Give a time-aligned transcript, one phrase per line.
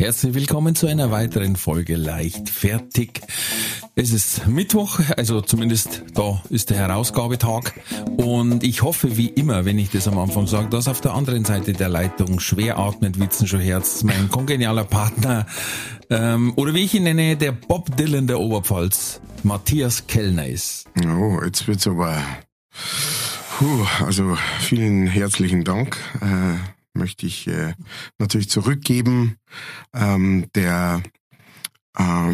[0.00, 3.20] Herzlich willkommen zu einer weiteren Folge Leichtfertig.
[3.96, 7.74] Es ist Mittwoch, also zumindest da ist der Herausgabetag.
[8.16, 11.44] Und ich hoffe wie immer, wenn ich das am Anfang sage, dass auf der anderen
[11.44, 15.44] Seite der Leitung schwer atmend Witzen schon Herz, mein kongenialer Partner,
[16.08, 20.86] ähm, oder wie ich ihn nenne, der Bob Dylan der Oberpfalz, Matthias Kellner ist.
[21.06, 22.22] Oh, jetzt wird's aber.
[23.58, 25.98] Puh, also vielen herzlichen Dank.
[26.22, 27.74] Äh, möchte ich äh,
[28.18, 29.36] natürlich zurückgeben.
[29.94, 31.02] Ähm, der
[31.98, 32.32] äh,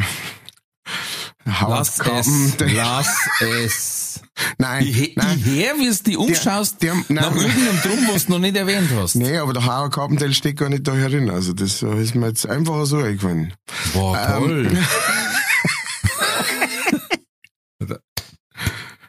[1.44, 4.20] Lass es, der- lass es.
[4.58, 5.38] Nein, Ich, nein.
[5.38, 7.04] ich her, wie du die umschaust, der- nein.
[7.08, 9.14] nach irgendeinem Drum, was du noch nicht erwähnt hast.
[9.14, 11.30] Nee, aber der Hauer Carpendale steht gar nicht da herin.
[11.30, 13.54] Also das ist mir jetzt einfach so eingefallen.
[13.94, 14.66] Boah, toll.
[17.80, 17.96] Ähm.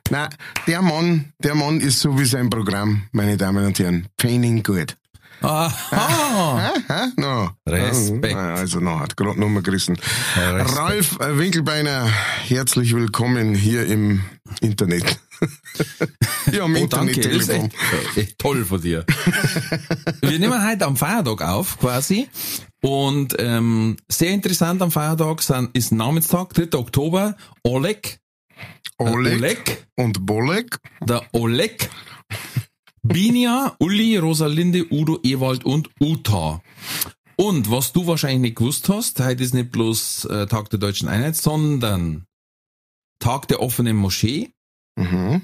[0.10, 0.30] Nein,
[0.68, 4.08] der Mann, der Mann ist so wie sein Programm, meine Damen und Herren.
[4.18, 4.96] Training good.
[5.42, 6.74] Aha.
[6.88, 7.12] Hä?
[7.18, 7.50] No.
[7.68, 8.36] Respekt.
[8.36, 9.98] Also, no, hat gerade nochmal gerissen.
[10.36, 10.78] Respekt.
[10.78, 12.08] Ralf äh, Winkelbeiner,
[12.48, 14.24] herzlich willkommen hier im
[14.62, 15.20] Internet.
[16.52, 17.22] ja, am Oh, danke.
[17.22, 17.72] Das ist Internettelefon.
[18.10, 19.06] echt, echt toll von dir.
[20.22, 22.28] Wir nehmen heute am Feiertag auf, quasi.
[22.82, 26.78] Und ähm, sehr interessant am Feiertag sind, ist Namenstag, 3.
[26.78, 27.36] Oktober.
[27.64, 28.20] Oleg,
[28.98, 29.88] Oleg, Oleg.
[29.96, 30.80] und Bolek.
[31.08, 31.90] der Oleg,
[33.08, 36.62] Binia, Uli, Rosalinde, Udo, Ewald und Uta.
[37.36, 41.08] Und was du wahrscheinlich nicht gewusst hast, heute ist nicht bloß äh, Tag der deutschen
[41.08, 42.26] Einheit, sondern
[43.20, 44.52] Tag der offenen Moschee,
[45.00, 45.44] Mhm.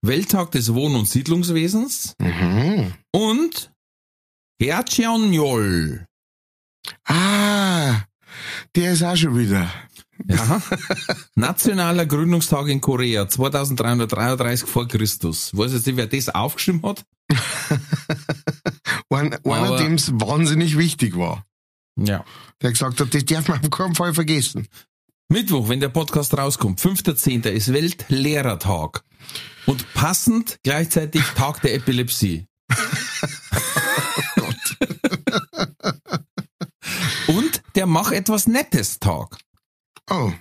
[0.00, 2.94] Welttag des Wohn- und Siedlungswesens Mhm.
[3.12, 3.70] und
[4.58, 6.06] Hercianjol.
[7.06, 8.00] Ah,
[8.74, 9.70] der ist auch schon wieder.
[10.26, 10.62] Ja.
[11.34, 15.56] Nationaler Gründungstag in Korea, 2333 vor Christus.
[15.56, 17.04] Weiß jetzt nicht, wer das aufgeschrieben hat?
[19.10, 21.44] Ein, einer, dem es wahnsinnig wichtig war.
[21.96, 22.24] Ja.
[22.62, 24.66] Der gesagt hat, das darf man auf keinen Fall vergessen.
[25.28, 27.48] Mittwoch, wenn der Podcast rauskommt, 5.10.
[27.48, 29.04] ist Weltlehrertag.
[29.66, 32.46] Und passend gleichzeitig Tag der Epilepsie.
[37.26, 39.38] Und der Mach etwas Nettes Tag.
[40.10, 40.32] Oh.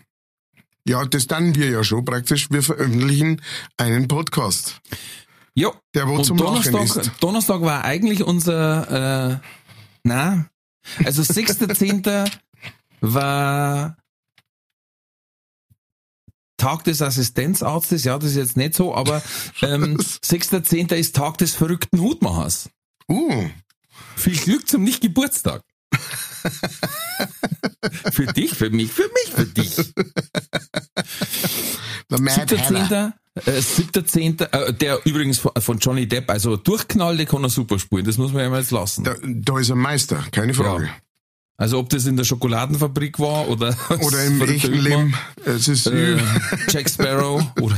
[0.85, 2.51] Ja, das dann wir ja schon praktisch.
[2.51, 3.41] Wir veröffentlichen
[3.77, 4.81] einen Podcast,
[5.55, 5.71] Ja.
[5.93, 7.11] der wo Und zum Donnerstag, ist.
[7.21, 9.39] Donnerstag war eigentlich unser, äh,
[10.03, 10.49] na,
[11.05, 12.29] also 6.10.
[13.01, 13.97] war
[16.57, 19.21] Tag des Assistenzarztes, ja, das ist jetzt nicht so, aber
[19.61, 20.93] ähm, 6.10.
[20.95, 22.69] ist Tag des verrückten Hutmachers.
[23.09, 23.49] Uh,
[24.15, 25.61] Viel Glück zum Nicht-Geburtstag.
[28.11, 29.93] für dich, für mich, für mich, für dich.
[32.09, 33.13] der Mad Hatter.
[33.39, 33.47] 7.10.
[33.47, 34.43] Äh, 7.10.
[34.51, 38.31] Äh, der übrigens von, von Johnny Depp, also durchknallte kann er super spielen, das muss
[38.31, 39.03] man ja mal jetzt lassen.
[39.03, 40.89] Da, da ist ein Meister, keine Frage.
[41.55, 45.13] Also ob das in der Schokoladenfabrik war oder Oder im echten Leben.
[45.45, 46.17] Es ist Äh,
[46.69, 47.77] Jack Sparrow oder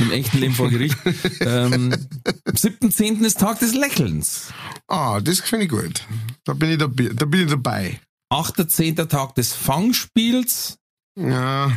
[0.00, 0.96] im echten Leben vor Gericht.
[1.40, 1.92] Ähm,
[2.44, 3.24] am 7.10.
[3.24, 4.48] ist Tag des Lächelns.
[4.88, 6.02] Ah, das finde ich gut.
[6.44, 6.78] Da bin ich.
[6.78, 8.00] Da bin ich dabei.
[8.30, 9.08] 8.10.
[9.08, 10.78] Tag des Fangspiels.
[11.16, 11.72] Ja,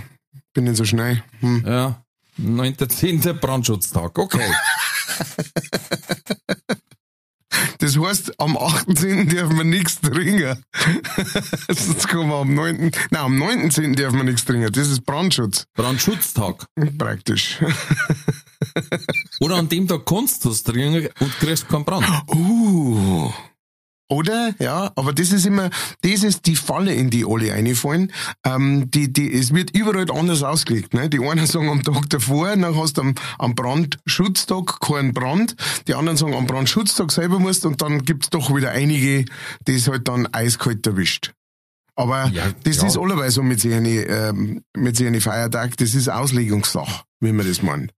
[0.53, 1.23] bin nicht so schnell.
[1.39, 1.63] Hm.
[1.66, 2.03] Ja.
[2.39, 3.34] 9.10.
[3.34, 4.17] Brandschutztag.
[4.17, 4.51] Okay.
[7.79, 9.28] Das heißt, am 18.
[9.28, 10.63] dürfen wir nichts trinken.
[11.67, 12.91] Sonst kommen wir am 9.
[13.09, 13.95] Nein, am 19.
[13.95, 14.72] dürfen wir nichts trinken.
[14.72, 15.66] Das ist Brandschutz.
[15.73, 16.67] Brandschutztag.
[16.97, 17.57] Praktisch.
[19.40, 22.06] Oder an dem Tag kannst du es trinken und kriegst keinen Brand.
[22.28, 23.31] Uh.
[24.11, 24.53] Oder?
[24.59, 25.69] Ja, aber das ist immer,
[26.01, 28.11] das ist die Falle, in die alle reinfallen.
[28.46, 30.93] Ähm, die, die, es wird überall anders ausgelegt.
[30.93, 31.09] Ne?
[31.09, 35.55] Die einen sagen am Tag davor, dann hast du am, am Brandschutztag keinen Brand.
[35.87, 39.23] Die anderen sagen am Brandschutztag selber musst und dann gibt's doch wieder einige,
[39.66, 41.31] die es halt dann eiskalt erwischt.
[41.96, 42.87] Aber Ja, das ja.
[42.87, 47.61] ist allerweise so mit seinen, ähm, mit seinen Feiertag, das ist Auslegungssache, wie man das
[47.61, 47.93] meint.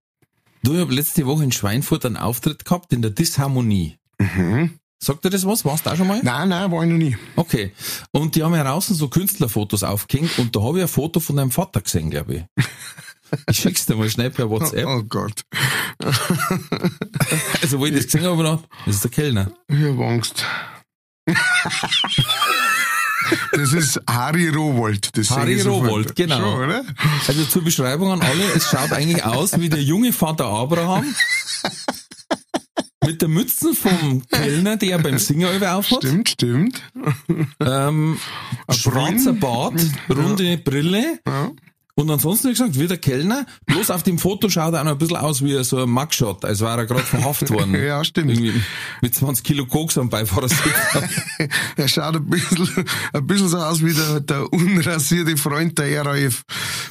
[0.62, 3.98] Du, ich habe letzte Woche in Schweinfurt einen Auftritt gehabt in der Disharmonie.
[4.19, 4.77] Mhm.
[5.04, 5.66] Sagt dir das was?
[5.66, 6.22] Warst du auch schon mal?
[6.24, 7.18] Nein, nein, war ich noch nie.
[7.36, 7.74] Okay.
[8.12, 11.36] Und die haben ja draußen so Künstlerfotos aufgehängt und da habe ich ein Foto von
[11.36, 12.44] deinem Vater gesehen, glaube ich.
[13.50, 14.86] Ich schick's dir mal schnell per WhatsApp.
[14.88, 15.44] Oh Gott.
[17.62, 19.52] Also, wo ich das gesehen habe, gedacht, das ist der Kellner.
[19.68, 20.46] Ich hab Angst.
[23.54, 25.18] Das ist Harry Rowold.
[25.18, 25.62] Das Harry.
[25.62, 26.40] Rowold, genau.
[26.40, 26.84] Schon, oder?
[27.28, 31.06] Also zur Beschreibung an alle, es schaut eigentlich aus wie der junge Vater Abraham.
[33.06, 36.04] Mit der Mütze vom Kellner, der beim Singen über aufhat.
[36.04, 36.82] Stimmt, stimmt.
[37.60, 38.18] Ähm,
[38.70, 39.80] schwarzer Bart,
[40.10, 41.20] runde Brille.
[41.28, 41.52] Ja.
[41.96, 44.94] Und ansonsten, wie gesagt, wie der Kellner, bloß auf dem Foto schaut er auch noch
[44.94, 47.76] ein bisschen aus wie so ein Mugshot, als wäre er gerade verhaftet worden.
[47.84, 48.32] Ja, stimmt.
[48.32, 48.62] Irgendwie
[49.02, 50.60] mit 20 Kilo Koks am Beifahrersitz.
[51.76, 56.44] Er schaut ein bisschen, ein bisschen so aus wie der, der unrasierte Freund der RAF.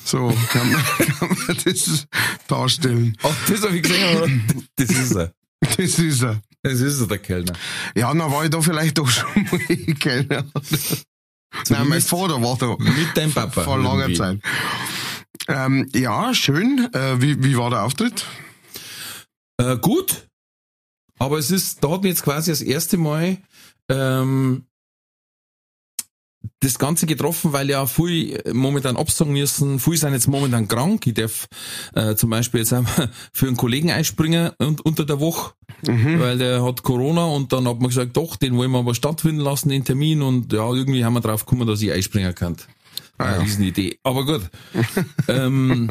[0.04, 0.82] So kann man,
[1.18, 2.06] kann man das
[2.46, 3.16] darstellen.
[3.22, 4.28] Ach, das habe ich gesehen, aber
[4.76, 5.32] das ist er.
[5.76, 6.42] Das ist er.
[6.62, 7.52] Das ist er, der Kellner.
[7.94, 9.58] Ja, dann war ich da vielleicht doch schon mal
[9.98, 10.44] Kellner.
[11.68, 12.76] Nein, mein Vater war da.
[12.78, 13.62] Mit deinem Papa.
[13.62, 14.18] Vor langer irgendwie.
[14.18, 14.40] Zeit.
[15.48, 16.88] Ähm, ja, schön.
[16.92, 18.26] Äh, wie, wie war der Auftritt?
[19.58, 20.28] Äh, gut.
[21.18, 23.38] Aber es ist, da hat mich jetzt quasi das erste Mal
[23.88, 24.66] ähm,
[26.60, 29.78] das Ganze getroffen, weil ja viel momentan absagen müssen.
[29.78, 31.06] Viele sind jetzt momentan krank.
[31.06, 31.46] Ich darf
[31.94, 35.52] äh, zum Beispiel jetzt einmal für einen Kollegen einspringen und, unter der Woche,
[35.82, 39.40] weil der hat Corona und dann hat man gesagt, doch, den wollen wir aber stattfinden
[39.40, 40.22] lassen, den Termin.
[40.22, 42.56] Und ja, irgendwie haben wir drauf gekommen, dass ich einspringen kann.
[43.18, 43.42] Ah, ja.
[43.42, 43.98] Ist eine Idee.
[44.02, 44.42] Aber gut.
[45.28, 45.90] ähm,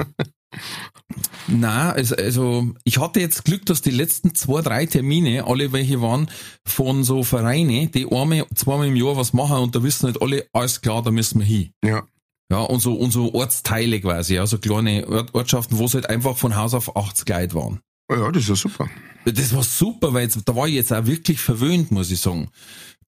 [1.48, 6.02] na, also, also ich hatte jetzt Glück, dass die letzten zwei, drei Termine, alle welche
[6.02, 6.30] waren,
[6.66, 10.48] von so Vereine, die einmal, zweimal im Jahr was machen und da wissen halt alle,
[10.54, 11.74] alles klar, da müssen wir hin.
[11.84, 12.04] Ja.
[12.52, 16.10] Ja, und so, und so Ortsteile quasi, ja, so kleine Ort, Ortschaften, wo es halt
[16.10, 17.80] einfach von Haus auf 80 Leute waren.
[18.12, 18.90] Ja, das ist ja super.
[19.24, 22.50] Das war super, weil jetzt, da war ich jetzt auch wirklich verwöhnt, muss ich sagen.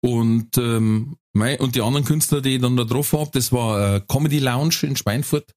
[0.03, 3.95] Und, ähm, mei, und die anderen Künstler, die ich dann da drauf hab, das war
[3.95, 5.53] äh, Comedy Lounge in Schweinfurt.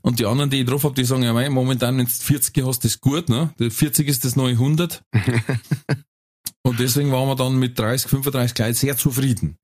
[0.00, 2.64] Und die anderen, die ich drauf hab, die sagen, ja, mei, momentan, wenn du 40
[2.64, 3.52] hast, ist gut, ne?
[3.58, 5.02] Der 40 ist das neue 100.
[6.62, 9.58] und deswegen waren wir dann mit 30, 35 Leuten sehr zufrieden.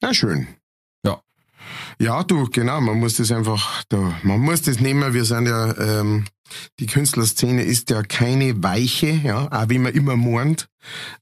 [0.00, 0.48] Ja, schön.
[1.98, 2.22] Ja.
[2.24, 6.24] Du, genau, man muss das einfach, da, man muss das nehmen, wir sind ja, ähm,
[6.78, 10.68] die Künstlerszene ist ja keine weiche, ja, auch wie man immer meint,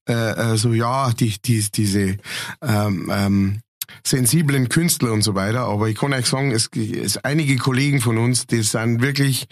[0.06, 2.16] äh, also ja, die, die, diese
[2.62, 3.60] ähm, ähm,
[4.04, 8.18] sensiblen Künstler und so weiter, aber ich kann euch sagen, es, es einige Kollegen von
[8.18, 9.46] uns, die sind wirklich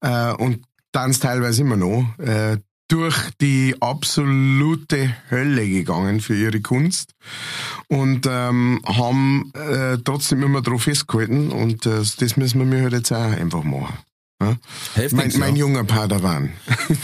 [0.00, 7.12] äh, und dann teilweise immer noch, äh, durch die absolute Hölle gegangen für ihre Kunst
[7.88, 12.94] und ähm, haben äh, trotzdem immer drauf festgehalten und äh, das müssen wir mir halt
[12.94, 13.98] jetzt auch einfach machen.
[14.40, 14.56] Ja?
[14.94, 15.60] Helft Mein, mein ja.
[15.60, 16.50] junger Padawan.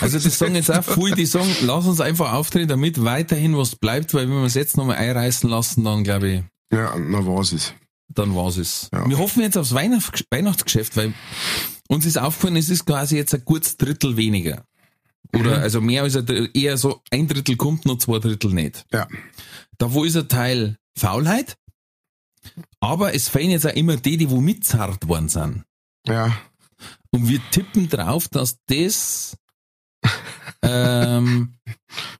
[0.01, 3.77] Also das sagen jetzt auch viele, die sagen, lass uns einfach auftreten, damit weiterhin was
[3.77, 6.43] bleibt, weil wenn wir es jetzt nochmal einreißen lassen, dann glaube ich,
[6.73, 7.75] ja, na was ist.
[8.09, 8.89] dann war's es.
[8.93, 9.09] Ja.
[9.09, 11.13] Wir hoffen jetzt aufs Weihnachts Weihnachtsgeschäft, weil
[11.89, 14.65] uns ist aufgefallen, es ist quasi jetzt ein gutes Drittel weniger.
[15.33, 18.85] Oder also mehr als ein eher so ein Drittel kommt, nur zwei Drittel nicht.
[18.93, 19.09] Ja.
[19.79, 21.57] Da wo ist ein Teil Faulheit,
[22.81, 25.65] aber es fehlen jetzt auch immer die, die wo mitzart worden sind.
[26.07, 26.37] Ja.
[27.11, 29.37] Und wir tippen drauf, dass das
[30.63, 31.55] ähm,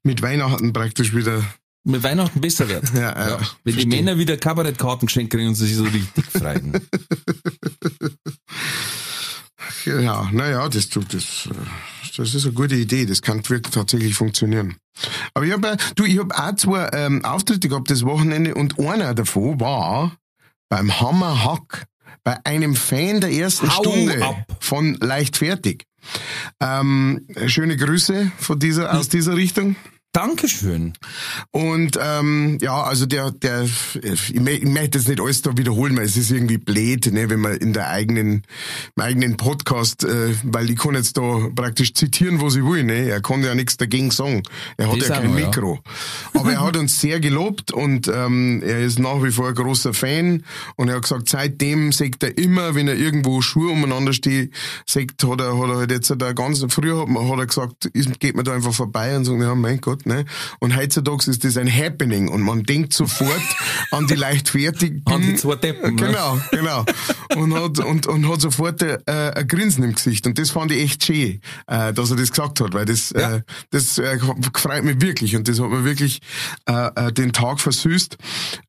[0.03, 1.45] Mit Weihnachten praktisch wieder.
[1.85, 2.93] mit Weihnachten besser wird.
[2.95, 3.39] Ja, ja.
[3.63, 4.03] Wenn die verstehe.
[4.03, 6.73] Männer wieder Kabarettkarten geschenkt kriegen und sich so richtig freuen.
[9.85, 11.55] Ja, naja, das, das, äh,
[12.17, 13.07] das ist eine gute Idee.
[13.07, 14.77] Das kann wirklich tatsächlich funktionieren.
[15.33, 19.15] Aber ich habe, du, ich habe auch zwei ähm, Auftritte gehabt das Wochenende und einer
[19.15, 20.17] davon war
[20.69, 21.87] beim Hammer Hack
[22.25, 24.47] bei einem Fan der ersten Hau Stunde ab.
[24.61, 25.85] von Leichtfertig.
[26.61, 29.77] Ähm, schöne Grüße von dieser, aus dieser Richtung.
[30.15, 30.93] Dankeschön.
[31.51, 35.97] Und ähm, ja, also der, der, ich, mö- ich möchte das nicht alles da wiederholen,
[35.97, 38.45] weil es ist irgendwie blöd, ne, wenn man in der eigenen,
[38.95, 43.09] im eigenen Podcast, äh, weil ich kann jetzt da praktisch zitieren, was ich will, ne?
[43.09, 44.45] Er kann ja nichts dagegen sagen.
[44.77, 45.47] Er hat Das ja auch kein ja.
[45.47, 45.81] Mikro.
[46.33, 49.95] Aber er hat uns sehr gelobt und ähm, er ist nach wie vor ein großer
[49.95, 50.45] Fan
[50.77, 54.55] und er hat gesagt, seitdem sagt er immer, wenn er irgendwo Schuhe umeinander steht,
[54.87, 57.91] sagt, hat er, hat er halt jetzt da ganz, früher hat, hat er gesagt,
[58.21, 60.25] geht man da einfach vorbei und sagt, ja, mein Gott, ne?
[60.61, 63.43] Und heutzutage ist das ein Happening und man denkt sofort
[63.91, 65.03] an die leichtfertigen.
[65.07, 66.07] An die zwei Deppen, ne?
[66.07, 66.85] Genau, genau.
[67.37, 70.27] Und hat, und, und hat sofort äh, ein Grinsen im Gesicht.
[70.27, 73.37] Und das fand ich echt schön, äh, dass er das gesagt hat, weil das, Ja.
[73.37, 74.19] äh, das äh,
[74.57, 76.21] freut mich wirklich und das hat mir wirklich
[76.69, 78.17] äh, äh, den Tag versüßt,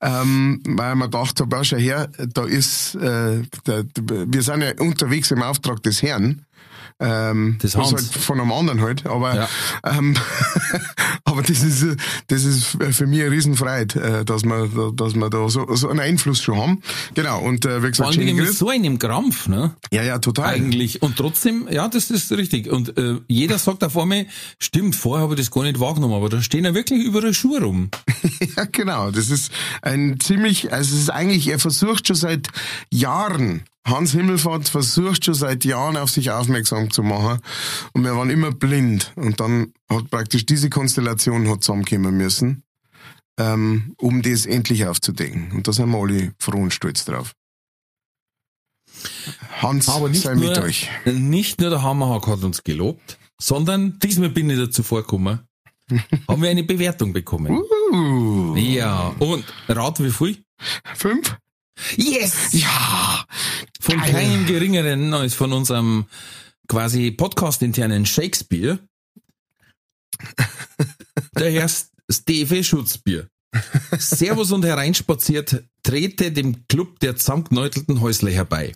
[0.02, 5.42] ähm, weil man dachte, schau her, da ist, äh, der, wir sind ja unterwegs im
[5.42, 6.42] Auftrag des Herrn.
[7.00, 7.92] Ähm, was Hans.
[7.92, 9.50] halt von einem anderen halt, aber Ja.
[9.84, 10.16] ähm,
[11.26, 11.86] aber das ist
[12.28, 16.00] das ist für mich eine Riesenfreude, äh, dass wir dass wir da so, so einen
[16.00, 16.82] Einfluss schon haben.
[17.14, 18.54] Genau und äh, wie Vor gesagt, mit Grüße.
[18.54, 19.76] so einem Krampf, ne?
[19.92, 20.54] Ja, ja, total.
[20.56, 21.02] Eigentlich.
[21.02, 22.70] Und trotzdem, ja, das ist richtig.
[22.72, 24.26] Und äh, jeder sagt da vor mir,
[24.60, 27.62] stimmt, vorher habe ich das gar nicht wahrgenommen, aber da stehen ja wirklich überall Schuhe
[27.62, 27.90] rum.
[28.56, 29.12] ja, genau.
[29.12, 32.48] Das ist ein ziemlich, also es ist eigentlich, er versucht schon seit
[32.90, 37.40] Jahren, Hans Himmelfahrt versucht schon seit Jahren auf sich aufmerksam zu machen
[37.94, 42.64] und wir waren immer blind und dann hat praktisch diese Konstellation hat zusammenkommen müssen,
[43.38, 47.34] ähm, um das endlich aufzudecken und da sind wir alle froh und stolz drauf.
[49.62, 50.90] Hans, Aber nicht, sei nur, mit euch.
[51.06, 55.42] nicht nur der Hammerhack hat uns gelobt, sondern diesmal bin ich dazu vorgekommen,
[56.28, 57.62] haben wir eine Bewertung bekommen.
[57.92, 60.44] Uh, Ja, und rat wie viel?
[60.96, 61.38] fünf?
[61.98, 62.54] Yes!
[62.54, 63.26] Ja,
[63.86, 64.14] Von Geil.
[64.14, 66.06] keinem geringeren als von unserem
[66.68, 68.80] quasi podcast-internen Shakespeare.
[71.38, 71.70] Der Herr
[72.10, 73.30] Steve Schutzbier.
[74.00, 78.74] Servus und hereinspaziert, trete dem Club der zamtneutelten Häusle herbei.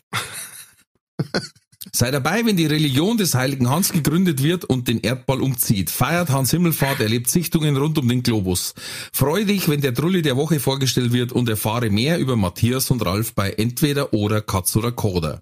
[1.93, 5.89] Sei dabei, wenn die Religion des heiligen Hans gegründet wird und den Erdball umzieht.
[5.89, 8.73] Feiert Hans Himmelfahrt, erlebt Sichtungen rund um den Globus.
[9.13, 13.05] Freu dich, wenn der Trulli der Woche vorgestellt wird und erfahre mehr über Matthias und
[13.05, 15.39] Ralf bei Entweder oder Katz oder Koder.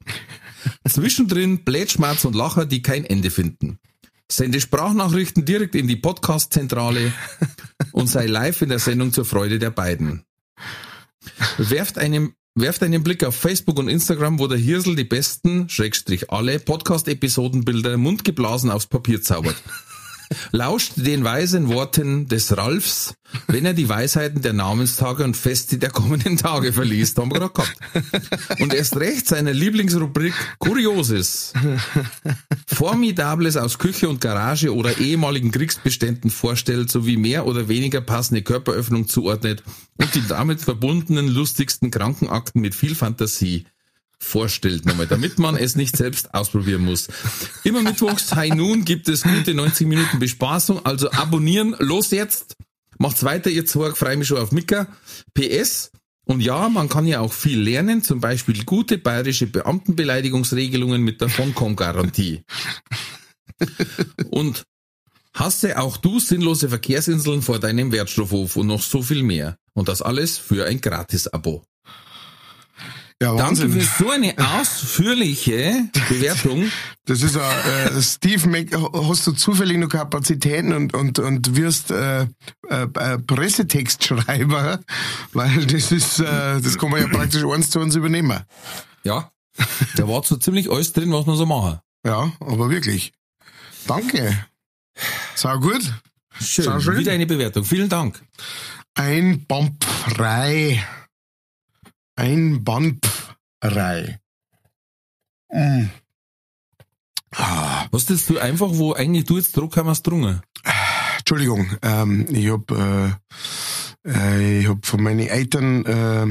[0.87, 3.79] Zwischendrin Blätschmerz und Lacher, die kein Ende finden.
[4.29, 7.13] Sende Sprachnachrichten direkt in die Podcast-Zentrale
[7.93, 10.23] und sei live in der Sendung zur Freude der beiden.
[11.57, 16.31] Werft einen, werft einen Blick auf Facebook und Instagram, wo der Hirsel die besten, Schrägstrich
[16.31, 19.55] alle, Podcast-Episodenbilder mundgeblasen aufs Papier zaubert.
[20.51, 23.13] Lauscht den weisen Worten des Ralfs,
[23.47, 27.17] wenn er die Weisheiten der Namenstage und Feste der kommenden Tage verliest.
[27.17, 28.61] Haben wir gerade gehabt.
[28.61, 31.53] Und erst recht seiner Lieblingsrubrik Kurioses.
[32.67, 39.07] Formidables aus Küche und Garage oder ehemaligen Kriegsbeständen vorstellt, sowie mehr oder weniger passende Körperöffnung
[39.07, 39.63] zuordnet
[39.97, 43.65] und die damit verbundenen lustigsten Krankenakten mit viel Fantasie
[44.19, 47.07] vorstellt nochmal, damit man es nicht selbst ausprobieren muss.
[47.63, 52.55] Immer mittwochs High Noon gibt es gute 90 Minuten Bespaßung, also abonnieren, los jetzt,
[52.97, 54.87] macht's weiter, ihr zwei, freue mich schon auf Mika.
[55.33, 55.91] PS,
[56.27, 61.29] und ja, man kann ja auch viel lernen, zum Beispiel gute bayerische Beamtenbeleidigungsregelungen mit der
[61.29, 62.43] Foncom-Garantie.
[64.29, 64.63] Und
[65.33, 69.57] hasse auch du sinnlose Verkehrsinseln vor deinem Wertstoffhof und noch so viel mehr.
[69.73, 71.63] Und das alles für ein Gratis-Abo.
[73.21, 73.71] Ja, Danke Wahnsinn.
[73.71, 76.71] für so eine ausführliche Bewertung.
[77.05, 81.89] Das ist ein, äh, Steve, Mac, hast du zufällig noch Kapazitäten und, und, und wirst
[81.89, 82.27] äh, äh,
[82.69, 84.79] äh, Pressetextschreiber,
[85.33, 88.43] weil das ist, äh, das kann man ja praktisch eins zu eins übernehmen.
[89.03, 89.31] Ja,
[89.95, 91.79] da war so ziemlich alles drin, was man so machen.
[92.05, 93.13] Ja, aber wirklich.
[93.87, 94.45] Danke.
[95.35, 95.81] Sau gut.
[96.39, 96.97] Schön, Sehr schön.
[96.99, 97.63] wieder eine Bewertung.
[97.63, 98.21] Vielen Dank.
[98.93, 100.83] Ein Bampfrei.
[100.83, 100.96] Ein
[102.63, 104.19] Bampfrei.
[105.51, 105.85] Mm.
[107.35, 110.41] Ah, Was ist du einfach, wo eigentlich du jetzt Druck haben, hast drungen?
[111.19, 113.11] Entschuldigung, ähm, ich hab, äh,
[114.07, 116.27] äh, ich hab von meinen Eltern äh,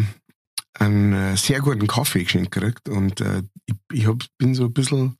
[0.78, 5.16] einen sehr guten Kaffee geschenkt gekriegt und äh, ich, ich hab, bin so ein bisschen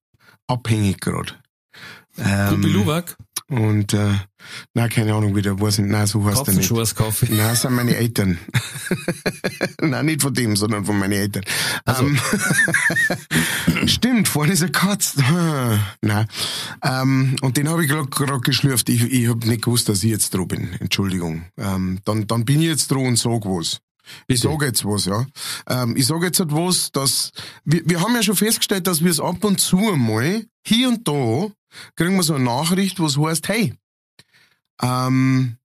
[0.46, 1.34] abhängig gerade.
[2.18, 3.16] Ähm, Kubi Luwak,
[3.48, 4.14] und äh,
[4.74, 6.68] na keine Ahnung wie der weiß nicht, nein, so heißt er nicht.
[6.68, 7.26] Katzenschwarz-Kaffee.
[7.30, 8.38] Nein, das sind meine Eltern.
[9.80, 11.44] Nein, nicht von dem, sondern von meinen Eltern.
[11.84, 12.04] Also.
[12.04, 12.18] Ähm,
[13.86, 15.16] stimmt, vorne ist ein Katz.
[16.02, 16.26] Nein.
[16.82, 18.88] Ähm, und den habe ich gerade geschlürft.
[18.88, 20.72] Ich, ich habe nicht gewusst, dass ich jetzt dran bin.
[20.80, 21.44] Entschuldigung.
[21.56, 23.80] Ähm, dann, dann bin ich jetzt dran und sag was.
[24.28, 25.26] Ich sage jetzt was, ja.
[25.68, 27.32] Ähm, ich sage jetzt etwas, dass
[27.64, 31.06] wir, wir haben ja schon festgestellt, dass wir es ab und zu einmal, hier und
[31.06, 31.50] da,
[31.94, 33.74] kriegen wir so eine Nachricht, was heißt, hey,
[34.82, 35.56] ähm,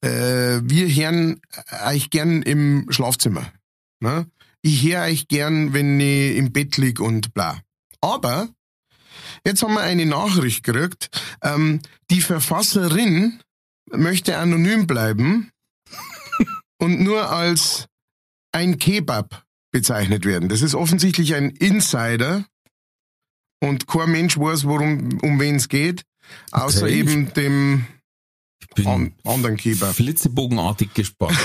[0.00, 1.40] äh, wir hören
[1.86, 3.52] euch gern im Schlafzimmer.
[4.00, 4.26] Ne?
[4.62, 7.60] Ich höre euch gern, wenn ich im Bett lieg und bla.
[8.00, 8.48] Aber
[9.46, 11.08] jetzt haben wir eine Nachricht gekriegt,
[11.42, 11.80] ähm,
[12.10, 13.40] die Verfasserin
[13.90, 15.50] möchte anonym bleiben
[16.78, 17.86] und nur als
[18.52, 20.48] ein Kebab bezeichnet werden.
[20.48, 22.44] Das ist offensichtlich ein Insider
[23.64, 26.02] und kein Mensch weiß, worum, um wen es geht,
[26.52, 26.98] außer Okay.
[27.00, 27.86] eben dem
[28.60, 29.94] Ich bin an, anderen Kebab.
[29.94, 31.38] flitzebogenartig gespannt.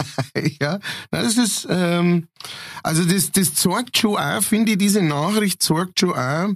[0.60, 0.78] ja,
[1.10, 2.28] das ist, ähm,
[2.82, 6.50] also das, das zeigt schon auch, finde ich, diese Nachricht zeigt schon auch,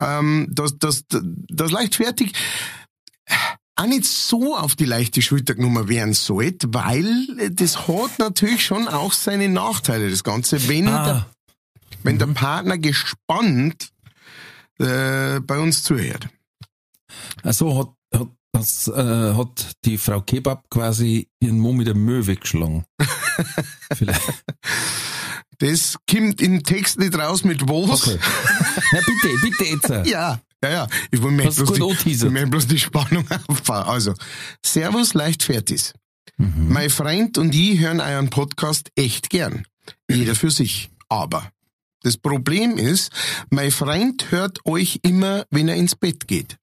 [0.00, 2.32] ähm, dass, dass, dass leichtfertig
[3.76, 8.86] auch nicht so auf die leichte Schulter genommen werden sollte, weil das hat natürlich schon
[8.88, 11.26] auch seine Nachteile, das Ganze, wenn, der, Ah,
[12.02, 13.91] wenn der Partner gespannt
[14.78, 16.28] äh, bei uns zuhört.
[17.42, 17.78] also
[18.12, 22.84] hat, hat, das, äh, hat die Frau Kebab quasi ihren Mo mit der Möwe weggeschlagen.
[23.94, 24.44] Vielleicht.
[25.58, 28.06] Das kommt im Text nicht raus mit was.
[28.08, 28.18] Okay.
[28.92, 29.88] Na bitte, bitte jetzt.
[30.10, 30.88] Ja, ja, ja.
[31.10, 33.84] Ich will mir bloß, die- will bloß die Spannung aufbauen.
[33.84, 34.14] Also,
[34.64, 35.92] Servus Leichtfertis.
[36.38, 39.64] Mein Freund und ich hören euren Podcast echt gern.
[40.10, 40.90] Jeder für sich.
[41.08, 41.50] Aber
[42.02, 43.10] das Problem ist,
[43.50, 46.56] mein Freund hört euch immer, wenn er ins Bett geht.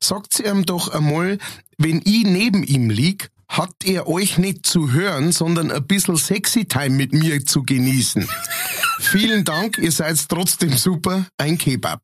[0.00, 1.38] Sagt's ihm doch einmal,
[1.78, 6.64] wenn ich neben ihm lieg, hat er euch nicht zu hören, sondern ein bisschen Sexy
[6.66, 8.28] Time mit mir zu genießen.
[8.98, 12.00] Vielen Dank, ihr seid trotzdem super, ein Kebab.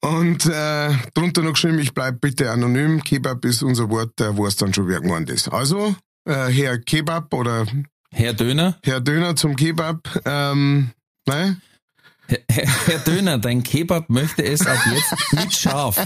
[0.00, 3.02] Und äh, drunter noch geschrieben, ich bleib bitte anonym.
[3.02, 5.48] Kebab ist unser Wort, der wo es dann schon wer gemeint ist.
[5.48, 5.96] Also,
[6.26, 7.66] äh, Herr Kebab oder
[8.10, 10.90] Herr Döner, Herr Döner zum Kebab, ähm,
[11.26, 11.60] ne?
[12.26, 12.40] Herr,
[12.86, 15.96] Herr Döner, dein Kebab möchte es ab jetzt mit scharf.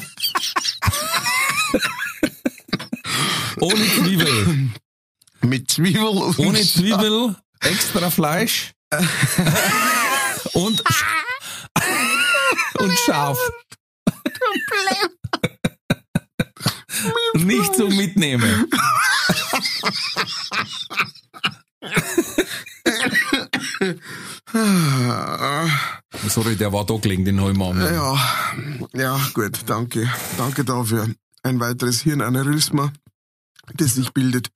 [3.61, 4.71] Ohne Zwiebel.
[5.43, 8.73] Mit Zwiebel und Ohne Zwiebel, extra Fleisch.
[10.53, 10.83] Und,
[12.79, 13.39] und scharf.
[17.35, 18.67] Nicht zum Mitnehmen.
[24.55, 25.67] Ah,
[26.29, 27.77] Sorry, der war da gelegen, den hab ich mal.
[27.93, 28.17] Ja,
[28.95, 30.11] ja, gut, danke.
[30.37, 31.09] Danke dafür.
[31.43, 32.93] Ein weiteres Hirnaneurysma,
[33.75, 34.49] das sich bildet.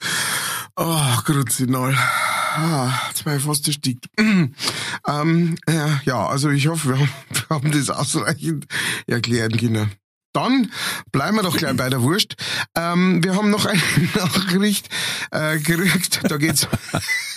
[0.76, 1.94] Oh, Gruzinal.
[1.94, 4.06] Ah, zwei fast erstickt.
[4.18, 8.66] ähm, äh, ja, also ich hoffe, wir haben, wir haben das ausreichend
[9.06, 9.92] erklären können.
[10.32, 10.72] Dann
[11.12, 12.36] bleiben wir doch gleich bei der Wurst.
[12.74, 13.80] Ähm, wir haben noch eine
[14.14, 14.88] Nachricht
[15.30, 16.20] äh, gekriegt.
[16.24, 16.66] Da geht's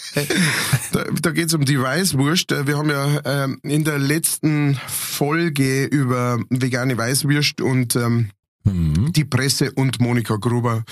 [0.91, 2.51] da, da geht's um die Weißwurst.
[2.67, 8.29] Wir haben ja ähm, in der letzten Folge über vegane Weißwurst und ähm,
[8.67, 9.13] Mhm.
[9.13, 10.84] die Presse und Monika Gruber,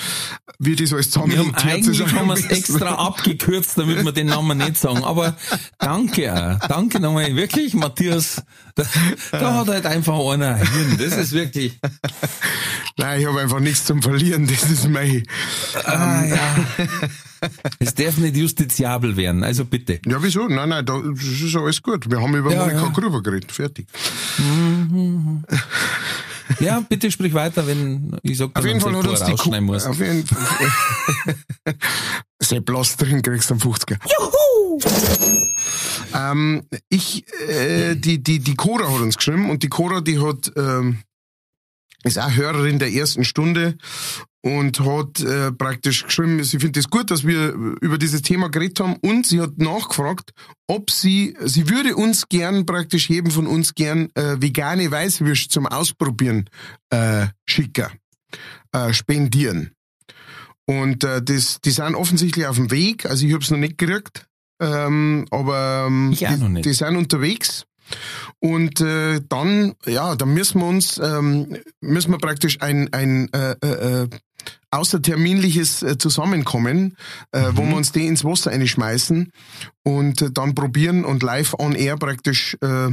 [0.59, 4.59] wie das alles Wir haben eigentlich haben wir es extra abgekürzt, damit wir den Namen
[4.59, 5.03] nicht sagen.
[5.03, 5.35] Aber
[5.79, 6.67] danke, auch.
[6.67, 8.43] danke nochmal, wirklich, Matthias.
[8.75, 8.83] Da,
[9.31, 10.97] da hat halt einfach einer Hirn.
[10.99, 11.79] Das ist wirklich.
[12.97, 14.45] Nein, ich habe einfach nichts zum Verlieren.
[14.45, 15.23] Das ist mein.
[15.85, 16.55] Ah, ja.
[17.79, 19.99] Es darf nicht justiziabel werden, also bitte.
[20.05, 20.47] Ja, wieso?
[20.47, 22.09] Nein, nein, da, das ist alles gut.
[22.09, 22.89] Wir haben über Ja, Monika ja.
[22.89, 23.51] Gruber geredet.
[23.51, 23.87] Fertig.
[26.59, 29.65] Ja, bitte sprich weiter, wenn ich sag, Auf jeden Fall hat uns die Kuh, rausschneiden
[29.65, 29.85] muss.
[29.85, 30.69] auf jeden Fall.
[32.41, 33.97] Sepp, lass drin, kriegst du einen 50er.
[34.05, 34.79] Juhu!
[36.13, 40.51] Ähm, ich, äh, die, die, die Cora hat uns geschrieben und die Cora, die hat,
[40.57, 40.99] ähm,
[42.03, 43.77] ist auch Hörerin der ersten Stunde
[44.43, 48.81] und hat äh, praktisch geschrieben, sie findet es gut, dass wir über dieses Thema geredet
[48.81, 50.31] haben und sie hat nachgefragt,
[50.67, 55.65] ob sie, sie würde uns gern praktisch jedem von uns gern äh, vegane Weißwürst zum
[55.65, 56.49] Ausprobieren
[56.89, 57.87] äh, schicken,
[58.73, 59.71] äh, spendieren.
[60.65, 63.77] Und äh, das, die sind offensichtlich auf dem Weg, also ich habe es noch nicht
[63.77, 64.27] gekriegt,
[64.61, 67.65] ähm, aber ähm, die, die sind unterwegs.
[68.39, 73.55] Und äh, dann, ja, dann müssen wir uns, ähm, müssen wir praktisch ein, ein äh,
[73.61, 74.09] äh, äh,
[74.71, 76.95] außerterminliches äh, Zusammenkommen,
[77.31, 79.31] äh, wo wir uns die ins Wasser einschmeißen
[79.83, 82.87] und äh, dann probieren und live on air praktisch äh,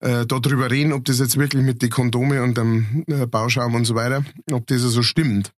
[0.00, 3.84] äh, darüber reden, ob das jetzt wirklich mit den Kondome und dem äh, Bauschaum und
[3.84, 5.52] so weiter, ob das so stimmt.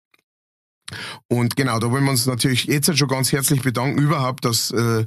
[1.28, 5.06] Und genau, da wollen wir uns natürlich jetzt schon ganz herzlich bedanken überhaupt, dass, äh,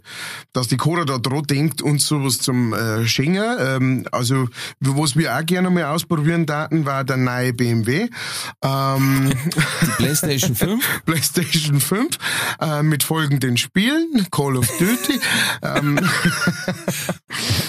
[0.52, 3.42] dass die Cora da dran denkt, uns sowas zum äh, Schenken.
[3.58, 4.48] Ähm, also,
[4.80, 8.08] was wir auch gerne mal ausprobieren daten, war der neue BMW.
[8.62, 9.32] Ähm,
[9.82, 11.02] Die PlayStation 5.
[11.04, 12.18] PlayStation 5
[12.60, 15.20] äh, mit folgenden Spielen, Call of Duty.
[15.62, 15.98] ähm,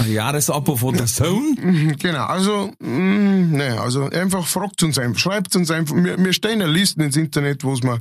[0.07, 1.95] Jahresabo von der Zone.
[1.99, 5.95] genau, also, mh, ne, also einfach fragt uns einfach, schreibt uns einfach.
[5.95, 7.99] Wir, wir stellen eine Liste ins Internet, wo wir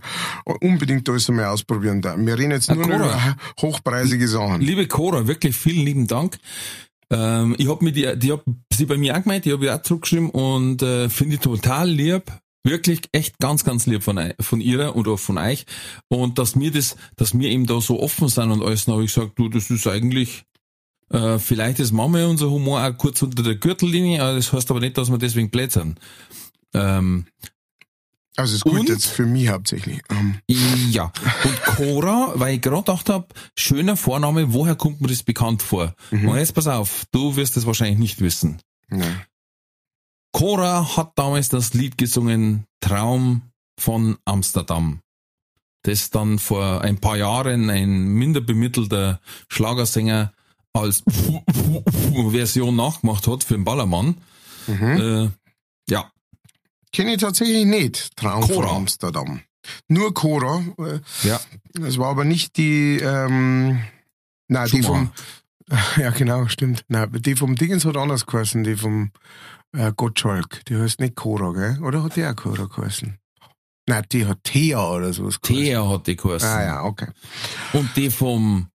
[0.60, 2.16] unbedingt alles einmal ausprobieren da.
[2.16, 2.96] Wir reden jetzt nur Cora.
[2.96, 4.60] über hochpreisige Sachen.
[4.60, 6.38] Liebe Cora, wirklich vielen lieben Dank.
[7.10, 9.70] Ähm, ich hab mir die, die hab sie bei mir auch gemeint, die hab ich
[9.70, 12.24] auch zurückgeschrieben und äh, finde ich total lieb.
[12.62, 15.64] Wirklich echt ganz, ganz lieb von, von ihr oder von euch.
[16.08, 19.04] Und dass mir das, dass wir eben da so offen sind und alles, dann habe
[19.04, 20.44] ich gesagt, du, das ist eigentlich,
[21.10, 24.80] äh, vielleicht ist manchmal unser Humor auch kurz unter der Gürtellinie, aber das heißt aber
[24.80, 25.98] nicht, dass wir deswegen sind.
[26.72, 27.26] Ähm,
[28.36, 28.88] Also ist gut Und?
[28.88, 30.00] jetzt für mich hauptsächlich.
[30.10, 31.12] Ähm, Ja,
[31.44, 35.94] und Cora, weil ich gerade gedacht hab, schöner Vorname, woher kommt mir das bekannt vor?
[36.10, 38.58] Und jetzt pass auf, du wirst es wahrscheinlich nicht wissen.
[38.88, 39.22] nein.
[40.32, 43.42] Cora hat damals das Lied gesungen Traum
[43.76, 45.00] von Amsterdam,
[45.82, 50.32] das dann vor ein paar Jahren ein minder bemittelter Schlagersänger
[50.72, 51.02] als
[52.30, 54.16] Version nachgemacht hat für den Ballermann.
[54.68, 55.28] Äh,
[55.88, 56.10] ja,
[56.92, 58.16] Kenne ich tatsächlich nicht.
[58.16, 58.68] Traum Cora.
[58.68, 59.40] von Amsterdam.
[59.88, 60.62] Nur Cora.
[60.78, 61.40] Äh, ja.
[61.84, 63.80] Es war aber nicht die, ähm,
[64.48, 65.10] nein, die vom,
[65.96, 66.84] Ja, genau, stimmt.
[66.88, 69.12] Nein, die vom Dingens hat anders geheißen, die vom
[69.72, 70.64] äh, Gottschalk.
[70.66, 71.82] Die heißt nicht Cora, gell?
[71.82, 73.18] Oder hat die auch Cora geheißen?
[73.86, 75.64] Nein, die hat Thea oder sowas geheißen.
[75.64, 76.48] Thea hat die geheißen.
[76.48, 77.08] Ah ja, okay.
[77.72, 78.68] Und die vom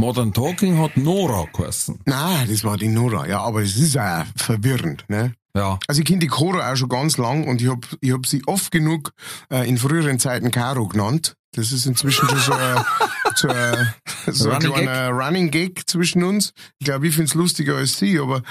[0.00, 2.00] Modern Talking hat Nora geheißen.
[2.06, 3.26] Nein, das war die Nora.
[3.26, 5.34] Ja, aber es ist auch verwirrend, ne?
[5.54, 5.78] Ja.
[5.88, 8.42] Also ich kenne die Cora auch schon ganz lang und ich hab ich hab sie
[8.46, 9.12] oft genug
[9.52, 11.34] äh, in früheren Zeiten Caro genannt.
[11.52, 12.84] Das ist inzwischen schon so ein,
[13.34, 13.94] so ein,
[14.28, 16.54] so ein Running kleiner Running Gag zwischen uns.
[16.78, 18.42] Ich glaube, ich find's lustiger als sie, aber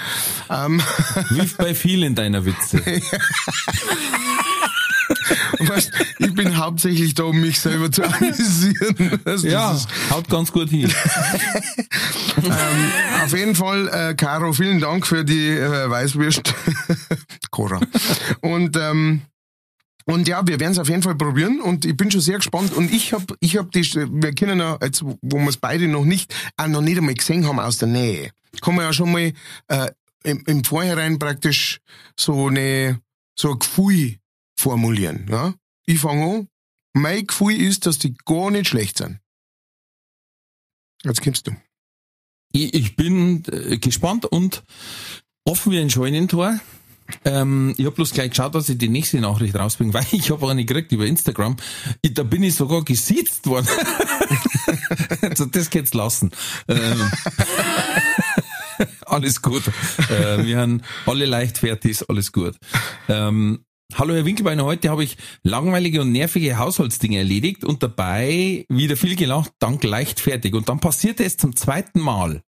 [0.50, 0.80] ähm,
[1.30, 2.80] Wie bei vielen deiner Witze.
[5.58, 8.96] weißt, ich bin hauptsächlich da, um mich selber zu amüsieren.
[9.24, 10.90] Weißt, das Ja, ist- haut ganz gut hin.
[12.44, 12.92] ähm,
[13.24, 16.54] auf jeden Fall, äh, Caro, vielen Dank für die äh, Weißwürst.
[17.50, 17.80] Cora.
[18.40, 19.22] Und ähm,
[20.06, 22.72] und ja, wir werden es auf jeden Fall probieren und ich bin schon sehr gespannt.
[22.72, 26.04] Und ich hab, ich hab die, wir kennen ja jetzt, wo wir es beide noch
[26.04, 29.32] nicht, auch noch nicht einmal gesehen haben aus der Nähe, kann man ja schon mal
[29.68, 29.90] äh,
[30.24, 31.78] im, im Vorhinein praktisch
[32.18, 32.98] so eine
[33.38, 34.16] so ein Gefühl
[34.60, 35.26] formulieren.
[35.28, 35.54] Ja?
[35.86, 36.48] Ich fange an.
[36.92, 39.20] Mein Gefühl ist, dass die gar nicht schlecht sind.
[41.02, 41.52] Jetzt kommst du.
[42.52, 44.64] Ich, ich bin äh, gespannt und
[45.44, 46.60] offen wie ein Scheunentor.
[47.24, 50.48] Ähm, ich habe bloß gleich geschaut, dass ich die nächste Nachricht rausbringe, weil ich habe
[50.50, 51.56] eine gekriegt über Instagram.
[52.02, 53.68] Ich, da bin ich sogar gesiezt worden.
[55.22, 56.30] also das geht's lassen.
[56.68, 57.10] Ähm,
[59.06, 59.66] alles gut.
[60.08, 62.56] Äh, wir haben alle leichtfertig, alles gut.
[63.08, 68.96] Ähm, Hallo Herr Winkelbeiner, heute habe ich langweilige und nervige Haushaltsdinge erledigt und dabei wieder
[68.96, 70.54] viel gelacht, dank leichtfertig.
[70.54, 72.42] Und dann passierte es zum zweiten Mal.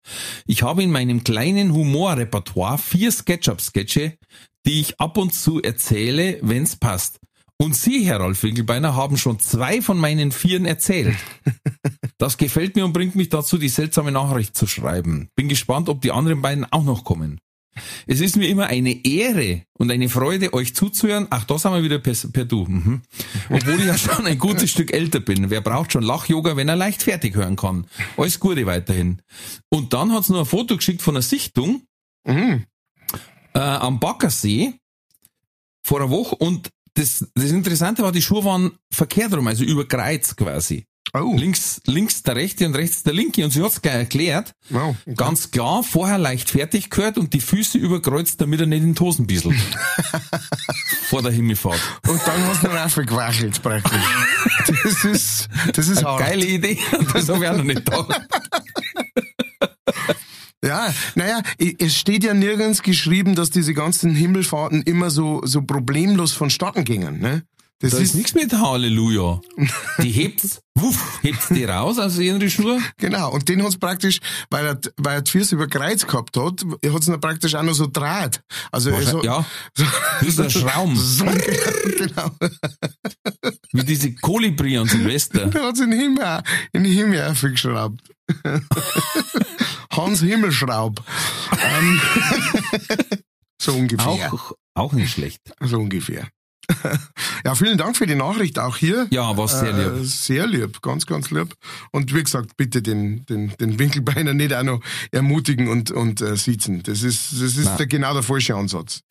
[0.46, 4.18] Ich habe in meinem kleinen Humorrepertoire vier Sketchup-Sketche,
[4.66, 7.20] die ich ab und zu erzähle, wenn's passt.
[7.58, 11.16] Und Sie, Herr Ralf Winkelbeiner, haben schon zwei von meinen Vieren erzählt.
[12.18, 15.30] Das gefällt mir und bringt mich dazu, die seltsame Nachricht zu schreiben.
[15.36, 17.40] Bin gespannt, ob die anderen beiden auch noch kommen.
[18.06, 21.28] Es ist mir immer eine Ehre und eine Freude, euch zuzuhören.
[21.30, 22.66] Ach, da sind wir wieder per, per Du.
[22.66, 23.02] Mhm.
[23.50, 25.50] Obwohl ich ja schon ein gutes Stück älter bin.
[25.50, 27.88] Wer braucht schon Lach-Yoga, wenn er leichtfertig hören kann?
[28.18, 29.22] Alles Gute weiterhin.
[29.70, 31.84] Und dann hat's noch ein Foto geschickt von einer Sichtung
[32.26, 32.66] Mhm.
[33.54, 34.74] äh, am Baggersee
[35.84, 39.88] vor einer Woche und das, das Interessante war, die Schuhe waren verkehrt rum, also über
[39.88, 40.86] Kreuz quasi.
[41.14, 43.44] Oh, Links, links der rechte und rechts der linke.
[43.44, 44.56] Und sie hat's gleich erklärt.
[44.70, 44.96] wow.
[45.06, 45.16] okay.
[45.16, 49.00] Ganz klar, vorher leicht fertig gehört und die Füße überkreuzt, damit er nicht in die
[49.00, 49.56] Hosen bisselt.
[51.10, 51.82] Vor der Himmelfahrt.
[52.08, 54.02] Und dann hast du noch aufgewackelt praktisch.
[54.68, 56.20] Das ist, das ist hart.
[56.22, 56.78] Geile Idee.
[57.14, 58.22] Das habe ich auch noch nicht gedacht.
[60.64, 66.34] Ja, naja, es steht ja nirgends geschrieben, dass diese ganzen Himmelfahrten immer so, so problemlos
[66.34, 67.44] vonstatten gingen, ne?
[67.82, 69.42] Das Da ist nichts mit Halleluja.
[70.04, 72.80] Die hebt's, wuff, hebt's die raus aus ihren Schuhe.
[72.98, 74.20] Genau, und den hat's praktisch,
[74.52, 77.74] weil er, weil er die Füße über Kreuz gehabt hat, hat's ihn praktisch auch noch
[77.74, 78.44] so draht.
[78.72, 79.44] Also, so, Ja,
[79.76, 79.84] so,
[80.20, 80.96] das ist ein Schraum.
[80.96, 82.32] so, genau.
[83.74, 85.48] Wie diese Kolibri an Silvester.
[85.48, 88.02] Der hat's in den Himmel, in den Himmel aufgeschraubt.
[89.92, 91.04] Hans Himmelschraub.
[91.64, 92.02] ähm,
[93.62, 94.32] so ungefähr.
[94.34, 95.42] Auch, auch nicht schlecht.
[95.62, 96.28] So ungefähr.
[97.46, 99.08] ja, vielen Dank für die Nachricht auch hier.
[99.12, 100.02] Ja, war sehr lieb.
[100.02, 101.54] Äh, sehr lieb, ganz, ganz lieb.
[101.92, 104.82] Und wie gesagt, bitte den, den, den Winkelbeiner nicht auch noch
[105.12, 106.84] ermutigen und, und äh, sitzen.
[106.84, 109.02] Das ist, das ist der, genau der falsche Ansatz.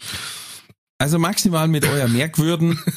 [0.98, 2.78] Also maximal mit euer Merkwürden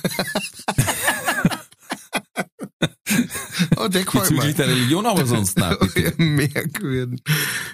[3.78, 4.74] Oh, der gefällt bezüglich der mir.
[4.76, 5.76] Religion, aber sonst nein.
[5.94, 6.14] bitte.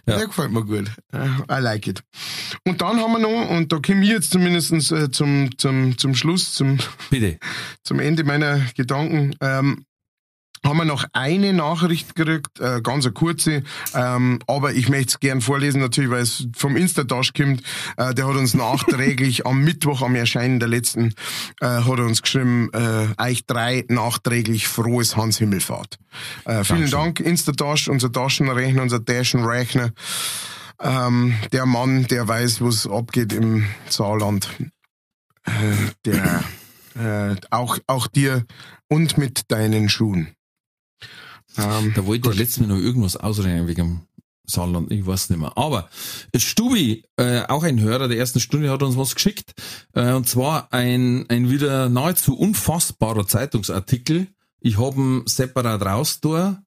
[0.07, 0.17] Ja.
[0.17, 0.91] Der gefällt mir gut.
[1.13, 2.03] I like it.
[2.65, 6.15] Und dann haben wir noch, und da komme ich jetzt zumindest äh, zum, zum, zum
[6.15, 6.77] Schluss, zum,
[7.09, 7.37] Bitte.
[7.83, 9.85] zum Ende meiner Gedanken, ähm,
[10.65, 15.19] haben wir noch eine Nachricht gekriegt, äh, ganz eine kurze, ähm, aber ich möchte es
[15.19, 17.61] gern vorlesen natürlich, weil es vom Instatasch kommt.
[17.97, 21.13] Äh, der hat uns nachträglich am Mittwoch, am Erscheinen der letzten,
[21.61, 25.97] äh, hat er uns geschrieben, äh, euch drei nachträglich frohes Hans Himmelfahrt.
[26.45, 26.91] Äh, vielen Dankeschön.
[26.91, 29.91] Dank, Instatasch, unser Taschenrechner, unser Taschenrechner.
[30.81, 34.49] Ähm, der Mann, der weiß, was abgeht im Saarland.
[35.45, 35.51] Äh,
[36.05, 36.43] der
[36.95, 38.45] äh, auch, auch dir
[38.87, 40.35] und mit deinen Schuhen.
[41.61, 44.01] Ähm, Da wollte ich letztes Mal noch irgendwas ausrechnen wegen
[44.45, 45.55] Saarland, ich weiß nicht mehr.
[45.57, 45.89] Aber
[46.35, 49.53] Stubi, äh, auch ein Hörer der ersten Stunde, hat uns was geschickt.
[49.93, 54.27] Äh, und zwar ein, ein wieder nahezu unfassbarer Zeitungsartikel.
[54.61, 56.63] Ich habe ihn separat raus da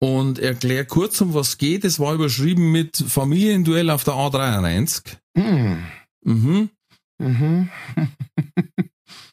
[0.00, 1.84] und erkläre kurz, um was geht.
[1.84, 5.16] Es war überschrieben mit Familienduell auf der A93.
[5.36, 5.84] hm,
[6.24, 6.70] Mhm.
[7.18, 7.70] mhm.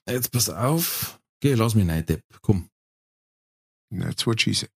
[0.10, 1.20] Jetzt pass auf.
[1.42, 2.24] Geh, lass mich rein, Depp.
[2.42, 2.70] Komm.
[3.98, 4.72] That's what she said.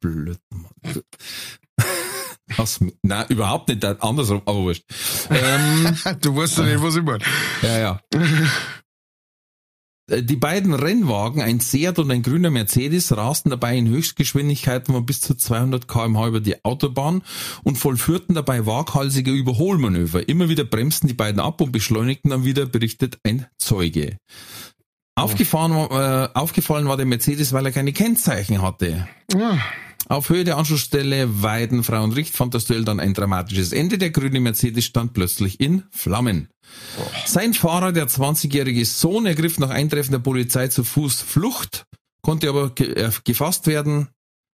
[0.00, 1.02] Blöd, Mann.
[2.58, 4.84] Aus, nein, überhaupt nicht, andersrum, aber wurscht.
[5.30, 7.24] Ähm, du weißt ja nicht, was ich meine.
[7.62, 8.00] ja, ja.
[10.10, 15.06] Äh, Die beiden Rennwagen, ein Seat und ein grüner Mercedes, rasten dabei in Höchstgeschwindigkeiten von
[15.06, 17.22] bis zu 200 km/h über die Autobahn
[17.64, 20.28] und vollführten dabei waghalsige Überholmanöver.
[20.28, 24.18] Immer wieder bremsten die beiden ab und beschleunigten dann wieder, berichtet ein Zeuge.
[25.16, 29.06] Aufgefahren, äh, aufgefallen war der Mercedes, weil er keine Kennzeichen hatte.
[29.32, 29.58] Ja.
[30.08, 33.96] Auf Höhe der Anschlussstelle Weiden, Frau und Richt fand das Duell dann ein dramatisches Ende.
[33.96, 36.48] Der grüne Mercedes stand plötzlich in Flammen.
[37.24, 41.86] Sein Fahrer, der 20-jährige Sohn, ergriff nach Eintreffen der Polizei zu Fuß Flucht,
[42.20, 44.08] konnte aber ge äh, gefasst werden.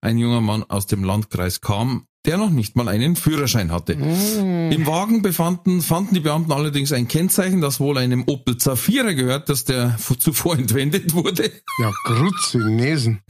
[0.00, 3.92] Ein junger Mann aus dem Landkreis kam, der noch nicht mal einen Führerschein hatte.
[3.94, 9.48] Im Wagen befanden, fanden die Beamten allerdings ein Kennzeichen, das wohl einem Opel Zafira gehört,
[9.48, 11.50] das der zuvor entwendet wurde.
[11.80, 13.20] Ja, Grütze, Nesen.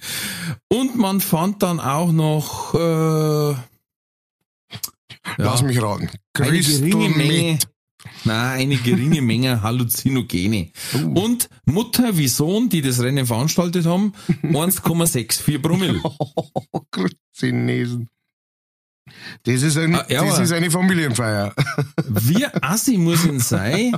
[0.69, 3.59] Und man fand dann auch noch äh, ja,
[5.39, 6.09] Lass mich raten.
[6.39, 7.69] eine Crystal geringe Menge, Meth.
[8.25, 10.71] nein, eine geringe Menge Halluzinogene.
[11.15, 16.01] Und Mutter wie Sohn, die das Rennen veranstaltet haben, 1,64 Promille.
[16.03, 16.51] Oh,
[16.91, 18.09] Grütze, Nesen.
[19.43, 21.55] Das ist, ein, Ah, ja, das ist eine Familienfeier.
[22.09, 23.97] Wie assi muss ihn sein,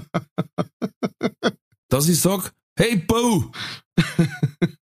[1.89, 3.51] dass ich sag, hey Bo,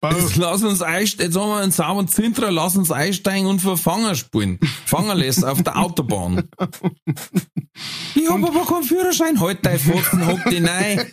[0.02, 3.76] jetzt lass uns einsteigen, jetzt haben wir einen sauberen Zintra, lass uns einsteigen und für
[3.76, 4.58] Fanger spielen.
[4.86, 6.48] Fangerless auf der Autobahn.
[8.16, 11.06] Ich hab aber keinen Führerschein, halt dein Pfoten, hock dich rein.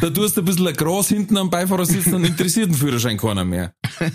[0.00, 3.72] Da tust du ein bisschen Gras hinten am Beifahrersitz, dann interessiert den Führerschein keiner mehr.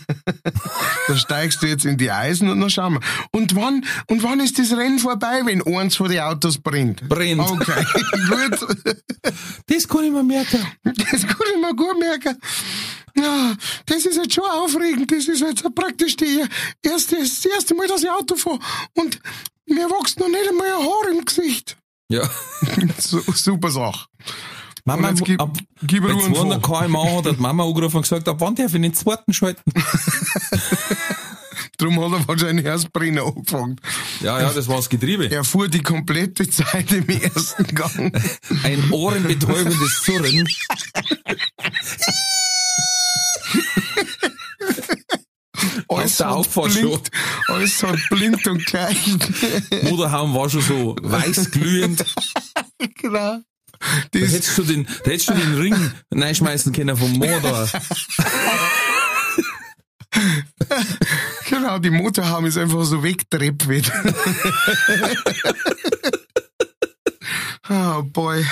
[1.08, 3.02] Da steigst du jetzt in die Eisen und dann schauen wir.
[3.32, 7.08] Und wann, und wann ist das Rennen vorbei, wenn eins von den Autos brennt?
[7.10, 7.42] Brennt.
[7.42, 7.84] Okay,
[8.30, 8.78] gut.
[9.66, 10.66] Das kann ich mir merken.
[10.84, 12.38] Das kann ich mir gut merken.
[13.18, 13.56] Ja,
[13.88, 15.12] das ist jetzt schon aufregend.
[15.12, 16.46] Das ist jetzt praktisch die
[16.84, 18.60] erste, das erste Mal, dass ich Auto fahre.
[18.94, 19.20] Und
[19.66, 21.78] mir wächst noch nicht einmal ein Haar im Gesicht.
[22.10, 22.30] Ja.
[22.98, 24.08] Super Sache.
[24.86, 26.80] Mama, Und jetzt gib- ab, gib bei Ruhe 200 vor.
[26.82, 29.72] km/h hat die Mama angerufen und gesagt, ab wann darf ich den zweiten schalten?
[31.78, 33.80] Drum hat er wahrscheinlich erst Brenner angefangen.
[34.22, 35.26] Ja, ja, das war das Getriebe.
[35.32, 38.12] Er fuhr die komplette Zeit im ersten Gang.
[38.63, 40.48] Ein ohrenbetäubendes Surren.
[45.88, 47.12] Alles der hat blinkt,
[47.48, 48.98] alles hat blinkt und gleich.
[49.84, 52.04] Motorhaum war schon so weiß glühend.
[52.96, 53.39] genau.
[54.12, 57.70] Da hättest du den, da hättest du den Ring reinschmeißen können vom Motor.
[61.50, 63.91] genau, die Motorhaube ist einfach so weggetrebt wird.
[67.70, 68.46] oh boy.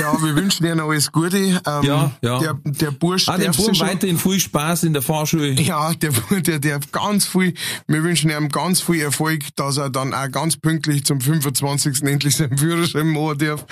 [0.00, 1.36] Ja, wir wünschen Ihnen alles Gute.
[1.38, 2.38] Ähm, Ja, ja.
[2.40, 5.52] Der, der Bursch Ah, Buben schon- weiterhin viel Spaß in der Fahrschule.
[5.52, 7.54] Ja, der, der, der ganz viel,
[7.86, 12.02] wir wünschen ihm ganz viel Erfolg, dass er dann auch ganz pünktlich zum 25.
[12.02, 13.64] endlich seinen Führerschein machen darf.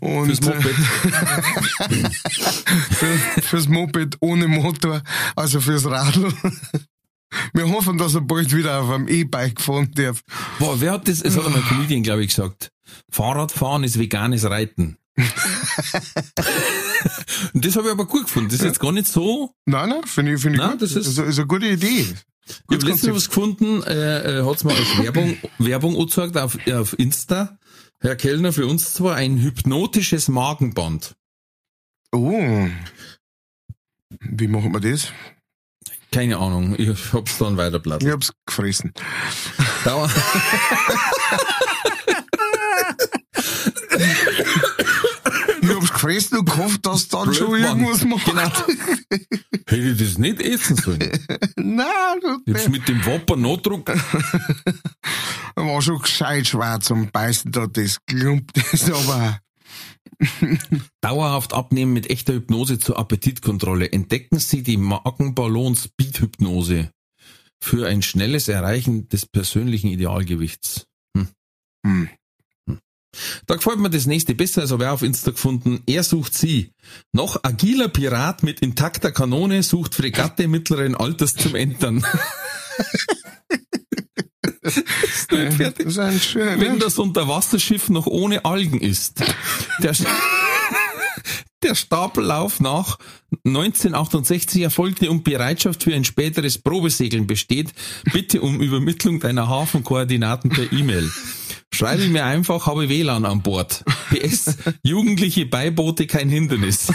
[0.00, 0.74] Und, Fürs Moped.
[2.90, 5.02] für, fürs Moped ohne Motor,
[5.36, 6.32] also fürs Radl.
[7.52, 10.20] Wir hoffen, dass er bald wieder auf einem E-Bike fahren darf.
[10.58, 12.70] Boah, wer hat das, es hat einmal ein Comedian, glaube ich, gesagt.
[13.10, 14.98] Fahrradfahren ist veganes Reiten.
[15.16, 15.26] Und
[17.64, 18.48] das habe ich aber gut gefunden.
[18.48, 19.54] Das ist jetzt gar nicht so.
[19.64, 20.82] Nein, nein, finde ich, finde ich Nein, gut.
[20.82, 22.06] das ist- ist, ist eine gute Idee.
[22.46, 26.74] Ich habe letztens was gefunden, äh, äh, hat's mal als Werbung, Werbung angezeigt auf, äh,
[26.74, 27.58] auf Insta.
[28.00, 31.14] Herr Kellner, für uns zwar ein hypnotisches Magenband.
[32.12, 32.68] Oh.
[34.20, 35.08] Wie machen wir das?
[36.12, 38.02] Keine Ahnung, ich hab's dann weiterblatt.
[38.02, 38.92] Ich hab's gefressen.
[39.84, 40.10] Dauer.
[45.62, 48.26] Ich hab's gefressen und gehofft, dass dann Blöd, schon irgendwas macht.
[48.26, 48.42] Genau.
[49.66, 51.10] Hätte ich das nicht essen sollen.
[51.56, 51.86] Nein,
[52.48, 53.88] hab's mit dem Wapper Notdruck.
[55.54, 59.40] war schon gescheit schwer zum Beißen, da das Klump, das aber.
[61.00, 63.90] Dauerhaft abnehmen mit echter Hypnose zur Appetitkontrolle.
[63.90, 66.90] Entdecken Sie die Magenballon Speed Hypnose
[67.60, 70.86] für ein schnelles Erreichen des persönlichen Idealgewichts.
[71.16, 72.08] Hm.
[73.46, 75.82] Da gefällt mir das nächste besser, ich auch auf Insta gefunden.
[75.86, 76.72] Er sucht sie.
[77.12, 82.04] Noch agiler Pirat mit intakter Kanone sucht Fregatte mittleren Alters zum Entern.
[84.62, 85.86] ist nicht fertig.
[85.86, 86.60] Das ist ein schöner.
[86.60, 89.22] Wenn das Unterwasserschiff noch ohne Algen ist.
[89.82, 89.94] Der,
[91.62, 92.98] der Stapellauf nach
[93.44, 97.72] 1968 erfolgte und Bereitschaft für ein späteres Probesegeln besteht,
[98.12, 101.10] bitte um Übermittlung deiner Hafenkoordinaten per E-Mail.
[101.74, 103.84] Schreibe mir einfach, habe WLAN an Bord.
[104.10, 106.86] PS, jugendliche Beiboote kein Hindernis.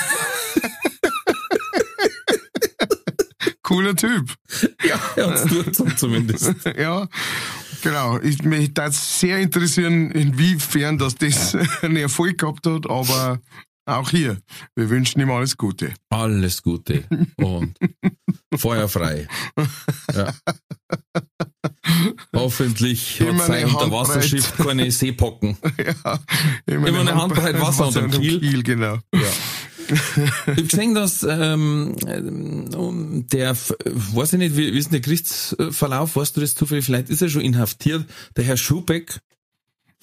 [3.62, 4.34] Cooler Typ.
[4.84, 6.56] Ja, durchgezogen zumindest.
[6.78, 7.08] Ja,
[7.84, 8.20] genau.
[8.20, 13.39] Ich, mich würde sehr interessieren, inwiefern das, das einen Erfolg gehabt hat, aber
[13.97, 14.38] auch hier,
[14.75, 15.93] wir wünschen ihm alles Gute.
[16.10, 17.04] Alles Gute
[17.38, 17.75] und
[18.56, 19.28] feuerfrei.
[20.13, 20.34] Ja.
[22.36, 25.58] Hoffentlich Immer hat sein eine Unterwasserschiff keine Seepocken.
[25.78, 26.19] Ja,
[26.65, 28.63] Immer eine Handbreit Wasser unterm Kiel.
[28.63, 28.99] genau.
[29.13, 29.21] Ja.
[29.89, 34.99] Ich habe gesehen, dass ähm, ähm, der, weiß ich nicht, wie, wie ist denn der
[35.02, 38.06] Gerichtsverlauf, weißt du das zufällig, vielleicht ist er schon inhaftiert,
[38.38, 39.19] der Herr Schubeck,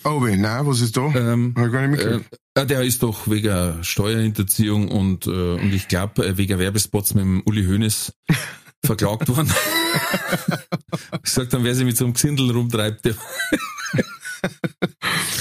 [0.05, 1.07] Oh, weh, nein, was ist da?
[1.15, 2.21] ähm, äh,
[2.55, 7.43] äh, der ist doch wegen Steuerhinterziehung und, äh, und ich glaube wegen Werbespots mit dem
[7.45, 8.13] Uli Hoeneß
[8.85, 9.53] verklagt worden.
[11.25, 13.15] ich sag dann, wer sich mit so einem Gesindel rumtreibt, der,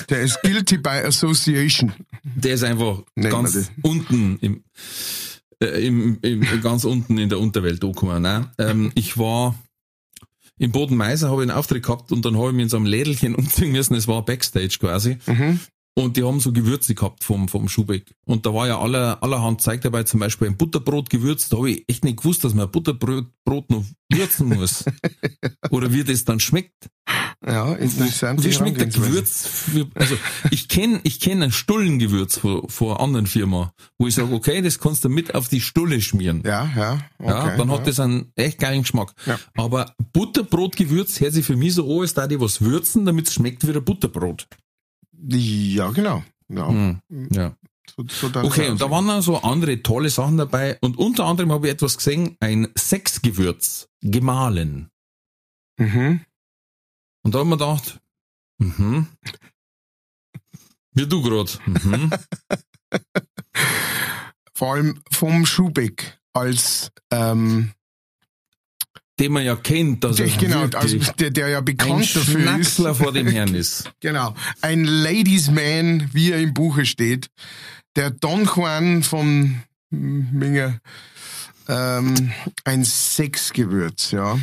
[0.10, 1.92] Der ist guilty by association.
[2.24, 4.64] der ist einfach wir ganz unten im,
[5.62, 8.22] äh, im, im, ganz unten in der Unterwelt angekommen.
[8.22, 9.56] Nein, ähm, ich war
[10.58, 12.86] im Bodenmeiser, habe ich einen Auftritt gehabt und dann habe ich mich in so einem
[12.86, 13.96] Lädelchen umziehen müssen.
[13.96, 15.18] Es war Backstage quasi.
[15.26, 15.60] Mhm.
[15.98, 18.14] Und die haben so Gewürze gehabt vom, vom Schubeck.
[18.26, 21.54] Und da war ja aller, allerhand Zeug dabei, zum Beispiel ein Butterbrot gewürzt.
[21.54, 24.84] Da habe ich echt nicht gewusst, dass man Butterbrot Brot noch würzen muss.
[25.70, 26.90] Oder wie das dann schmeckt.
[27.46, 28.44] Ja, interessant.
[28.44, 29.48] Wie schmeckt der Gewürz?
[29.48, 30.18] Für, also
[30.50, 34.62] ich kenne ich kenn ein Stullengewürz von, von einer anderen Firma, wo ich sage, okay,
[34.62, 36.42] das kannst du mit auf die Stulle schmieren.
[36.44, 36.94] Ja, ja.
[37.20, 39.14] Okay, Ja, dann hat das einen echt geilen Geschmack.
[39.28, 39.40] Ja.
[39.56, 43.36] Aber Butterbrotgewürz hört sich für mich so an, als da die was würzen, damit es
[43.36, 44.48] schmeckt wie ein Butterbrot.
[45.28, 46.24] Ja, genau.
[46.50, 47.02] Ja, Hm,
[47.32, 47.56] ja.
[47.96, 50.78] so, so Okay, und da waren noch so andere tolle Sachen dabei.
[50.82, 54.90] Und unter anderem habe ich etwas gesehen, ein Sexgewürz, gemahlen.
[55.78, 56.22] Mhm.
[57.24, 58.00] Und da haben wir gedacht,
[58.60, 59.08] mhm.
[60.94, 61.60] Wie du grad.
[61.66, 62.10] Mhm.
[64.54, 67.74] Vor allem vom Schubeck als, ähm,
[69.20, 72.16] Den man ja kennt, dass er der, genau, als, wirklich der, der ja ein bekannt
[72.16, 72.44] dafür ist.
[72.44, 73.90] Schnacksler vor dem Herrn ist.
[74.02, 74.36] Genau.
[74.62, 77.28] Ein Ladies Man, wie er im Buche steht.
[77.96, 80.80] Der Don Juan von Minger.
[81.68, 82.34] Ähm,
[82.66, 84.38] ein Sexgewürz, ja.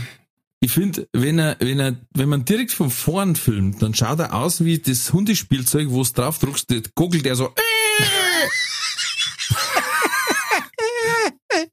[0.61, 4.32] Ich finde, wenn er, wenn er, wenn man direkt von vorn filmt, dann schaut er
[4.32, 7.52] aus wie das Hundespielzeug, wo es drauf druckst, googelt er so.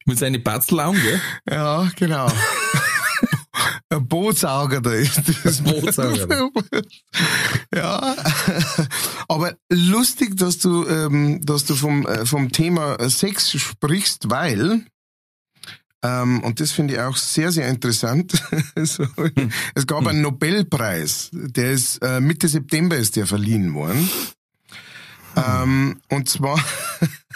[0.06, 1.22] Mit seinen Batzelaugen, gell?
[1.50, 2.32] Ja, genau.
[3.92, 5.62] Ein Bootsauger da ist das.
[5.64, 6.52] Bootsauger.
[7.74, 8.16] ja.
[9.28, 14.86] Aber lustig, dass du, ähm, dass du vom, äh, vom Thema Sex sprichst, weil,
[16.04, 18.34] ähm, und das finde ich auch sehr, sehr interessant.
[18.76, 19.06] so,
[19.74, 24.08] Es gab einen Nobelpreis, der ist äh, Mitte September ist der verliehen worden.
[25.36, 26.64] Ähm, und zwar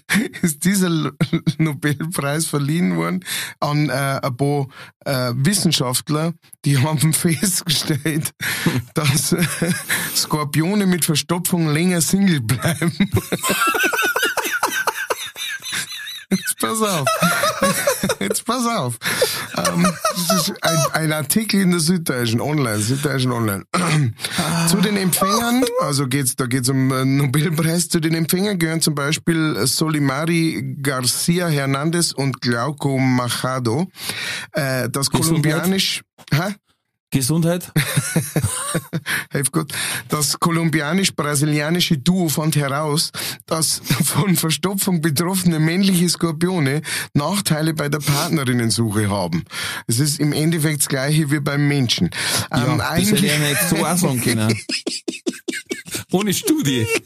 [0.42, 1.12] ist dieser
[1.58, 3.24] Nobelpreis verliehen worden
[3.60, 4.66] an äh, ein paar
[5.04, 6.32] äh, Wissenschaftler,
[6.64, 8.32] die haben festgestellt,
[8.94, 9.44] dass äh,
[10.14, 12.92] Skorpione mit Verstopfung länger Single bleiben.
[16.32, 17.06] Jetzt pass auf.
[18.20, 18.98] Jetzt pass auf.
[19.56, 19.86] Ähm,
[20.28, 23.64] das ist ein, ein Artikel in der Süddeutschen Online, Süddeutschen Online.
[24.68, 28.94] zu den Empfängern, also geht's, da geht's um äh, Nobelpreis, zu den Empfängern gehören zum
[28.94, 33.88] Beispiel Solimari Garcia Hernandez und Glauco Machado.
[34.52, 36.00] Äh, das kolumbianisch,
[36.32, 36.54] hä?
[37.12, 37.70] Gesundheit?
[39.32, 39.72] Hilf gut.
[40.08, 43.12] Das kolumbianisch-brasilianische Duo fand heraus,
[43.46, 49.44] dass von Verstopfung betroffene männliche Skorpione Nachteile bei der Partnerinnensuche haben.
[49.86, 52.06] Es ist im Endeffekt das gleiche wie beim Menschen.
[52.50, 54.58] Ähm, Ja, das hätte ich nicht so auch sagen können.
[56.10, 56.86] Ohne Studie.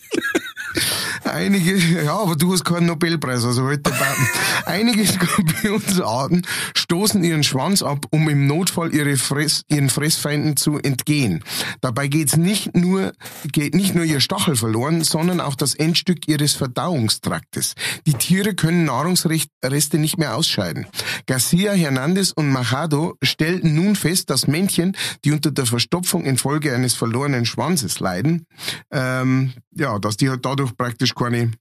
[1.36, 4.28] Einige, ja, aber du hast keinen Nobelpreis, also Baten.
[4.64, 11.44] Einige Skorpionsarten stoßen ihren Schwanz ab, um im Notfall ihre Fress, ihren Fressfeinden zu entgehen.
[11.82, 13.12] Dabei geht's nicht nur,
[13.52, 17.74] geht nicht nur ihr Stachel verloren, sondern auch das Endstück ihres Verdauungstraktes.
[18.06, 20.86] Die Tiere können Nahrungsreste nicht mehr ausscheiden.
[21.26, 26.94] Garcia, Hernandez und Machado stellten nun fest, dass Männchen, die unter der Verstopfung infolge eines
[26.94, 28.46] verlorenen Schwanzes leiden,
[28.90, 31.52] ähm, ja, dass die halt dadurch praktisch keine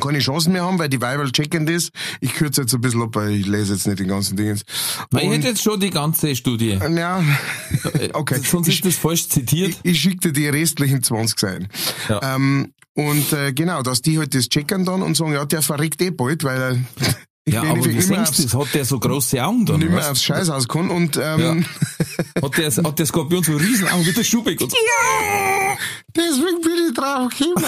[0.00, 1.90] keine Chancen mehr haben, weil die Weiber checken das.
[2.20, 4.54] Ich kürze jetzt ein bisschen ab, weil ich lese jetzt nicht den ganzen Ding.
[4.54, 6.78] Ich hätte jetzt schon die ganze Studie.
[6.94, 7.22] ja,
[8.12, 8.40] okay.
[8.44, 9.76] Sonst ist das falsch zitiert.
[9.82, 11.68] ich, ich schicke dir die restlichen 20 Seiten.
[12.08, 12.36] Ja.
[12.36, 16.00] Ähm, und äh, genau, dass die halt das checken dann und sagen, ja, der verreckt
[16.02, 16.78] eh bald, weil er
[17.48, 18.54] Ja, aber wie aufs, das?
[18.54, 19.78] hat der so große Augen dann?
[19.78, 20.90] nicht mehr weißt aufs Scheißhaus kann.
[20.90, 21.64] Und ähm,
[22.42, 24.76] Hat der, hat der Skorpion so riesen Augen wie der Schubeck und so.
[26.14, 27.64] deswegen bin ich drauf gekommen.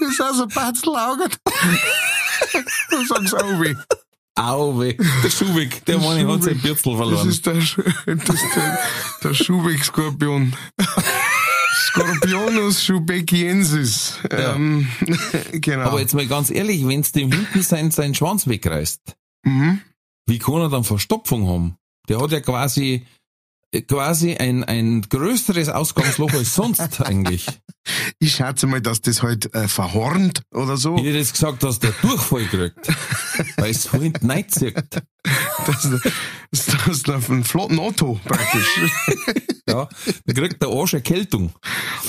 [0.00, 1.28] Das ist also Batzelaugen.
[2.90, 3.74] Du sagst auch weh.
[4.36, 7.28] Auwe, der Schubeck, der Mann hat sein Bürzel Das verloren.
[7.28, 8.78] ist der, Sch- das ist der,
[9.22, 10.56] der Schubeck-Skorpion.
[11.76, 14.18] Scorpionus schubeckiensis.
[14.30, 14.54] Ja.
[14.54, 14.88] Ähm,
[15.52, 15.84] genau.
[15.84, 19.14] Aber jetzt mal ganz ehrlich, wenn's dem hinten sein, seinen Schwanz wegreißt,
[19.44, 19.80] mhm.
[20.26, 21.76] wie kann er dann Verstopfung haben?
[22.08, 23.06] Der hat ja quasi,
[23.86, 27.46] quasi ein, ein größeres Ausgangsloch als sonst eigentlich.
[28.18, 30.96] Ich schätze mal, dass das halt äh, verhornt oder so.
[30.96, 32.88] Ich hätte jetzt gesagt, dass der Durchfall kriegt.
[33.56, 34.74] Weil es von hinten reinzieht.
[35.66, 35.88] Das,
[36.50, 38.80] das, das ist einen flotten Otto praktisch.
[39.66, 39.88] Ja,
[40.26, 41.50] dann kriegt der Arsch Erkältung.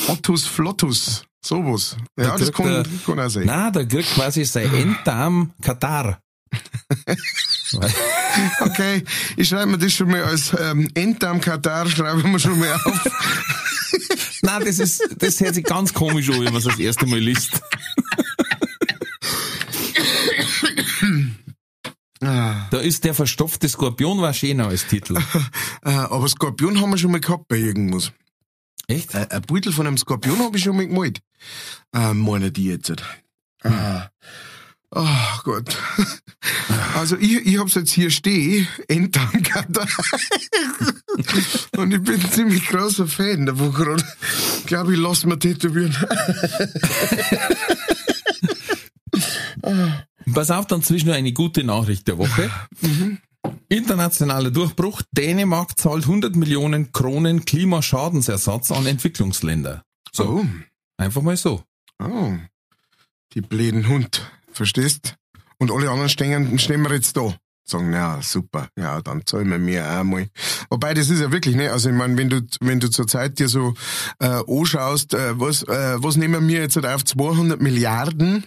[0.10, 1.24] Ottus flottus.
[1.44, 1.96] Sowas.
[2.18, 3.46] Da Ja, das kriegt kann, er- kann auch sein.
[3.46, 6.20] Nein, der kriegt quasi sein Enddarm Katar.
[8.62, 9.04] Okay,
[9.38, 12.74] ich schreibe mir das schon mal als ähm, Enddarm Katar, schreibe ich mir schon mal
[12.74, 13.08] auf.
[14.42, 17.20] Nein, das ist, das hört sich ganz komisch an, wenn man es das erste Mal
[17.20, 17.62] liest.
[22.20, 25.18] Da ist der verstopfte Skorpion war schöner als Titel.
[25.84, 28.12] äh, aber Skorpion haben wir schon mal gehabt bei irgendwas.
[28.88, 29.16] Echt?
[29.16, 31.22] Ein Beutel von einem Skorpion habe ich schon mal gemalt.
[31.94, 32.94] Äh, meine die jetzt.
[33.64, 34.10] Ah.
[34.98, 35.78] Oh Gott.
[36.96, 39.86] Also ich, ich hab's jetzt hier stehen, Enddarmkater.
[41.78, 44.04] Und ich bin ein ziemlich großer Fan davon gerade.
[44.60, 45.94] Ich glaube, ich lass mir tätowieren.
[50.34, 52.50] Pass auf, dann zwischen eine gute Nachricht der Woche.
[53.70, 55.02] Internationaler Durchbruch.
[55.12, 59.84] Dänemark zahlt 100 Millionen Kronen Klimaschadensersatz an Entwicklungsländer.
[60.12, 60.46] So, So.
[60.98, 61.64] einfach mal so.
[62.02, 62.34] Oh.
[63.34, 64.22] Die bläden Hund.
[64.56, 65.16] Verstehst?
[65.58, 67.34] Und alle anderen stehen, stehen wir jetzt da.
[67.68, 70.28] Sagen, ja, super, ja, dann zahlen wir mir auch mal.
[70.70, 73.40] Wobei, das ist ja wirklich, ne, also ich meine, wenn du, wenn du zur Zeit
[73.40, 73.74] dir so,
[74.20, 78.46] äh, anschaust, äh, was, äh, was nehmen wir jetzt halt auf 200 Milliarden,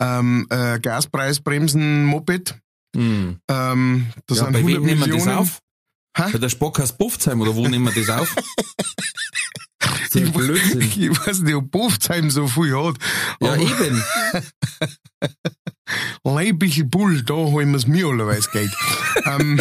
[0.00, 2.58] ähm, äh, Gaspreisbremsen, Moped,
[2.96, 3.38] Hm.
[3.48, 5.26] ähm, das Ja, sind bei 100 wem nehmen wir Millionen.
[5.26, 5.58] das auf?
[6.16, 6.32] Hä?
[6.32, 8.34] Bei der Spockhaus Bofzheim oder wo nehmen wir das auf?
[10.16, 10.80] Ich, Blödsinn.
[10.96, 12.96] ich weiß nicht, ob Bofzheim so viel hat.
[13.40, 14.02] Ja, eben.
[16.24, 18.72] Leibliche Bull, da holen wir's mir allerweise Geld.
[19.24, 19.60] ähm,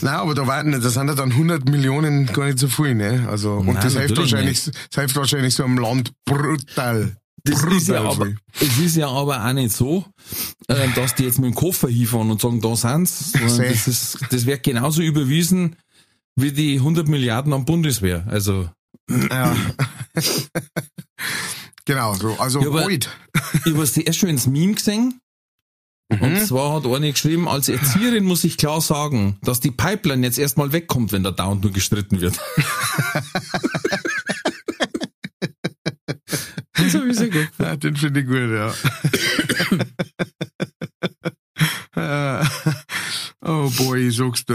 [0.00, 3.26] Nein, aber da warten, da sind ja dann 100 Millionen gar nicht so viel, ne?
[3.28, 7.16] Also, und Nein, das hilft wahrscheinlich, das hilft wahrscheinlich so einem Land brutal.
[7.44, 10.04] Das ist ja Brutal aber, es ist ja aber auch nicht so,
[10.68, 13.32] äh, dass die jetzt mit dem Koffer hinfahren und sagen, da sind's.
[13.32, 15.74] Das, ist, das wird genauso überwiesen
[16.36, 18.24] wie die 100 Milliarden an Bundeswehr.
[18.28, 18.68] Also,
[19.08, 19.54] Ja.
[21.84, 25.18] genau, so, also ich habe sehr schönes Meme gesehen.
[26.10, 26.44] Und Mhm.
[26.44, 30.72] zwar hat eine geschrieben, als Erzieherin muss ich klar sagen, dass die Pipeline jetzt erstmal
[30.72, 32.38] wegkommt, wenn da dauernd nur gestritten wird.
[36.74, 37.48] das habe ich sehr gut.
[37.58, 38.74] Ja, den finde ich gut, ja.
[41.94, 42.44] Äh,
[43.44, 44.54] oh boy, sagst du.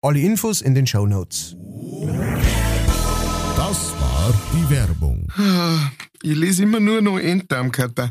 [0.00, 1.56] Alle Infos in den Show Notes.
[3.56, 5.26] Das war die Werbung.
[6.22, 8.08] Ich lese immer nur noch Enddarmkater.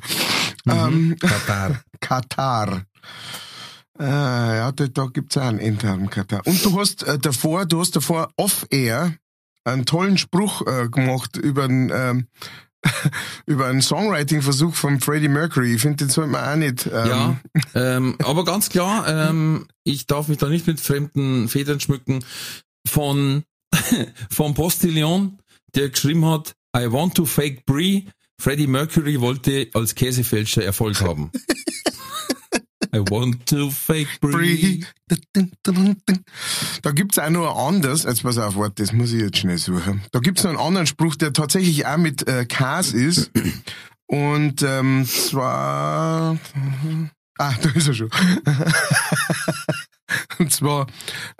[0.68, 1.82] Ähm, Katar.
[2.02, 2.84] Katar.
[3.98, 6.42] Äh, ja, da, da gibt's auch einen Enddarmkater.
[6.46, 9.16] Und du hast äh, davor, du hast davor off-air
[9.64, 12.28] einen tollen Spruch äh, gemacht über einen, ähm,
[13.45, 15.75] über einen Songwriting-Versuch von Freddie Mercury.
[15.75, 16.86] Ich finde, den sollte man auch nicht.
[16.88, 17.39] Ähm, Ja,
[17.75, 22.23] ähm, aber ganz klar, ähm, ich darf mich da nicht mit fremden Federn schmücken.
[22.88, 23.43] Von,
[24.30, 25.39] von Postillon,
[25.75, 28.07] der geschrieben hat, I want to fake Brie.
[28.39, 31.32] Freddie Mercury wollte als Käsefälscher Erfolg haben.
[32.94, 34.08] I want to fake.
[34.22, 34.86] Brie.
[36.82, 39.58] Da gibt's auch noch ein anderes, jetzt pass auf, warte, das muss ich jetzt schnell
[39.58, 40.02] suchen.
[40.12, 43.32] Da gibt's noch einen anderen Spruch, der tatsächlich auch mit äh, Käse ist.
[44.08, 46.38] Und ähm, zwar...
[47.38, 48.10] Ah, da ist er schon.
[50.40, 50.88] Und zwar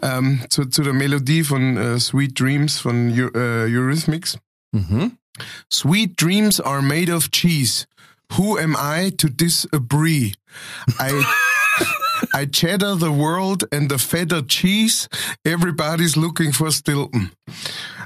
[0.02, 4.38] ähm, zu, zu der Melodie von äh, Sweet Dreams von äh, Eurythmics.
[4.72, 5.18] Mhm.
[5.72, 7.86] Sweet dreams are made of cheese.
[8.34, 10.34] Who am I to disagree?
[11.00, 11.24] I
[12.34, 15.08] I cheddar the world and the feather cheese.
[15.46, 17.32] Everybody's looking for Stilton.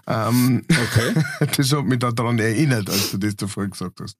[0.08, 1.14] Ähm, Okay.
[1.58, 4.18] das hat mich daran erinnert, als du das davor gesagt hast.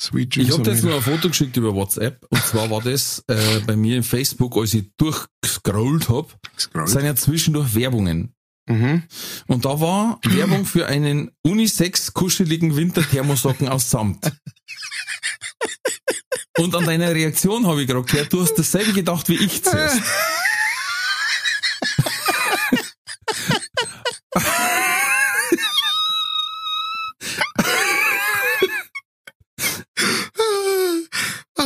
[0.00, 0.58] Sweet Ich Juice.
[0.58, 3.96] habe jetzt nur ein Foto geschickt über WhatsApp und zwar war das äh, bei mir
[3.98, 6.28] im Facebook, als ich durchgescrollt habe,
[6.86, 8.32] sind ja zwischendurch Werbungen.
[8.66, 9.02] Mhm.
[9.46, 14.30] Und da war Werbung für einen Unisex kuscheligen Winterthermosocken aus Samt.
[16.58, 20.02] Und an deiner Reaktion habe ich gerade gehört, du hast dasselbe gedacht wie ich zuerst.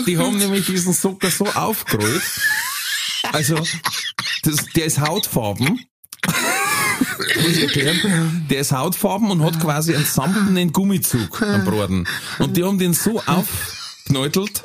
[0.07, 2.23] Die haben nämlich diesen Socker so aufgerollt.
[3.33, 3.57] Also,
[4.43, 5.85] das, der ist hautfarben.
[7.19, 8.47] Muss ich erklären?
[8.51, 12.07] Der ist hautfarben und hat quasi einen samtenen Gummizug am Braten.
[12.39, 14.63] Und die haben den so aufkneutelt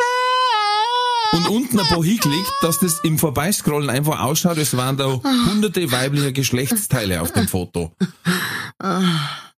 [1.31, 5.05] und unten ein paar hingelegt, dass das im Vorbeiscrollen einfach ausschaut, als wären da
[5.47, 7.93] hunderte weiblicher Geschlechtsteile auf dem Foto.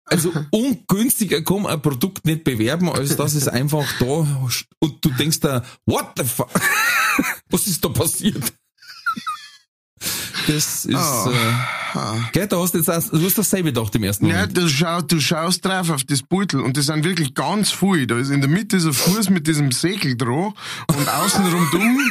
[0.04, 4.06] Also ungünstiger kann man ein Produkt nicht bewerben, als dass es einfach da
[4.80, 6.50] und du denkst da, what the fuck?
[7.50, 8.52] Was ist da passiert?
[10.48, 11.30] Das ist, Oh.
[11.30, 11.52] äh,
[12.32, 14.56] gell, da hast du jetzt auch, du hast dasselbe gedacht im ersten Ja, Moment.
[14.56, 18.06] du, schau, du schaust drauf auf das Beutel und das sind wirklich ganz viele.
[18.06, 20.52] Da ist in der Mitte so ein Fuß mit diesem Segel dran
[20.88, 21.98] und außenrum dumm.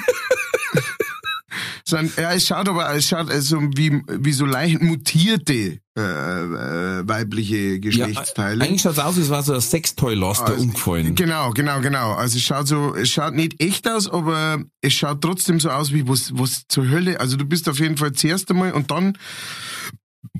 [1.85, 7.07] sind, ja, es schaut aber, es schaut also wie, wie so leicht mutierte äh, äh,
[7.07, 8.63] weibliche Ja, Geschlechtsteile.
[8.63, 11.15] eigentlich schaut's aus, als wäre so ein Sextoy-Laster Also, umgefallen.
[11.15, 12.13] Genau, genau, genau.
[12.13, 15.91] Also es schaut so, es schaut nicht echt aus, aber es schaut trotzdem so aus
[15.91, 17.19] wie was, was zur Hölle.
[17.19, 19.17] Also du bist auf jeden Fall zuerst einmal und dann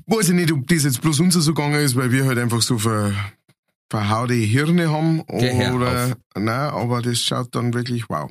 [0.08, 2.62] weiß ich nicht, ob das jetzt bloß uns so gegangen ist, weil wir halt einfach
[2.62, 3.14] so ver,
[3.90, 8.30] verhaute Hirne haben oder nein, aber das schaut dann wirklich wow.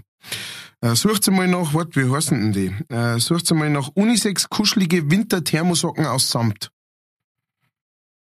[0.80, 2.94] Äh, sucht mal nach, warte, wie heißen denn die?
[2.94, 6.70] Äh, sucht mal nach Unisex kuschelige Winterthermosocken aus Samt.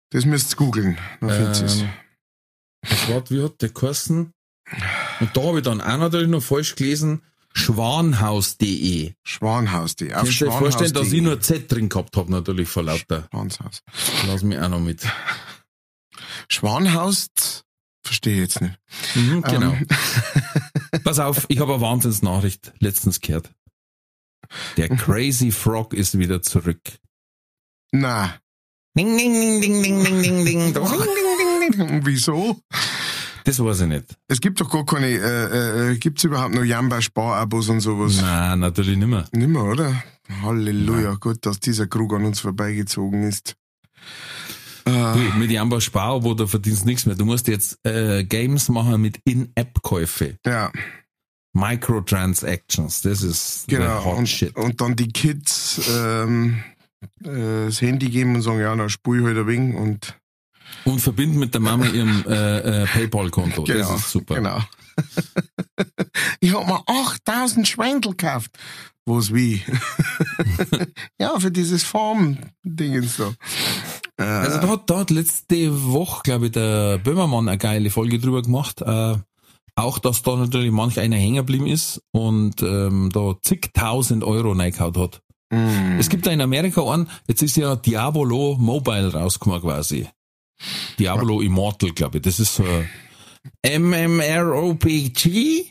[0.09, 0.97] Das müsst ihr googeln.
[1.22, 1.82] Dann findet.
[1.82, 1.89] Ähm,
[3.09, 4.34] Warte, wie hat der geheißen?
[5.20, 7.22] Und da habe ich dann auch natürlich noch falsch gelesen,
[7.54, 9.14] schwanhaus.de.
[9.24, 10.14] Schwanhaus.de.
[10.14, 13.28] Auf Kannst du dir vorstellen, dass ich nur Z drin gehabt habe, natürlich vor lauter.
[13.32, 13.82] Schwanshaus.
[14.28, 15.06] Lass mich auch noch mit.
[16.50, 17.30] Schwanhaus,
[18.04, 18.80] verstehe ich jetzt nicht.
[19.16, 19.74] Mhm, genau.
[19.74, 19.88] Ähm,
[21.04, 23.52] Pass auf, ich habe eine Wahnsinnsnachricht letztens gehört.
[24.78, 26.82] Der Crazy Frog ist wieder zurück.
[27.91, 28.39] na,
[28.97, 32.06] Ding, ding, ding, ding, ding, ding, ding, ding.
[32.06, 32.60] wieso?
[33.50, 34.06] Das weiß ich nicht.
[34.28, 38.22] Es gibt doch gar keine, äh, äh, gibt's überhaupt noch Jamba Sparabos und sowas?
[38.22, 39.26] Nein, natürlich nicht mehr.
[39.32, 40.04] Nimmer, oder?
[40.43, 43.56] Halleluja, gut, dass dieser Krug an uns vorbeigezogen ist.
[44.86, 47.16] Du, Äh, mit Jamba Spar, wo du verdienst nichts mehr.
[47.16, 50.38] Du musst jetzt äh, Games machen mit In-App-Käufe.
[50.45, 50.72] ja,
[51.54, 53.02] Microtransactions.
[53.02, 54.06] Das ist genau.
[54.06, 54.56] hot Und, shit.
[54.56, 56.64] und dann die Kids ähm,
[57.24, 60.18] äh, das Handy geben und sagen, ja, na, spul ich halt ein wenig und
[60.86, 63.63] Und verbinden mit der Mama ihrem äh, äh, PayPal-Konto.
[63.63, 64.36] genau, Das ist super.
[64.36, 64.59] genau.
[66.39, 68.51] ich hab mir 8000 Schweintel gekauft.
[69.05, 69.61] Was wie?
[71.20, 73.34] ja, für dieses Farm-Ding so.
[74.17, 78.20] Äh, Also da hat, da hat letzte Woche, glaube ich, der Böhmermann eine geile Folge
[78.20, 78.82] drüber gemacht.
[78.82, 79.15] Äh,
[79.76, 84.97] auch, dass da natürlich manch einer hängen geblieben ist und ähm, da zigtausend Euro reingehauen
[84.97, 85.22] hat.
[85.51, 85.97] mh.
[85.99, 90.07] Es gibt da in Amerika einen, jetzt ist ja Diabolo Mobile rausgekommen quasi.
[90.97, 92.24] Diablo Immortal, glaube ich.
[92.24, 95.66] Das ist so ein MMORPG,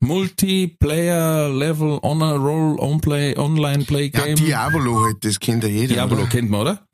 [0.00, 4.36] Multiplayer Level Honor Roll On Play Online Play ja, Game.
[4.36, 5.94] Diabolo halt, das kennt ja jeder.
[5.94, 6.28] Diablo oder?
[6.28, 6.86] kennt man, oder?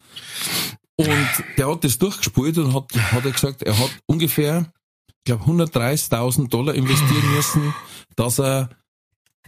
[0.96, 1.28] Und
[1.58, 4.72] der hat das durchgespielt und hat, hat er gesagt, er hat ungefähr,
[5.08, 7.74] ich glaube, 130.000 Dollar investieren müssen,
[8.14, 8.70] dass er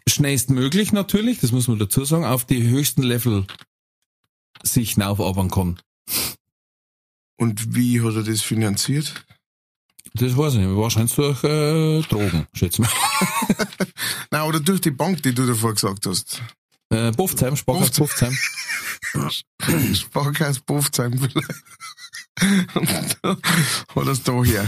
[0.08, 3.46] schnellstmöglich natürlich, das muss man dazu sagen, auf die höchsten Level
[4.62, 5.78] sich naufarbeiten kann.
[7.36, 9.26] Und wie hat er das finanziert?
[10.14, 12.90] Das weiß ich nicht, wahrscheinlich durch äh, Drogen, schätze mal.
[14.30, 16.40] Nein, oder durch die Bank, die du davor gesagt hast.
[16.88, 18.38] Äh, Bofzheim, Sparkasse Bofzheim.
[19.94, 21.62] Sparkasse Bofzheim vielleicht.
[22.74, 24.66] Und da hat er es da her.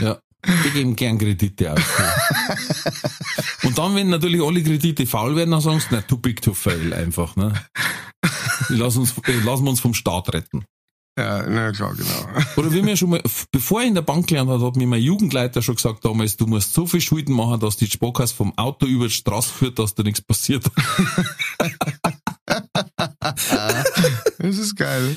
[0.00, 0.18] Ja.
[0.64, 1.80] Die geben gern Kredite aus.
[3.64, 6.54] Und dann, wenn natürlich alle Kredite faul werden, dann sagen sie, na, too big to
[6.54, 7.52] fail einfach, ne?
[8.68, 10.64] Lass uns, äh, lassen wir uns vom Staat retten.
[11.18, 12.28] Ja, na klar, genau.
[12.56, 15.02] Oder wie mir schon mal, bevor ich in der Bank gelernt habe, hat mir mein
[15.02, 18.86] Jugendleiter schon gesagt damals, du musst so viel Schulden machen, dass die Sparkasse vom Auto
[18.86, 20.64] über die Straße führt, dass da nichts passiert.
[24.38, 25.16] Das ist geil.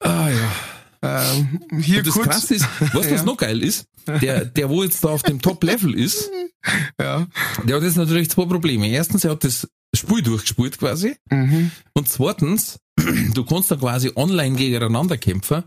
[0.00, 0.52] Ah, ja.
[1.02, 2.26] Ähm, hier Und das kurz.
[2.28, 3.22] Krasse ist, weißt du, was Ja.
[3.24, 3.86] noch geil ist?
[4.20, 6.30] Der, der, wo jetzt da auf dem Top-Level ist,
[7.00, 7.26] Ja.
[7.64, 8.88] der hat jetzt natürlich zwei Probleme.
[8.88, 11.16] Erstens, er hat das Spiel durchgespielt quasi.
[11.30, 11.70] Mhm.
[11.94, 12.78] Und zweitens,
[13.34, 15.64] du kannst da quasi online gegeneinander kämpfen.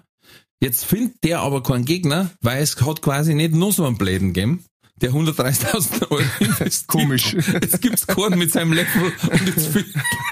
[0.62, 4.34] Jetzt findet der aber keinen Gegner, weil es hat quasi nicht nur so einen Bläden
[4.34, 4.64] gegeben.
[5.02, 6.88] der 130.000 Euro investiert.
[6.88, 7.34] Komisch.
[7.34, 9.86] Jetzt gibt's keinen mit seinem Level und jetzt, will-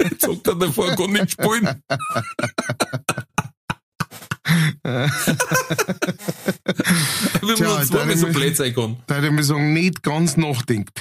[0.04, 1.68] jetzt sagt er davor, kann nicht spielen.
[7.56, 8.98] Tja, man zweimal so blöd sein kann.
[9.08, 11.00] Da hätte ich mir sagen, nicht ganz nachdenkt.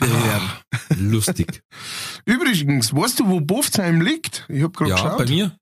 [0.00, 0.60] Ja,
[0.96, 1.62] lustig.
[2.24, 4.46] Übrigens, weißt du, wo Bofzheim liegt?
[4.48, 5.18] Ich hab gerade Ja, geschaut.
[5.18, 5.56] bei mir,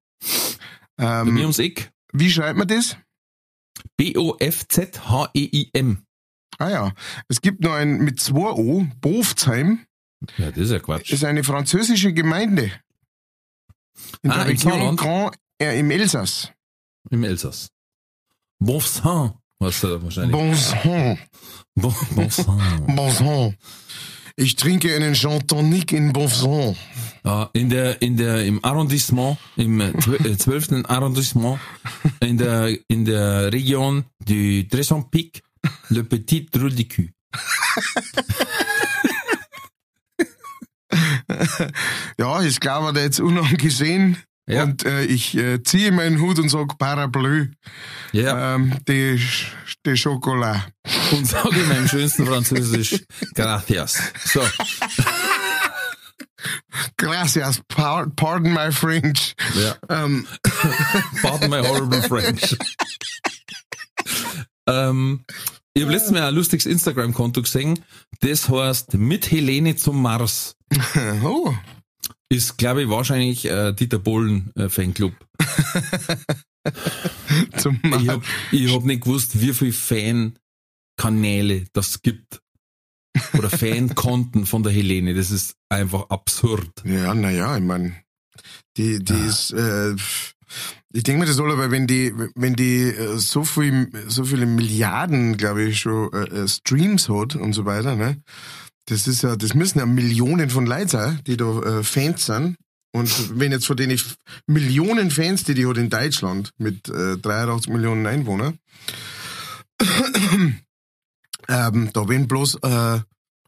[0.96, 1.90] bei mir ähm, ums Eck.
[2.12, 2.96] wie schreibt man das?
[4.78, 6.02] B-O-F-Z-H-E-I-M.
[6.58, 6.92] Ah ja,
[7.28, 9.84] es gibt noch ein mit 2 O, Bofzheim,
[10.36, 11.12] Ja, das ist ja Quatsch.
[11.12, 12.72] ist eine französische Gemeinde.
[14.22, 14.96] In Ah, der im Region?
[14.96, 16.50] Grand, äh, im Elsass.
[17.10, 17.68] Im Elsass.
[18.58, 20.32] Bonsan, was du wahrscheinlich.
[20.32, 21.18] Bonson,
[21.76, 23.56] Bon, Bonsan.
[24.40, 26.12] Ich trinke einen Jean Tonic in.
[27.24, 30.84] Ja, in der, in der, im Arrondissement, im äh, äh, 12.
[30.86, 31.58] Arrondissement,
[32.20, 35.42] in der, in der Region du Tresson-Pic,
[35.88, 37.10] le Petit Trou du Cul.
[42.18, 44.16] Ja, ich glaube, der jetzt unangesehen.
[44.48, 44.62] Ja.
[44.64, 47.50] Und äh, ich äh, ziehe meinen Hut und sag Parapluie,
[48.12, 49.20] Ja, ähm, die,
[49.84, 50.64] die Schokolade.
[51.12, 53.98] und sage in meinem schönsten Französisch, gracias.
[54.24, 54.40] So,
[56.96, 59.34] Gracias, par pardon my French.
[59.54, 59.74] ja.
[59.88, 60.26] Ähm,
[61.22, 62.56] Pardon my horrible French.
[64.66, 65.24] ähm,
[65.74, 67.84] ich habe letztes Mal ein lustiges Instagram-Konto gesehen,
[68.20, 70.54] das heißt mit Helene zum Mars.
[71.24, 71.54] oh,
[72.30, 75.14] Ist, glaube ich, wahrscheinlich äh, Dieter Bohlen äh, Fanclub.
[77.56, 78.22] zum Ich hab,
[78.52, 82.42] ich hab nicht gewusst, wie viel Fan-Kanäle das gibt.
[83.36, 85.14] Oder Fankonten von der Helene.
[85.14, 86.70] Das ist einfach absurd.
[86.84, 87.96] Ja, naja, ich mein,
[88.76, 89.94] die, die ist, äh,
[90.92, 94.46] ich denke mir das alle, weil wenn die, wenn die äh, so viel, so viele
[94.46, 98.22] Milliarden, glaube ich, schon äh, äh, Streams hat und so weiter, ne?
[98.88, 102.56] Das ist ja, das müssen ja Millionen von Leuten die da äh, Fans sind.
[102.92, 104.00] Und wenn jetzt von den
[104.46, 108.58] Millionen Fans, die die hat in Deutschland mit äh, 83 Millionen Einwohnern,
[111.48, 113.00] ähm, da wenn bloß äh,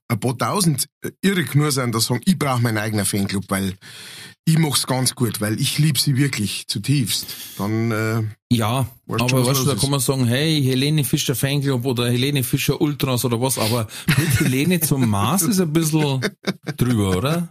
[0.09, 3.77] ein paar tausend äh, irre nur sein, die sagen, ich brauche meinen eigenen Fanclub, weil
[4.45, 7.27] ich mach's ganz gut, weil ich lieb sie wirklich zutiefst.
[7.59, 11.05] Dann äh, Ja, Weißt aber schon, was weißt du, da kann man sagen, hey, Helene
[11.05, 15.73] Fischer Fanclub oder Helene Fischer Ultras oder was, aber mit Helene zum Mars ist ein
[15.73, 16.21] bisschen
[16.77, 17.49] drüber, oder?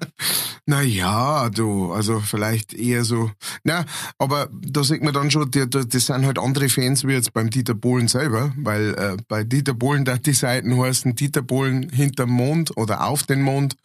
[0.70, 3.32] Na ja, du, also vielleicht eher so.
[3.64, 3.86] Na,
[4.20, 7.34] aber da sieht man dann schon, die, die, das sind halt andere Fans wie jetzt
[7.34, 11.90] beim Dieter Bohlen selber, weil äh, bei Dieter Bohlen da die Seiten heißen Dieter Bohlen
[11.90, 13.78] hinterm Mond oder auf den Mond,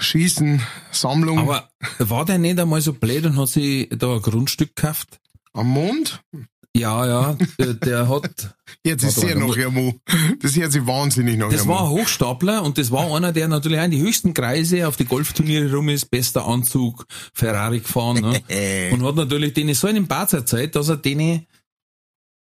[0.00, 4.76] Schießen, Sammlung Aber war der nicht einmal so blöd und hat sich da ein Grundstück
[4.76, 5.20] gekauft?
[5.52, 6.22] am Mond.
[6.76, 8.54] Ja, ja, der, der hat,
[8.84, 9.94] Jetzt ist Warte sehr mal, nach Mo.
[10.40, 11.88] Das hört sich wahnsinnig nach das war ein.
[11.90, 15.74] Hochstapler und das war einer, der natürlich auch in die höchsten Kreise auf die Golfturniere
[15.74, 18.42] rum ist, bester Anzug, Ferrari gefahren, ne?
[18.92, 21.46] Und hat natürlich den so einen Bart erzählt, dass er den,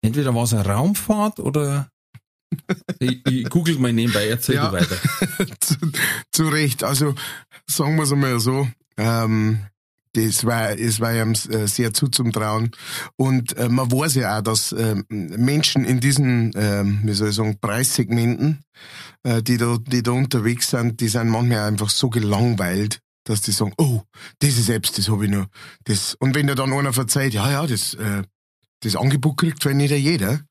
[0.02, 1.90] entweder war es eine Raumfahrt oder,
[3.00, 4.68] ich, ich google mal nebenbei, erzähl Ja.
[4.68, 4.98] du weiter.
[5.62, 5.76] zu,
[6.32, 6.84] zu Recht.
[6.84, 7.16] Also
[7.68, 8.68] sagen wir es einmal so.
[8.98, 9.60] Ähm,
[10.16, 12.72] das war, es war ihm äh, sehr zuzutrauen.
[13.18, 17.36] Und äh, man weiß ja auch, dass äh, Menschen in diesen, ähm, wie soll ich
[17.36, 18.64] sagen, Preissegmenten,
[19.24, 23.52] äh, die, da, die da unterwegs sind, die sind manchmal einfach so gelangweilt, dass die
[23.52, 24.02] sagen, oh,
[24.40, 25.48] das ist selbst, das habe ich nur.
[25.84, 28.24] Das, und wenn dir dann einer verzeiht, ja, ja, das, äh,
[28.82, 30.42] das Angebot kriegt vielleicht nicht jeder,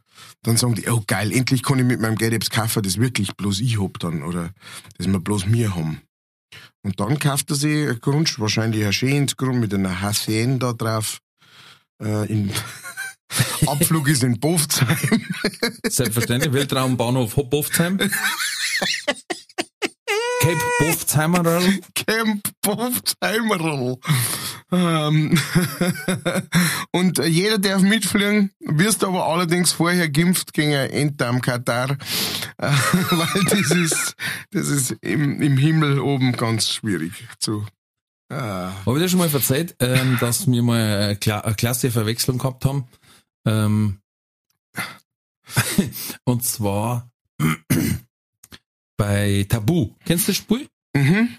[0.43, 3.35] dann sagen die, oh geil, endlich kann ich mit meinem Geld etwas kaufen, das wirklich
[3.37, 4.51] bloß ich hab dann, oder
[4.99, 6.01] das wir bloß mir haben.
[6.85, 11.19] Und dann kauft er sich ein Grundstück, wahrscheinlich ein schönes Grund mit einer Hacienda drauf.
[12.01, 12.53] Äh, in
[13.67, 15.25] Abflug ist in Bofzheim.
[15.89, 17.99] Selbstverständlich, Weltraumbahnhof Bofzheim.
[20.45, 21.81] Cape Bofzheimerl.
[21.95, 23.97] Camp Bofzheimerl.
[24.71, 25.39] Ähm,
[26.93, 31.93] und jeder darf mitfliegen, wirst aber allerdings vorher geimpft gegen ein Enddarm Katar,
[32.59, 32.67] äh,
[33.11, 34.17] weil das ist,
[34.51, 37.65] das ist im, im Himmel oben ganz schwierig zu.
[38.29, 41.91] Äh, Habe ich dir schon mal verzeiht, ähm, dass wir mal eine, Kla eine klasse
[41.91, 42.87] Verwechslung gehabt haben?
[43.47, 44.01] Ähm,
[46.25, 47.11] und zwar
[48.97, 49.91] bei Tabu.
[50.05, 50.69] Kennst du das Spiel?
[50.97, 51.39] mhm.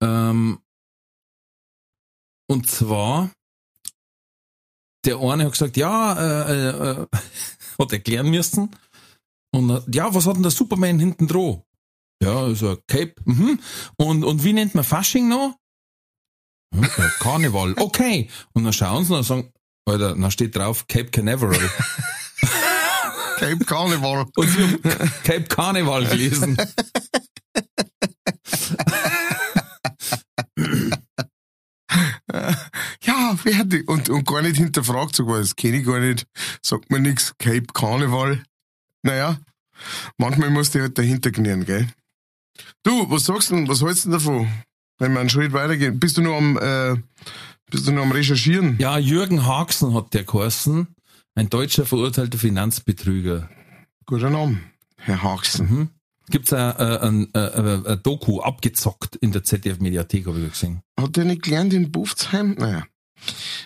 [0.00, 0.58] Ähm,
[2.46, 3.30] und zwar,
[5.06, 7.06] der eine hat gesagt, ja, äh, äh,
[7.78, 8.70] hat erklären müssen.
[9.52, 11.62] Und äh, ja, was hat denn der Superman hinten dran?
[12.22, 13.14] Ja, so ein Cape.
[13.24, 13.60] Mhm.
[13.96, 15.56] Und, und wie nennt man Fasching noch?
[16.74, 17.74] Ja, Karneval.
[17.78, 18.28] Okay.
[18.52, 19.52] Und dann schauen sie und dann sagen,
[19.86, 21.58] Alter, da steht drauf Cape Canaveral.
[23.44, 24.26] Cape Carnival.
[24.36, 24.82] Und sie haben
[25.22, 26.56] Cape Carnival gelesen.
[33.04, 33.88] Ja, fertig.
[33.88, 36.26] Und, und gar nicht hinterfragt, sogar, das kenne ich gar nicht,
[36.62, 38.42] sagt mir nix, Cape Carnival.
[39.02, 39.38] Naja,
[40.16, 41.86] manchmal musst du halt dahinter knien, gell?
[42.82, 44.48] Du, was sagst du denn, was hältst du denn davon?
[44.98, 46.00] Wenn wir einen Schritt weitergehen.
[46.00, 46.96] Bist du noch am, äh,
[47.70, 48.76] bist du noch am Recherchieren?
[48.78, 50.88] Ja, Jürgen Haxen hat der geheißen.
[51.36, 53.48] Ein deutscher verurteilter Finanzbetrüger.
[54.06, 54.60] Guter Name,
[54.96, 55.68] Herr Haxen.
[55.68, 55.88] Mhm.
[56.30, 60.80] Gibt's ein, ein, ein, ein Doku abgezockt in der ZDF-Mediathek, habe ich gesehen.
[60.98, 62.54] Hat der nicht gelernt in Bufzheim?
[62.58, 62.86] Naja.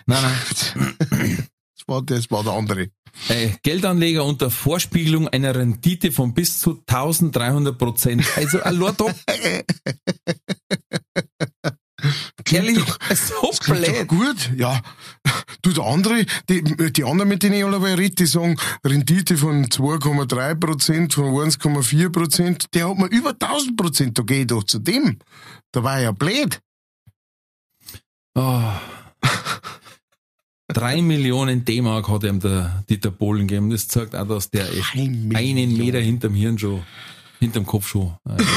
[0.05, 1.47] Nein, nein.
[1.79, 2.89] Das war, das war der andere.
[3.29, 8.25] Äh, Geldanleger unter Vorspiegelung einer Rendite von bis zu 1300 Prozent.
[8.35, 9.05] Also, allein da.
[12.51, 12.79] Ehrlich,
[13.15, 14.07] so doch blöd.
[14.07, 14.81] gut, ja.
[15.61, 19.65] Du, der andere, die, die anderen, mit denen ich alle rede, die sagen, Rendite von
[19.65, 24.63] 2,3 Prozent, von 1,4 Prozent, der hat mir über 1000 Prozent, da gehe ich doch
[24.63, 25.19] zu dem.
[25.71, 26.61] Da war ja blöd.
[28.35, 28.61] Oh.
[30.67, 33.71] Drei Millionen D-Mark hat ihm der Dieter Bohlen gegeben.
[33.71, 36.83] Das zeigt auch, dass der echt Ein einen Meter hinterm Hirn schon,
[37.39, 38.15] hinterm Kopf schon.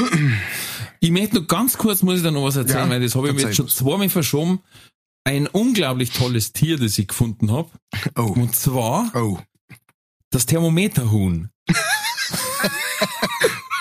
[1.02, 3.28] ich möchte nur ganz kurz, muss ich da noch was erzählen, Ja, weil das habe
[3.28, 4.60] ich mir jetzt schon zweimal verschoben.
[5.24, 7.70] Ein unglaublich tolles Tier, das ich gefunden habe.
[8.16, 9.40] Oh, Und zwar oh.
[10.30, 11.50] das Thermometerhuhn.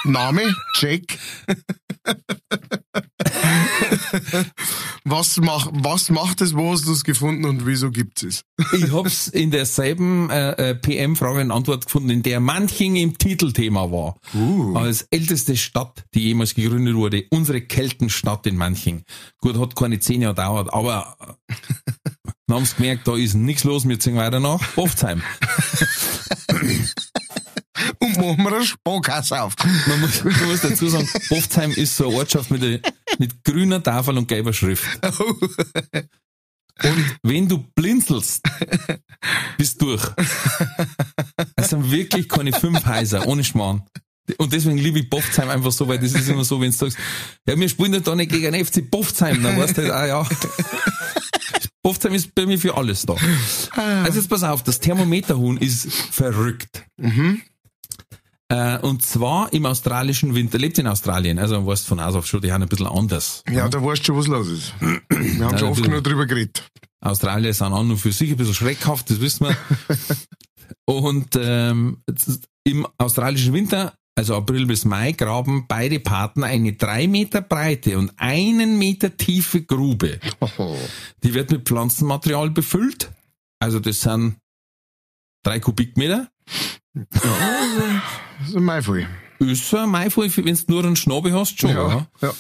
[0.04, 1.20] Name, check.
[5.04, 8.44] was, mach, was macht es, wo hast du es gefunden und wieso gibt es?
[8.74, 13.92] Ich hab's in derselben äh, äh, PM-Frage und Antwort gefunden, in der Manching im Titelthema
[13.92, 14.18] war.
[14.34, 14.76] Uh.
[14.76, 19.04] Als älteste Stadt, die jemals gegründet wurde, unsere Keltenstadt in Manching.
[19.40, 21.16] Gut, hat keine zehn Jahre gedauert, aber
[22.48, 25.22] dann haben sie gemerkt, da ist nichts los, wir ziehen weiter nach Boftsheim.
[28.02, 29.54] Und machen wir eine Sparkasse auf.
[29.88, 32.84] Man muss, man muss dazu sagen, Boftsheim ist so eine Ortschaft mit,
[33.20, 34.84] mit grüner Tafel und gelber Schrift.
[36.84, 38.42] Und wenn du blinzelst,
[39.58, 40.04] bist durch.
[41.56, 43.84] Es sind wirklich keine fünf Häuser, ohne Schmarrn.
[44.38, 46.98] Und deswegen liebe ich Boftsheim einfach so, weil das ist immer so, wenn du sagst,
[47.48, 50.08] ja, wir spielen ja da nicht gegen den FC Boftsheim, dann weißt du halt, ah
[50.08, 50.28] ja.
[51.84, 53.16] Boftsheim ist bei mir für alles da.
[54.04, 56.84] Also jetzt pass auf, das Thermometerhuhn ist verrückt.
[58.52, 62.42] Äh, und zwar im australischen Winter, lebt in Australien, also weißt von Haus auf schon,
[62.42, 63.44] die haben ein bisschen anders.
[63.50, 64.74] Ja, da weißt du schon, was los ist.
[64.82, 66.68] Wir haben schon ein oft genug drüber geredet.
[67.00, 69.58] Australier sind an und für sich ein bisschen schreckhaft, das wissen wir.
[70.86, 72.04] und ähm,
[72.66, 78.12] im australischen Winter, also April bis Mai, graben beide Paten eine drei Meter breite und
[78.18, 80.20] einen Meter tiefe Grube.
[81.24, 83.12] Die wird mit Pflanzenmaterial befüllt.
[83.60, 84.36] Also das sind
[85.44, 86.28] drei Kubikmeter.
[88.48, 89.08] ist mein Fall.
[89.40, 91.72] Ist so ein Maifall, wenn du nur einen Schnabel hast, schon.
[91.72, 92.08] Ja.
[92.22, 92.34] ja.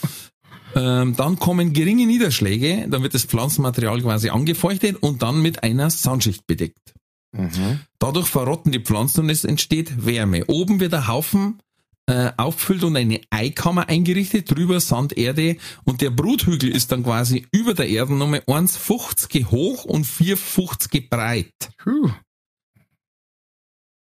[0.74, 5.90] Ähm, dann kommen geringe Niederschläge, dann wird das Pflanzenmaterial quasi angefeuchtet und dann mit einer
[5.90, 6.94] Sandschicht bedeckt.
[7.34, 7.80] Mhm.
[8.00, 10.46] Dadurch verrotten die Pflanzen und es entsteht Wärme.
[10.48, 11.62] Oben wird ein Haufen
[12.08, 17.48] äh, auffüllt und eine Eikammer eingerichtet, drüber Sand, Erde und der Bruthügel ist dann quasi
[17.52, 21.54] über der Erdennummer 1,50 hoch und 4,50 breit.
[21.78, 22.12] Puh.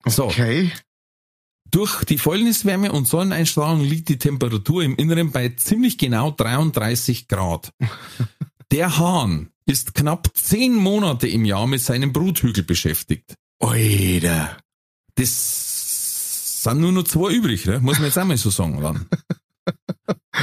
[0.06, 0.70] So, Okay.
[1.74, 7.72] Durch die Fäulniswärme und Sonneneinstrahlung liegt die Temperatur im Inneren bei ziemlich genau 33 Grad.
[8.70, 13.34] Der Hahn ist knapp zehn Monate im Jahr mit seinem Bruthügel beschäftigt.
[13.58, 14.56] Alter.
[15.16, 17.80] Das sind nur noch zwei übrig, ne?
[17.80, 18.80] muss man jetzt einmal so sagen.
[18.80, 19.08] Dann.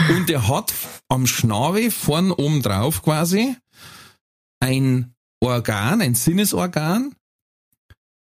[0.16, 0.74] Und er hat
[1.08, 3.56] am Schnabel vorn oben drauf quasi
[4.60, 7.16] ein Organ, ein Sinnesorgan,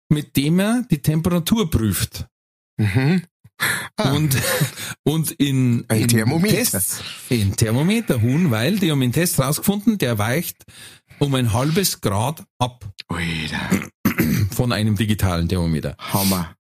[0.10, 2.31] mit dem er die Temperatur prüft.
[2.82, 3.24] Mhm.
[3.98, 4.14] Ah.
[4.14, 4.36] Und,
[5.04, 6.56] und in, Ein in Thermometer.
[6.56, 10.66] Tests, in Thermometerhuhn, weil die haben in Tests rausgefunden, der weicht
[11.20, 13.92] um ein halbes Grad ab Alter.
[14.56, 15.96] von einem digitalen Thermometer.
[16.00, 16.56] Hammer.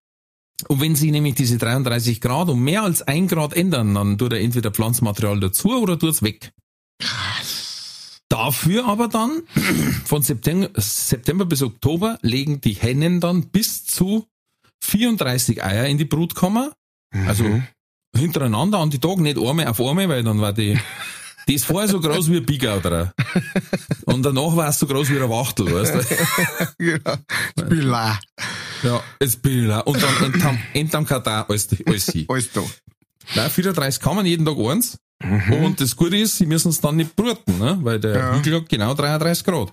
[0.67, 4.33] Und wenn sie nämlich diese 33 Grad um mehr als ein Grad ändern, dann tut
[4.33, 6.51] er entweder Pflanzenmaterial dazu oder tut es weg.
[8.29, 9.41] Dafür aber dann
[10.05, 14.27] von September, September bis Oktober legen die Hennen dann bis zu
[14.83, 16.71] 34 Eier in die Brutkammer.
[17.27, 17.67] Also Mhm.
[18.15, 20.79] hintereinander an die Tage, nicht einmal auf einmal, weil dann war die,
[21.47, 23.13] die ist vorher so groß wie ein Bigauderer.
[24.05, 25.95] Und danach war es so groß wie ein Wachtel, weißt
[26.79, 26.85] du?
[26.85, 27.17] ja.
[27.59, 28.19] Spieler.
[28.83, 29.85] Ja, es bin ich auch.
[29.85, 32.25] Und dann entam, entam Katar alles, alles hin.
[32.29, 32.61] Alles da.
[33.35, 34.97] Nein, 34 kann man jeden Tag eins.
[35.23, 35.53] Mhm.
[35.65, 37.77] Und das Gute ist, sie müssen es dann nicht bruten, ne?
[37.81, 38.35] weil der Ja.
[38.35, 39.71] Hügel hat genau 33 Grad.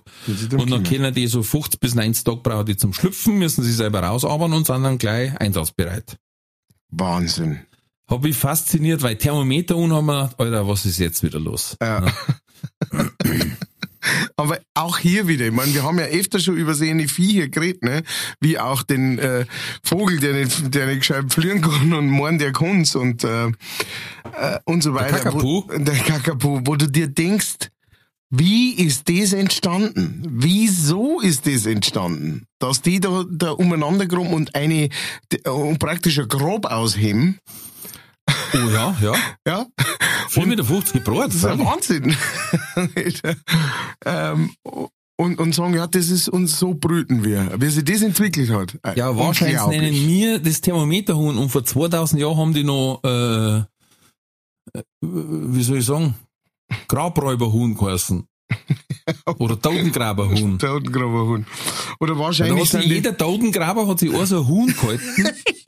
[0.53, 3.73] Und dann können die so 50 bis 90 Tage brauchen die zum Schlüpfen, müssen sie
[3.73, 6.17] selber rausarbeiten und sind dann gleich einsatzbereit.
[6.91, 7.61] Wahnsinn.
[8.07, 11.75] Hab ich fasziniert, weil Thermometer un haben wir, Alter, was ist jetzt wieder los?
[11.81, 12.05] Ja.
[14.35, 17.83] Aber auch hier wieder, ich meine, wir haben ja öfter schon über sehende Viecher geredet,
[17.83, 18.03] ne?
[18.39, 19.45] Wie auch den äh,
[19.83, 23.51] Vogel, der nicht, der nicht gescheit fliegen kann und morgen der kann's und äh, äh,
[24.65, 25.17] und so weiter.
[25.17, 25.41] Kakapo.
[25.41, 27.69] Wo, der Kakapo, wo du dir denkst,
[28.31, 30.23] wie ist das entstanden?
[30.29, 32.45] Wieso ist das entstanden?
[32.59, 34.89] Dass die da, da umeinander kommen und eine
[35.45, 37.39] und praktisch ein Grab ausheben,
[38.53, 39.13] Oh ja, ja.
[39.47, 39.65] ja?
[40.29, 40.63] 4,50 Meter
[40.93, 41.27] gebrot.
[41.27, 42.15] Das ist ein Wahnsinn.
[44.05, 44.51] ähm,
[45.19, 47.53] und, und sagen, ja, das ist uns so brüten wir.
[47.59, 48.77] Wie sich das entwickelt hat.
[48.83, 53.57] Äh, Ja, wahrscheinlich nennen wir das Thermometerhuhn und vor 2000 Jahren haben die noch, äh,
[53.57, 53.63] äh,
[55.01, 56.15] wie soll ich sagen,
[56.87, 58.25] Grabräuberhuhn geheißen.
[59.39, 60.57] Oder Totengraberhuhn.
[60.57, 61.45] Totengraberhuhn.
[61.99, 65.29] Oder wahrscheinlich die, jeder Totengraber hat sich auch so ein Huhn gehalten.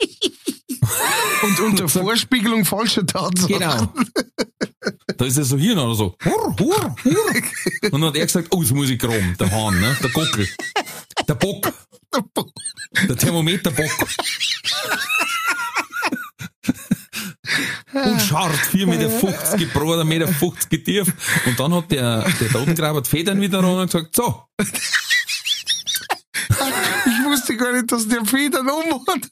[1.42, 3.48] und unter Vorspiegelung falscher Tatsachen.
[3.48, 3.92] Genau.
[5.16, 7.42] Da ist er so hier noch so, hurr, hurr, hurr.
[7.92, 9.96] Und dann hat er gesagt, oh, jetzt muss ich graben, der Hahn, ne?
[10.02, 10.48] der Gockel,
[11.28, 11.72] der Bock,
[13.08, 14.08] der Thermometerbock.
[17.92, 21.12] Und scharrt 4,50 Meter gebrot, 1,50 Meter tief.
[21.46, 24.42] Und dann hat der, der Totengraber die Federn wieder ran und gesagt, so,
[27.32, 29.28] wusste gar nicht, dass der Federn um hat.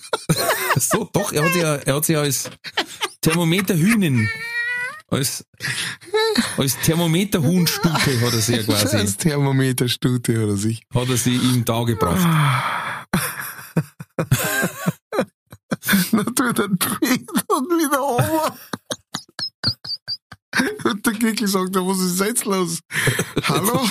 [0.77, 2.51] so, doch, er hat ja, er hat sich als
[3.21, 4.29] Thermometerhühnin,
[5.09, 5.45] als,
[6.57, 8.97] als Thermometerhuhnstute hat er sie ja quasi.
[8.97, 10.83] Das Thermometerstute oder sich.
[10.95, 12.27] hat er sie ihm dargebracht.
[16.13, 18.23] Na, tut er Federn wieder um.
[20.85, 22.81] Und der Kickel sagt, was ist jetzt los?
[23.45, 23.81] Hallo?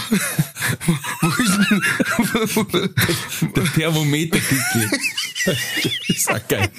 [1.22, 4.92] Wo ist denn, Der Thermometerkickel.
[6.08, 6.72] ist auch geil.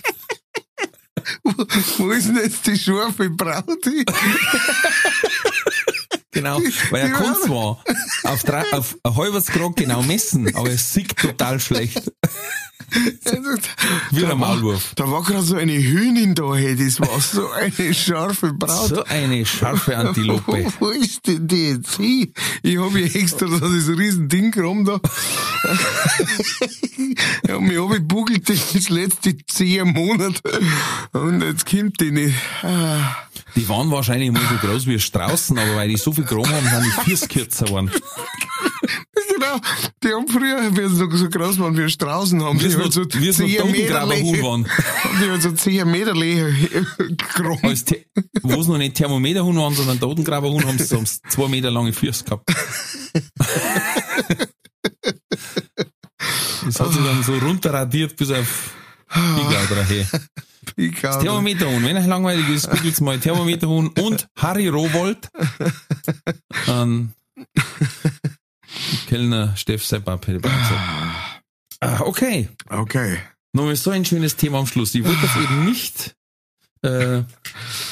[1.99, 4.05] wo ist denn jetzt die scharfe Brauti?
[6.33, 6.59] Genau,
[6.91, 7.83] weil er waren- zwar
[8.24, 12.12] auf, drei, auf ein halbes Grad genau messen, aber es sieht total schlecht.
[14.11, 14.95] Wie ein war- Maulwurf.
[14.97, 18.89] Da war gerade so eine Hühnin da, hey, das war so eine scharfe Braut.
[18.89, 20.66] So eine scharfe Antilope.
[20.81, 22.33] Wo, ist denn die jetzt hin?
[22.62, 25.01] Ich habe hier extra so das riesen Ding genommen da.
[27.49, 30.41] ja, mich habe ich bugelt das letzte zehn Monate.
[31.12, 32.35] Und jetzt kommt die nicht.
[32.62, 33.16] Ah.
[33.57, 36.66] Die waren wahrscheinlich mal so groß wie Straußen, aber weil die so viel Gramm haben,
[36.66, 37.91] sind die Füße kürzer geworden.
[39.35, 39.61] Genau,
[40.03, 42.93] die haben früher, wenn sie so groß waren wie Straußen, haben Wie es die halt
[42.93, 44.66] so wie es noch 10 Meter Länge, waren.
[44.68, 46.66] haben die halt so 10 Meter The-
[48.43, 51.93] Wo es noch nicht Thermometerhuhn waren, sondern Totengraberhuhn, haben sie haben sie zwei Meter lange
[51.93, 52.51] Füße gehabt.
[56.64, 58.73] Das hat sich dann so runterradiert bis auf
[59.11, 60.07] Hey.
[60.77, 65.29] Ich glaube, Thermometerhuhn, wenn euch langweilig ist, googelt mal Thermometerhuhn und Harry Rowold.
[66.67, 67.13] An
[69.09, 70.81] Kellner Steff Seppap hätte ich bald gesagt.
[71.81, 72.49] Ah, okay.
[72.69, 73.19] okay.
[73.53, 74.95] Nochmal so ein schönes Thema am Schluss.
[74.95, 76.15] Ich wollte das eben nicht,
[76.83, 77.23] äh,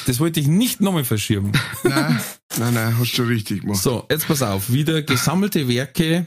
[0.07, 1.53] das wollte ich nicht nochmal verschieben.
[1.83, 2.21] Nein,
[2.59, 3.83] nein, nein, hast du richtig gemacht.
[3.83, 4.73] So, jetzt pass auf.
[4.73, 6.27] Wieder gesammelte Werke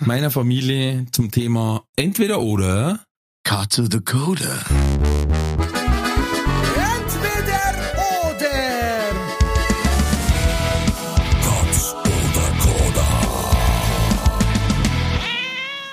[0.00, 3.04] meiner Familie zum Thema entweder oder.
[3.50, 4.64] To the Coda.
[6.76, 7.64] Entweder
[8.30, 8.54] oder.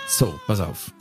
[0.08, 0.92] So, pass auf.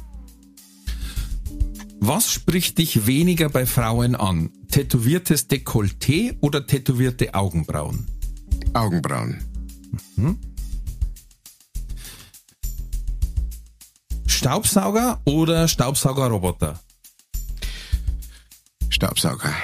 [2.01, 4.51] Was spricht dich weniger bei Frauen an?
[4.71, 8.07] Tätowiertes Dekolleté oder tätowierte Augenbrauen?
[8.73, 9.45] Augenbrauen.
[14.37, 16.79] Staubsauger oder Staubsaugerroboter?
[18.91, 19.55] Staubsauger.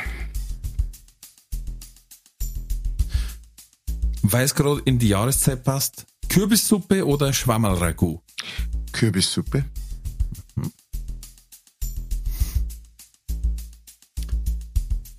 [4.23, 6.07] Weil es gerade in die Jahreszeit passt.
[6.31, 8.23] Kürbissuppe oder Schwammerragout?
[8.93, 9.67] Kürbissuppe.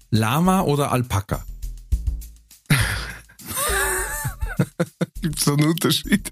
[0.09, 1.45] Lama oder Alpaka?
[5.21, 6.31] Gibt's da einen Unterschied?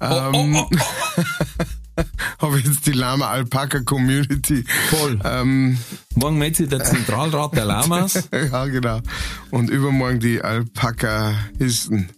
[0.00, 0.76] Oh, Ähm, oh, oh,
[2.38, 4.64] Habe jetzt die Lama-Alpaka-Community.
[4.90, 5.18] Voll.
[5.24, 5.78] Ähm,
[6.14, 9.00] Morgen meldet sich der Zentralrat der Lamas ja, genau.
[9.50, 12.08] Und übermorgen die Alpaka-Histen.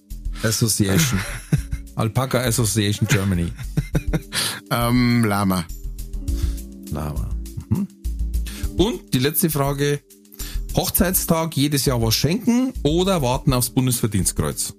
[0.42, 1.20] Association.
[1.96, 3.52] Alpaka Association Germany.
[4.70, 5.64] Ähm, Lama.
[6.90, 7.30] Lama.
[7.70, 7.88] Mhm.
[8.76, 10.00] Und die letzte Frage.
[10.74, 14.74] Hochzeitstag jedes Jahr was schenken oder warten aufs Bundesverdienstkreuz?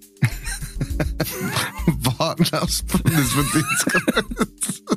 [2.17, 4.83] Warten aufs Bundesverdienstkreuz.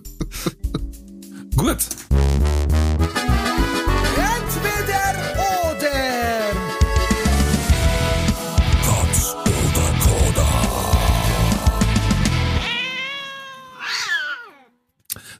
[1.56, 1.78] Gut.
[4.16, 5.04] Entweder
[5.66, 6.00] oder.
[8.84, 10.48] Katz oder Koda.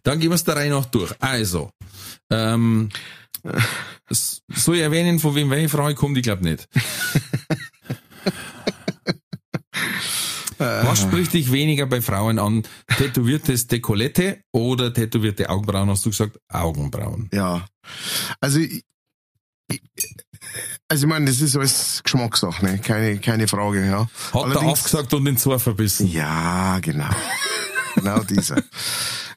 [0.03, 1.13] Dann gehen wir es der Reihe nach durch.
[1.21, 1.71] Also,
[2.31, 2.89] ähm,
[4.11, 6.17] soll ich erwähnen, von wem welche Frage kommt?
[6.17, 6.69] Ich glaube nicht.
[10.61, 12.63] Was spricht dich weniger bei Frauen an?
[12.99, 15.89] Tätowiertes Dekolette oder tätowierte Augenbrauen?
[15.91, 17.29] Hast du gesagt Augenbrauen?
[17.33, 17.65] Ja.
[18.41, 18.85] Also, ich,
[19.69, 19.83] ich-
[20.89, 22.79] also ich meine, das ist alles Geschmackssache, ne?
[22.79, 23.87] keine, keine Frage.
[23.87, 24.09] Ja.
[24.33, 26.07] Hat er aufgesagt und den Zor verbissen.
[26.11, 27.11] Ja, genau.
[27.95, 28.63] genau dieser.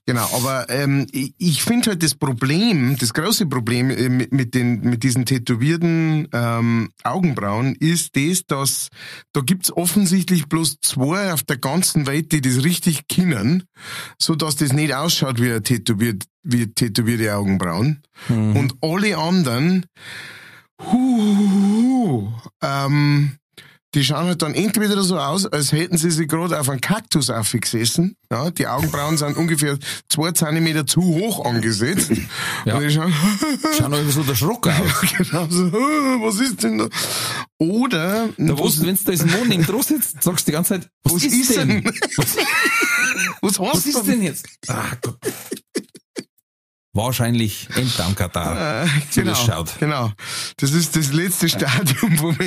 [0.05, 5.03] Genau, aber ähm, ich, finde halt das Problem, das große Problem äh, mit, den, mit
[5.03, 8.89] diesen tätowierten ähm, Augenbrauen ist das, dass
[9.31, 13.63] da gibt's offensichtlich bloß zwei auf der ganzen Welt, die das richtig kennen,
[14.19, 18.03] so dass das nicht ausschaut wie, ein tätowiert, wie tätowierte Augenbrauen.
[18.27, 19.85] Und alle anderen,
[20.81, 22.29] hu,
[22.61, 23.37] ähm,
[23.93, 27.29] die schauen halt dann entweder so aus, als hätten sie sich gerade auf einen Kaktus
[27.29, 28.15] aufgesessen.
[28.31, 29.77] Ja, die Augenbrauen sind ungefähr
[30.09, 32.11] zwei Zentimeter zu hoch angesetzt.
[32.65, 32.75] Ja.
[32.77, 33.13] Und die schauen,
[33.77, 35.01] Schauen irgendwie so der Schruck aus.
[35.17, 36.87] genau so, was ist denn da?
[37.59, 40.79] Oder, Da was, wenn du da ist Mond neben dran sitzt, sagst du die ganze
[40.79, 41.83] Zeit, was, was ist, denn?
[42.15, 42.37] Was,
[43.41, 44.47] was, Was heißt ist denn jetzt?
[44.67, 45.17] Ah, Gott.
[46.95, 48.83] Wahrscheinlich Enddarmkatar.
[48.83, 49.79] Äh, genau, das schaut.
[49.79, 50.11] genau.
[50.57, 52.37] Das ist das letzte Stadium vom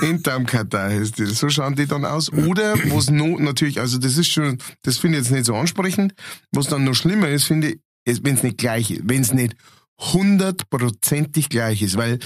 [0.00, 1.38] Enddarmkatar heißt das.
[1.38, 2.32] So schauen die dann aus.
[2.32, 6.14] Oder was noch natürlich, also das ist schon, das finde ich jetzt nicht so ansprechend.
[6.52, 9.56] Was dann noch schlimmer ist, finde ich, wenn es nicht gleich ist, wenn es nicht
[10.00, 12.20] hundertprozentig gleich ist, weil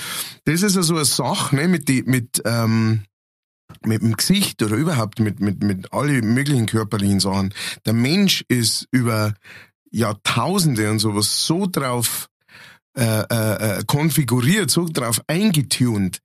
[0.44, 3.04] das ist ja so eine Sache, ne, mit die, mit, ähm,
[3.86, 7.54] mit dem Gesicht oder überhaupt mit, mit, mit alle möglichen körperlichen Sachen.
[7.86, 9.32] Der Mensch ist über
[9.92, 12.28] Jahrtausende und sowas so drauf
[12.96, 16.18] äh, äh, äh, konfiguriert, so drauf eingetunt,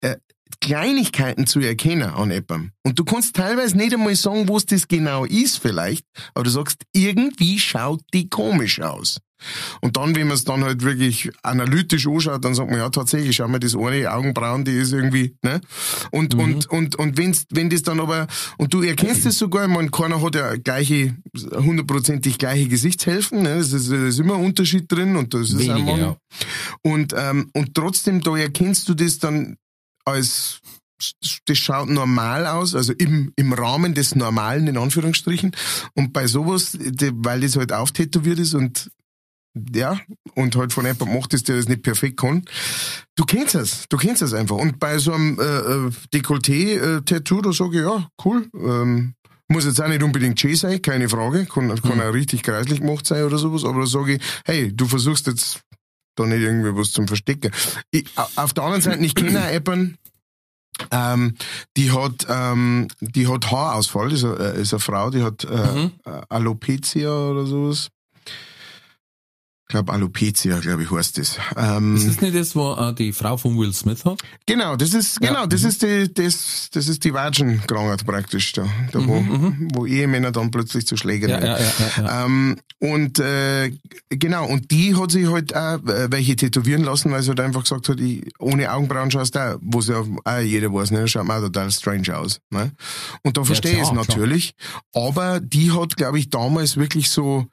[0.00, 0.16] äh,
[0.60, 2.72] Kleinigkeiten zu erkennen an jemandem.
[2.84, 6.84] Und du kannst teilweise nicht einmal sagen, was das genau ist vielleicht, aber du sagst,
[6.92, 9.18] irgendwie schaut die komisch aus.
[9.80, 13.36] Und dann, wenn man es dann halt wirklich analytisch anschaut, dann sagt man, ja, tatsächlich,
[13.36, 15.60] schau mal, das eine Augenbrauen, die ist irgendwie, ne?
[16.10, 18.26] Und, und, und, und wenn's, wenn das dann aber,
[18.56, 21.16] und du erkennst es sogar, ich meine, keiner hat ja gleiche,
[21.54, 23.56] hundertprozentig gleiche Gesichtshälften, ne?
[23.56, 26.16] Das ist, da ist immer ein Unterschied drin und das ist Wenige, einmal, ja.
[26.82, 29.56] und, ähm, und trotzdem, da erkennst du das dann
[30.04, 30.60] als,
[31.46, 35.52] das schaut normal aus, also im, im Rahmen des Normalen, in Anführungsstrichen.
[35.94, 36.76] Und bei sowas,
[37.12, 38.90] weil das halt auftätowiert ist und
[39.74, 39.98] ja,
[40.34, 42.44] und halt von jemandem macht ist, der das nicht perfekt kann.
[43.16, 44.56] Du kennst es, du kennst es einfach.
[44.56, 49.14] Und bei so einem äh, äh, Dekolleté-Tattoo, da sage ich, ja, cool, ähm,
[49.48, 53.06] muss jetzt auch nicht unbedingt schön sein, keine Frage, kann, kann auch richtig kreislich gemacht
[53.06, 55.60] sein oder sowas, aber da sage ich, hey, du versuchst jetzt
[56.16, 57.50] da nicht irgendwie was zum Verstecken.
[57.90, 59.96] Ich, au- auf der anderen Seite, ich kenne auch jemanden,
[60.90, 61.34] ähm,
[61.76, 65.72] die hat, ähm, die hat Haarausfall, ist eine, äh, ist eine Frau, die hat äh,
[65.72, 65.92] Mhm.
[66.04, 67.88] äh, Alopecia oder sowas.
[69.70, 71.36] Ich glaube, Alopecia, glaube ich, heißt das.
[71.54, 74.18] Ähm, Ist das nicht das, wo äh, die Frau von Will Smith hat?
[74.46, 75.28] Genau, das ist Ja.
[75.28, 79.84] genau, das ist die das das ist die Virgin-Krankheit praktisch da, da wo, Mhm, wo
[79.84, 81.66] Ehemänner dann plötzlich zu Schlägern Ja, werden.
[81.66, 82.24] ja, ja, ja, ja.
[82.24, 83.70] Ähm, und äh,
[84.08, 87.60] genau, und die hat sich halt auch äh, welche tätowieren lassen, weil sie halt einfach
[87.64, 91.40] gesagt hat, ich, ohne Augenbrauen schaust du wo ja auch jeder weiß, ne, schaut auch
[91.40, 92.40] total strange aus.
[92.48, 92.72] Ne?
[93.22, 94.16] Und da verstehe ich es klar, klar.
[94.16, 94.54] natürlich.
[94.94, 97.48] Aber die hat, glaube ich, damals wirklich so,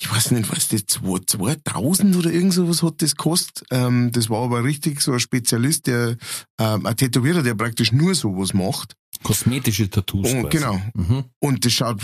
[0.00, 3.66] ich weiß nicht, was das, 2000 oder irgend sowas hat das gekostet.
[3.70, 6.16] Ähm, das war aber richtig so ein Spezialist, der,
[6.60, 8.94] ähm, ein Tätowierer, der praktisch nur sowas macht.
[9.24, 10.32] Kosmetische Tattoos.
[10.32, 10.80] Und, genau.
[10.94, 11.24] Mhm.
[11.40, 12.00] Und das schaut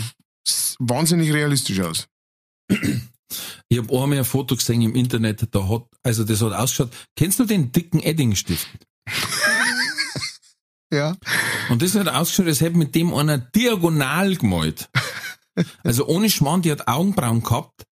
[0.79, 2.07] wahnsinnig realistisch aus.
[3.69, 6.91] Ich habe einmal ein Foto gesehen im Internet, da hat, also das hat ausgeschaut.
[7.15, 8.67] Kennst du den dicken Eddingstift?
[10.93, 11.17] Ja.
[11.69, 14.87] Und das hat ausgeschaut, als hätte mit dem einer diagonal gemalt.
[15.83, 17.83] Also ohne Schmarrn, die hat Augenbrauen gehabt,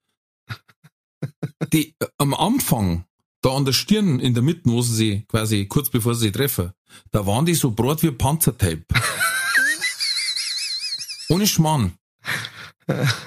[1.72, 3.05] die äh, am Anfang,
[3.41, 6.32] da an der Stirn in der Mitte, wo sie sie quasi kurz bevor sie sich
[6.34, 6.72] treffen,
[7.11, 8.86] da waren die so brot wie Panzertape.
[11.30, 11.93] ohne Schmarrn.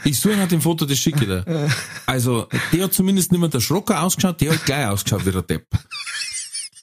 [0.05, 1.71] Ich suche nach dem Foto, das schicke ich dir.
[2.05, 5.43] Also, der hat zumindest nicht mehr der Schrocker ausgeschaut, der hat gleich ausgeschaut wie der
[5.43, 5.67] Depp.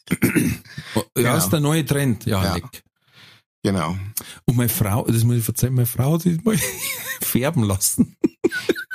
[0.96, 1.38] Ja, Genau.
[1.38, 2.26] ist der neue Trend.
[2.26, 2.54] Ja, Ja.
[2.56, 2.84] leck.
[3.64, 3.98] Genau.
[4.46, 6.58] Und meine Frau, das muss ich erzählen, meine Frau hat sich mal
[7.22, 8.16] färben lassen.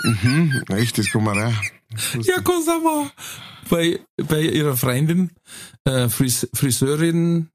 [0.03, 1.63] Mhm, echt, das kann man auch.
[2.23, 3.11] Ja, kannst du mal.
[3.71, 5.31] bei, bei ihrer Freundin,
[5.85, 7.49] äh, Fris Friseurin,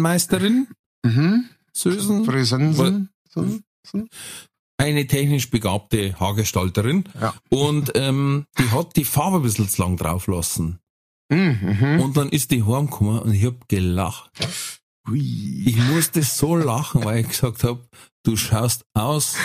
[0.00, 0.66] Meisterin,
[1.04, 1.44] Mhm.
[1.72, 3.10] Sösen, Frisensen.
[4.78, 7.04] Eine technisch begabte Haargestalterin.
[7.20, 7.34] Ja.
[7.48, 10.80] Und ähm, die hat die Farbe ein bisschen zu lang drauf lassen.
[11.30, 11.76] Mhm.
[11.80, 12.00] Mhm.
[12.00, 14.30] Und dann ist die heimgekommen und ich hab gelacht.
[15.12, 17.78] Ich musste so lachen, weil ich gesagt hab,
[18.22, 19.36] du schaust aus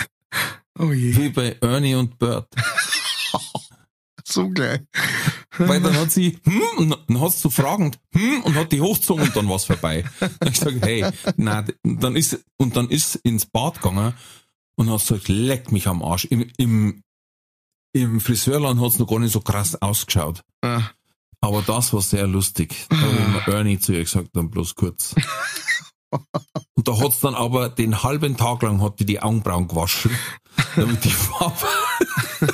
[0.78, 2.48] Oh wie bei Ernie und Bert.
[4.24, 4.80] So gleich.
[5.58, 8.80] Weil dann hat sie, hm, und dann hat sie so fragend, hm, und hat die
[8.80, 10.04] hochgezogen und dann war's vorbei.
[10.20, 11.04] Dann ich gesagt, hey,
[11.36, 14.14] nein, und dann ist, und dann ist ins Bad gegangen
[14.76, 16.24] und hat gesagt, leck mich am Arsch.
[16.26, 17.02] Im, im,
[17.92, 20.42] im Friseurland hat's noch gar nicht so krass ausgeschaut.
[20.62, 20.82] Ah.
[21.42, 22.86] Aber das war sehr lustig.
[22.88, 25.14] Da hat mir Ernie zu ihr gesagt, dann bloß kurz.
[26.74, 30.10] Und da hat's dann aber den halben Tag lang hat die die Augenbrauen gewaschen,
[30.76, 31.66] damit die Farbe.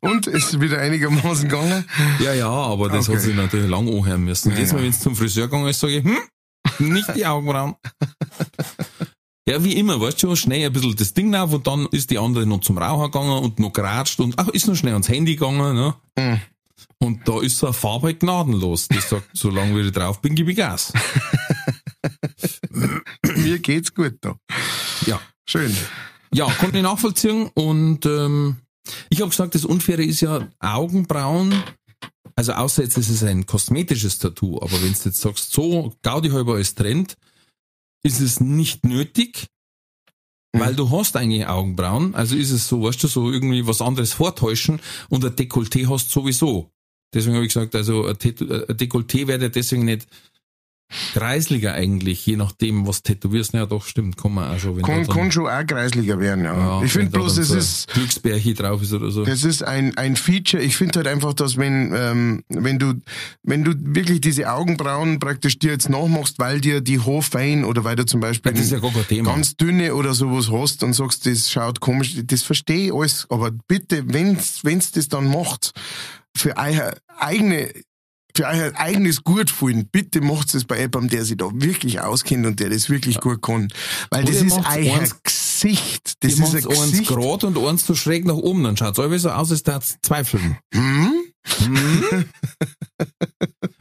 [0.00, 1.84] Und ist wieder einigermaßen gegangen.
[2.20, 3.16] Ja, ja, aber das Okay.
[3.18, 4.50] hat sie natürlich lang anhören müssen.
[4.50, 4.84] Ja, Jedes Mal, ja.
[4.84, 6.18] wenn es zum Friseur gegangen ist, sage ich, hm,
[6.90, 7.76] nicht die Augenbrauen.
[9.48, 12.18] ja, wie immer, weißt du, schnell ein bisschen das Ding auf und dann ist die
[12.18, 15.36] andere noch zum Rauchen gegangen und noch geratscht und ach, ist noch schnell ans Handy
[15.36, 15.94] gegangen, ne?
[16.18, 16.40] Mhm.
[17.24, 18.88] Da ist so eine Farbe halt gnadenlos.
[18.88, 20.92] Die sagt, solange wie ich drauf bin, gebe ich Gas.
[23.36, 24.36] Mir geht's gut da.
[25.06, 25.20] Ja.
[25.46, 25.74] Schön.
[26.32, 28.56] Ja, konnte ich nachvollziehen und ähm,
[29.08, 31.54] ich habe gesagt, das Unfaire ist ja Augenbrauen.
[32.36, 36.30] Also außer jetzt ist es ein kosmetisches Tattoo, aber wenn du jetzt sagst, so Gaudi
[36.30, 37.14] halber als Trend,
[38.02, 39.46] ist es nicht nötig,
[40.52, 42.14] weil du hast eigentlich Augenbrauen.
[42.14, 46.10] Also ist es so, weißt du, so irgendwie was anderes vortäuschen und ein Dekolleté hast
[46.10, 46.70] sowieso.
[47.14, 50.06] Deswegen habe ich gesagt, also ein ein Dekolleté wäre deswegen nicht
[51.12, 53.52] kreisliger eigentlich, je nachdem, was tätowierst.
[53.54, 54.76] Ja, doch, stimmt, kann man auch schon.
[54.76, 56.54] Wenn Kann, kann schon auch kreislicher werden, ja.
[56.54, 59.24] ja, ich wenn finde bloß, es so ist, Glücksbärchen drauf ist oder so.
[59.24, 60.62] Das ist ein, ein Feature.
[60.62, 62.94] Ich finde halt einfach, dass wenn, ähm, wenn du,
[63.42, 67.96] wenn du wirklich diese Augenbrauen praktisch dir jetzt nachmachst, weil dir die Haarfein oder weil
[67.96, 68.80] du zum Beispiel das ist ja
[69.22, 73.26] ganz dünne oder sowas hast und sagst, das schaut komisch, das verstehe ich alles.
[73.30, 75.72] Aber bitte, wenn's, wenn's das dann macht,
[76.36, 77.72] für euer eigene,
[78.36, 82.58] für euer eigenes Gutfühlen, bitte macht's das bei jemandem, der sich da wirklich auskennt und
[82.60, 83.72] der das wirklich gut kann.
[84.10, 86.14] Weil Oder das ist euer Gesicht.
[86.20, 87.08] Das ist macht ein eins Gesicht.
[87.08, 90.58] gerade und eins so schräg nach oben, dann schaut's alles so aus, als da zweifeln.
[90.74, 91.12] Hm?
[91.58, 92.24] Hm?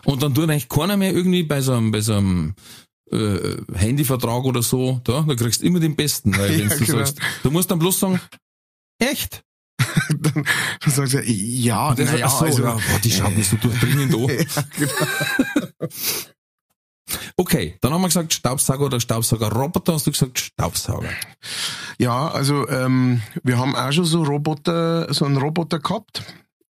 [0.05, 2.53] und dann tut eigentlich keiner mehr irgendwie bei so einem, bei so einem
[3.11, 6.85] äh, Handyvertrag oder so, da, da kriegst du immer den besten, weil wenn Ja, du
[6.85, 6.97] genau.
[6.99, 8.19] sagst, du musst dann bloß sagen,
[8.99, 9.43] echt?
[10.09, 10.45] Dann,
[10.81, 13.57] dann sagst du, ja, naja, sagt, ach so, also, ja, boah, die schauen mich so
[13.57, 14.27] durchdringend an.
[14.55, 15.87] Ja, genau.
[17.35, 21.09] Okay, dann haben wir gesagt Staubsauger oder Staubsaugerroboter, hast du gesagt Staubsauger.
[21.99, 26.23] ja, also ähm, wir haben auch schon so Roboter, so einen Roboter gehabt.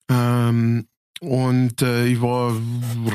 [0.10, 0.88] Ähm,
[1.20, 2.56] und äh, ich war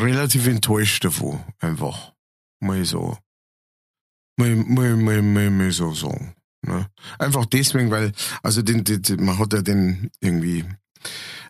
[0.01, 2.13] relativ enttäuscht davon, einfach.
[2.61, 3.19] Mal so.
[4.37, 6.36] Mal, mal, mal, mal, mal so sagen.
[6.67, 6.87] Ne?
[7.19, 8.13] Einfach deswegen, weil,
[8.43, 10.65] also den, den, man hat ja den irgendwie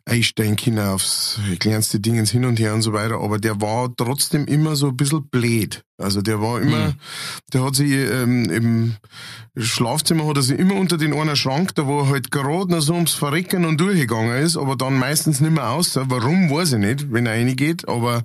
[0.05, 4.47] einstellen können aufs kleinste Dingens hin und her und so weiter, aber der war trotzdem
[4.47, 5.83] immer so ein bisschen blöd.
[5.99, 6.95] Also der war immer, Hm.
[7.55, 8.97] der hat sich ähm, im
[9.59, 12.83] Schlafzimmer hat er sich immer unter den einen Schrank, da wo er halt gerade noch
[12.83, 15.99] so ums Verrecken und durchgegangen ist, aber dann meistens nicht mehr aus.
[15.99, 18.23] Warum, weiß ich nicht, wenn er reingeht, aber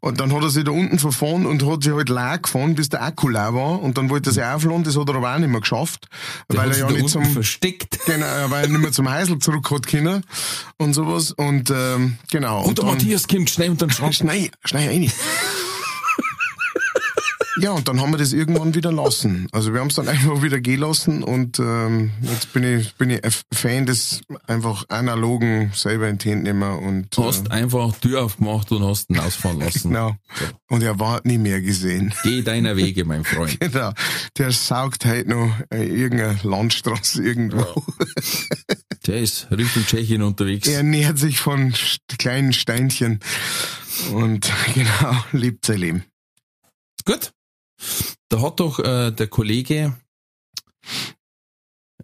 [0.00, 2.88] und dann hat er sich da unten verfahren und hat sich halt leer gefahren, bis
[2.88, 5.38] der Akku leer war und dann wollte er sich aufladen, das hat er aber auch
[5.38, 6.08] nicht mehr geschafft,
[6.50, 8.00] Der weil er ja nicht zum versteckt.
[8.06, 10.24] Genau, ja, weil er nicht mehr zum Heisel zurück hat können
[10.78, 11.30] und sowas.
[11.30, 12.64] Und ähm, genau.
[12.64, 14.14] Und der dann- Matthias kommt schnell unter den Schrank.
[14.14, 15.12] Schnei, schnei rein.
[17.64, 19.48] Ja, und dann haben wir das irgendwann wieder lassen.
[19.50, 23.08] Also wir haben es dann einfach wieder gehen lassen und ähm, jetzt bin ich, bin
[23.08, 28.24] ich ein Fan des einfach analogen selber in die Hand und Du hast einfach Tür
[28.24, 29.88] aufgemacht und hast ihn ausfahren lassen.
[29.88, 30.14] genau.
[30.68, 32.12] Und er war nie mehr gesehen.
[32.22, 33.58] Geh deiner Wege, mein Freund.
[33.58, 33.92] Genau.
[34.36, 37.64] Der saugt halt noch äh, irgendeine Landstraße irgendwo.
[39.06, 40.68] Der ist Richtung Tschechien unterwegs.
[40.68, 41.72] Er nähert sich von
[42.18, 43.20] kleinen Steinchen
[44.12, 46.04] und genau, lebt sein Leben.
[47.06, 47.32] Gut.
[48.28, 49.96] Da hat doch äh, der Kollege,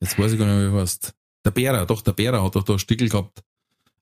[0.01, 1.13] jetzt weiß ich gar nicht, wie er heißt,
[1.45, 3.43] der Bärer, doch, der Bärer hat doch da einen Stickel gehabt,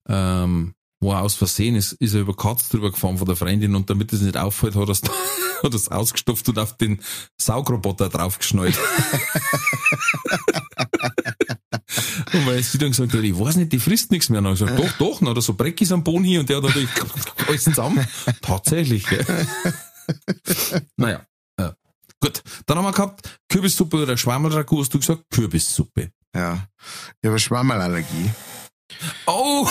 [0.09, 3.76] ähm, wo er aus Versehen ist, ist er über Katz drüber gefahren von der Freundin
[3.76, 7.00] und damit es nicht auffällt, hat er es ausgestopft und auf den
[7.40, 8.76] Saugroboter draufgeschnallt.
[12.32, 14.38] und weil sie dann gesagt hat, ich weiß nicht, die frisst nichts mehr.
[14.38, 16.40] Und dann hab ich gesagt, doch, doch, dann hat er so Breckis am Boden hier
[16.40, 16.90] und der hat natürlich
[17.46, 18.05] alles zusammen.
[18.40, 19.24] Tatsächlich, gell.
[20.96, 21.24] Naja,
[22.20, 22.43] gut.
[22.66, 26.11] Dann haben wir gehabt, Kürbissuppe oder Schwammerragout, hast du gesagt, Kürbissuppe.
[26.35, 26.66] Ja.
[27.20, 28.31] Ich habe eine Schwammerallergie.
[29.27, 29.69] Oh,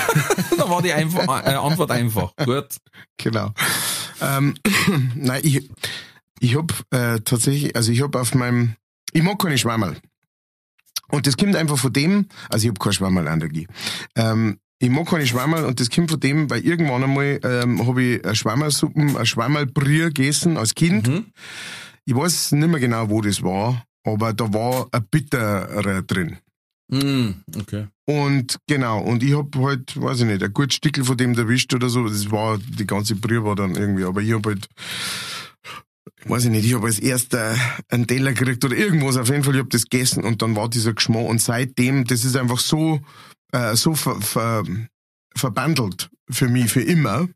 [0.56, 2.34] da war die einfach, äh, Antwort einfach.
[2.36, 2.76] Gut.
[3.18, 3.52] Genau.
[4.20, 4.54] Ähm,
[5.14, 5.68] nein, ich,
[6.40, 8.76] ich hab äh, tatsächlich, also ich hab auf meinem,
[9.12, 9.96] ich mag keine Schwammerl.
[11.08, 13.68] Und das kommt einfach von dem, also ich hab keine Schwammerlallergie.
[14.16, 18.02] Ähm, ich mag keine Schwammerl und das kommt von dem, weil irgendwann einmal ähm, habe
[18.02, 21.08] ich eine Schwammerbrühe gegessen als Kind.
[21.08, 21.26] Mhm.
[22.06, 26.38] Ich weiß nicht mehr genau, wo das war, aber da war ein Bitterer drin.
[26.88, 27.88] Mm, okay.
[28.06, 31.72] Und genau, und ich hab halt, weiß ich nicht, ein gutes Stückel von dem erwischt
[31.72, 32.06] oder so.
[32.06, 34.68] Das war, die ganze Brühe war dann irgendwie, aber ich hab halt,
[36.26, 37.56] weiß ich nicht, ich hab als erster
[37.88, 40.68] einen Teller gekriegt oder irgendwas, auf jeden Fall, ich hab das gegessen und dann war
[40.68, 43.00] dieser Geschmack und seitdem, das ist einfach so,
[43.52, 44.64] äh, so ver, ver,
[45.34, 47.28] verbandelt für mich, für immer,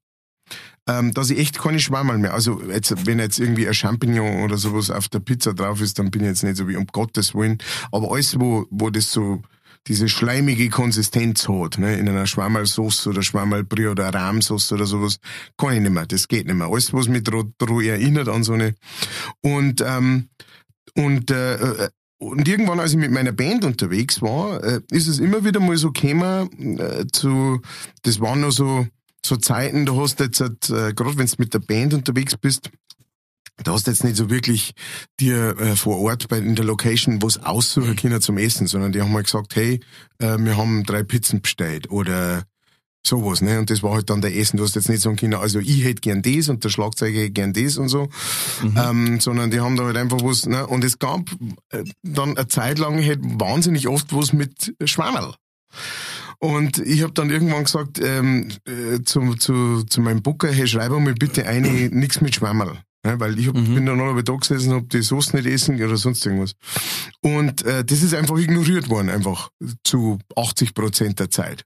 [0.88, 4.56] ähm, dass ich echt keine Schwammerl mehr, also jetzt, wenn jetzt irgendwie ein Champignon oder
[4.56, 7.34] sowas auf der Pizza drauf ist, dann bin ich jetzt nicht so wie um Gottes
[7.34, 7.58] Willen,
[7.92, 9.42] aber alles, wo, wo das so,
[9.86, 15.18] diese schleimige Konsistenz hat, ne, in einer Schwammerlsauce oder Schwammerlbrie oder Rahmsauce oder sowas,
[15.56, 16.68] kann ich nicht mehr, das geht nicht mehr.
[16.68, 18.74] Alles, was mich daran erinnert an so eine,
[19.42, 20.28] und, ähm,
[20.94, 21.88] und, äh, äh,
[22.18, 25.76] und irgendwann, als ich mit meiner Band unterwegs war, äh, ist es immer wieder mal
[25.76, 27.60] so gekommen, äh, zu,
[28.02, 28.86] das waren noch so,
[29.28, 32.70] so Zeiten, du hast jetzt, halt, äh, gerade wenn du mit der Band unterwegs bist,
[33.64, 34.72] da hast du jetzt nicht so wirklich
[35.18, 39.00] dir äh, vor Ort bei, in der Location was aussuchen können zum Essen, sondern die
[39.00, 39.80] haben mal gesagt, hey,
[40.18, 42.44] äh, wir haben drei Pizzen bestellt oder
[43.04, 43.58] sowas, ne?
[43.58, 44.58] Und das war halt dann der Essen.
[44.58, 47.30] Du hast jetzt nicht sagen können, also ich hätte gern das und der Schlagzeuger hätte
[47.30, 48.08] gern das und so,
[48.76, 50.66] ähm, sondern die haben da halt einfach was, ne?
[50.66, 51.22] Und es gab
[51.70, 55.34] äh, dann eine Zeit lang halt wahnsinnig oft was mit Schwammerl.
[56.40, 60.92] Und ich habe dann irgendwann gesagt ähm, äh, zu, zu, zu meinem Booker, hey, schreib
[60.92, 62.78] mir bitte eine, nix mit Schwammerl.
[63.04, 65.96] Ja, weil ich hab, bin dann noch da gesessen, hab die Soße nicht essen oder
[65.96, 66.52] sonst irgendwas.
[67.20, 69.50] Und äh, das ist einfach ignoriert worden, einfach
[69.84, 71.64] zu 80 Prozent der Zeit.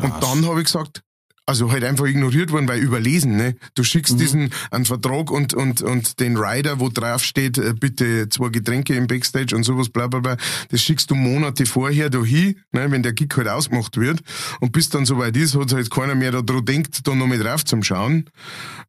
[0.00, 1.02] Und dann habe ich gesagt,
[1.46, 3.54] also halt einfach ignoriert worden, weil überlesen, ne?
[3.74, 8.28] Du schickst diesen einen Vertrag und, und, und den Rider, wo drauf steht, äh, bitte
[8.30, 10.36] zwei Getränke im Backstage und sowas, bla bla bla,
[10.70, 14.20] das schickst du Monate vorher da hin, ne, wenn der Gig halt ausgemacht wird.
[14.60, 17.44] Und bis dann soweit ist, hat halt keiner mehr da dran denkt, da noch mit
[17.44, 18.30] drauf zum Schauen,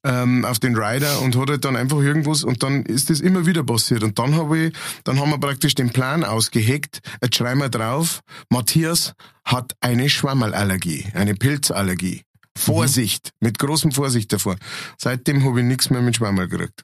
[0.06, 3.46] ähm, auf den Rider und hat halt dann einfach irgendwas und dann ist das immer
[3.46, 4.04] wieder passiert.
[4.04, 4.74] Und dann habe ich,
[5.04, 9.14] dann haben wir praktisch den Plan ausgeheckt, jetzt schreiben wir drauf, Matthias
[9.44, 12.24] hat eine Schwammerlallergie, eine Pilzallergie.
[12.58, 14.56] Vorsicht, mit großem Vorsicht davor.
[14.98, 16.84] Seitdem habe ich nichts mehr mit Schwammerl gekriegt.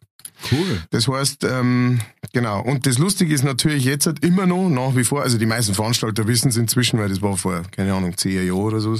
[0.51, 0.81] Cool.
[0.89, 1.99] Das heißt, ähm,
[2.33, 2.61] genau.
[2.63, 5.75] Und das Lustige ist natürlich jetzt halt immer noch, nach wie vor, also die meisten
[5.75, 8.97] Veranstalter wissen es inzwischen, weil das war vor, keine Ahnung, zehn Jahren oder so.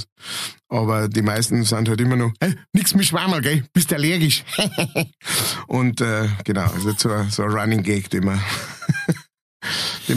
[0.68, 3.64] Aber die meisten sind halt immer noch, hey, nix mit Schwammerl, gell?
[3.72, 4.44] Bist allergisch.
[5.66, 8.40] Und äh, genau, also so, ein- so ein Running Gag, den man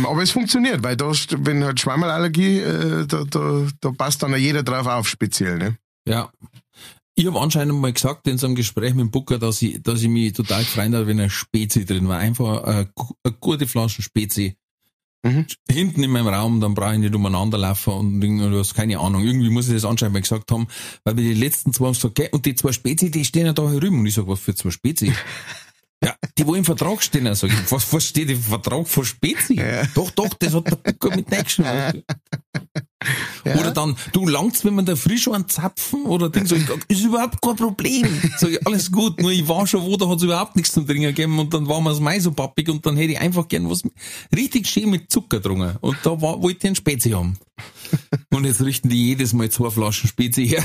[0.06, 4.64] aber es funktioniert, weil da, wenn halt Schwammerlallergie, äh, da, da, da passt dann jeder
[4.64, 5.78] drauf auf, speziell, ne?
[6.08, 6.32] Ja.
[7.16, 10.02] Ich habe anscheinend mal gesagt in so einem Gespräch mit dem Booker, dass ich, dass
[10.02, 12.20] ich mich total gefreut habe, wenn eine Spezi drin war.
[12.20, 12.90] Einfach eine,
[13.24, 14.58] eine gute Flasche Spezi.
[15.26, 15.48] Mhm.
[15.70, 19.24] Hinten in meinem Raum, dann brauche ich nicht umeinander laufen und oder was, keine Ahnung.
[19.24, 20.68] Irgendwie muss ich das anscheinend mal gesagt haben,
[21.04, 23.54] weil wir die letzten zwei haben gesagt, okay, und die zwei Spezi, die stehen ja
[23.54, 24.00] da herüben.
[24.00, 25.14] Und ich sag, was für zwei Spezi?
[26.04, 29.56] Ja, die, wo im Vertrag stehen, ich, was, was steht im Vertrag von Spezi?
[29.96, 32.04] Doch, doch, das hat der Booker mit reingeschrieben.
[33.44, 37.04] Oder dann, du langst, wenn man da frisch einen zapfen oder Ding, so, ich, ist
[37.04, 38.08] überhaupt kein Problem.
[38.38, 40.86] Sag ich, alles gut, nur ich war schon wo, da hat es überhaupt nichts zum
[40.86, 43.48] Trinken gegeben und dann war mir das Mai so pappig und dann hätte ich einfach
[43.48, 43.84] gern was
[44.36, 45.78] richtig schön mit Zucker getrunken.
[45.82, 47.38] Und da war, wollte ich einen Spezi haben.
[48.32, 50.64] Und jetzt richten die jedes Mal zwei Flaschen Spezi her.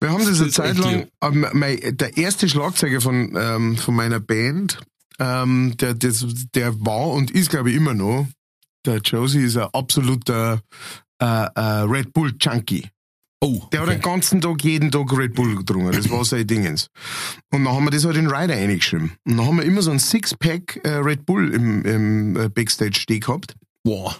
[0.00, 3.94] Wir haben das eine ist Zeit lang, ähm, mein, der erste Schlagzeuger von, ähm, von
[3.94, 4.80] meiner Band,
[5.20, 8.26] ähm, der, das, der war und ist, glaube ich, immer noch,
[8.86, 10.60] der Josie ist ein absoluter
[11.20, 12.88] äh, äh, Red Bull Junkie.
[13.44, 15.90] Oh, Der hat den ganzen Tag, jeden Tag Red Bull getrunken.
[15.90, 16.86] Das war sein Dingens.
[17.52, 19.14] Und dann haben wir das halt in den Rider eingeschrieben.
[19.24, 23.00] Und dann haben wir immer so ein Sixpack äh, Red Bull im, im äh, Backstage
[23.00, 23.56] stehen gehabt.
[23.82, 24.16] Boah,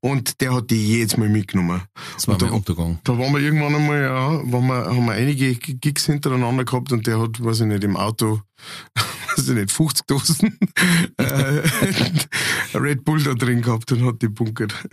[0.00, 1.82] Und der hat die jedes Mal mitgenommen.
[2.14, 2.98] das war da- Untergang.
[3.04, 7.06] Da waren wir irgendwann einmal, ja, waren wir, haben wir einige Gigs hintereinander gehabt und
[7.06, 8.40] der hat, weiß ich nicht, im Auto,
[9.36, 10.58] weiß ich nicht, 50 Dosen
[11.18, 11.62] äh,
[12.78, 14.74] Red Bull da drin gehabt und hat die bunkert.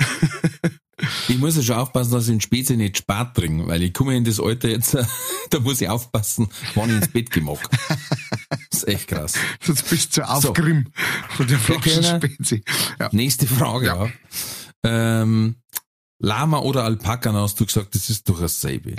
[1.27, 4.15] Ich muss ja schon aufpassen, dass ich den Spezi nicht spät trinke, weil ich komme
[4.15, 4.95] in das Alter jetzt,
[5.49, 7.67] da muss ich aufpassen, wann ich ins Bett gemacht.
[8.69, 9.33] Das ist echt krass.
[9.61, 10.91] Sonst bist du auf Grimm
[11.29, 12.63] von der Flasche Spezi.
[12.99, 13.09] Ja.
[13.11, 14.09] Nächste Frage, ja.
[14.83, 15.55] Ähm,
[16.19, 18.95] Lama oder Alpaka, hast du gesagt, das ist doch dasselbe.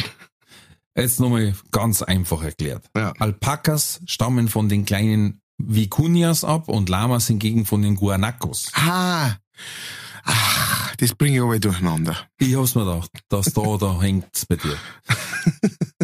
[0.97, 2.85] Jetzt nochmal ganz einfach erklärt.
[2.97, 3.13] Ja.
[3.19, 8.71] Alpakas stammen von den kleinen Vicunias ab und Lamas hingegen von den Guanacos.
[8.75, 9.37] Ah,
[10.25, 12.17] ach, das bringe ich aber durcheinander.
[12.39, 14.77] Ich hab's mir gedacht, dass da, da hängt's bei dir.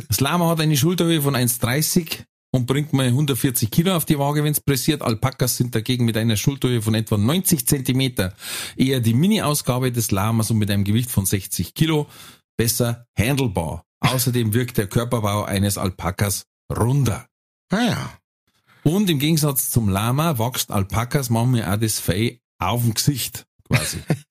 [0.09, 4.43] Das Lama hat eine Schulterhöhe von 1,30 und bringt mal 140 Kilo auf die Waage,
[4.45, 5.03] wenn's pressiert.
[5.03, 8.35] Alpakas sind dagegen mit einer Schulterhöhe von etwa 90 Zentimeter
[8.77, 12.09] eher die Mini-Ausgabe des Lamas und mit einem Gewicht von 60 Kilo
[12.57, 13.85] besser handelbar.
[14.01, 17.27] Außerdem wirkt der Körperbau eines Alpakas runder.
[17.71, 18.19] Ah ja.
[18.83, 23.99] Und im Gegensatz zum Lama wächst Alpakas manchmal auch das Fell auf dem Gesicht, quasi.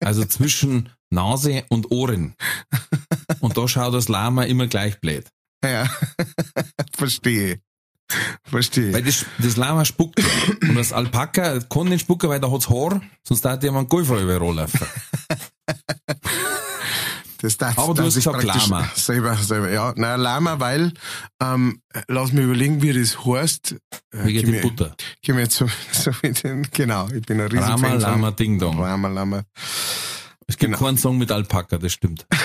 [0.00, 2.34] Also zwischen Nase und Ohren.
[3.40, 5.26] Und da schaut das Lama immer gleich blöd.
[5.64, 5.88] Ja.
[6.96, 7.60] Verstehe.
[8.42, 8.92] Verstehe.
[8.92, 10.22] Weil das, das Lama spuckt.
[10.62, 14.54] Und das Alpaka kann nicht spucken, weil da hat's Haar, sonst darf jemand Golfer überall
[14.54, 14.86] laufen.
[17.40, 18.90] Das darf, Aber du hast gesagt Lama.
[18.96, 19.92] Selber, selber, ja.
[19.96, 20.92] Na, Lama, weil,
[21.40, 23.72] ähm, lass mich überlegen, wie das heißt.
[23.72, 23.76] Äh,
[24.24, 24.96] Wegen gib die mir- Butter.
[25.22, 28.30] Gib mir jetzt so, so mit den, genau, ich bin ein riesen Rama, Fan Lama,
[28.32, 28.78] Ding Dong.
[28.80, 29.42] Lama, Lama.
[30.48, 30.78] Es gibt Genau.
[30.84, 32.26] keinen Song mit Alpaka, das stimmt.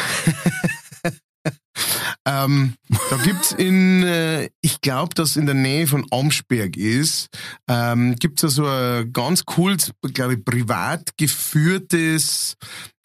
[2.25, 2.75] Ähm,
[3.09, 7.27] da gibt's in, äh, ich glaube, dass in der Nähe von Amsberg ist,
[7.67, 12.55] ähm, gibt's da so ein ganz cooles, glaube ich, privat geführtes,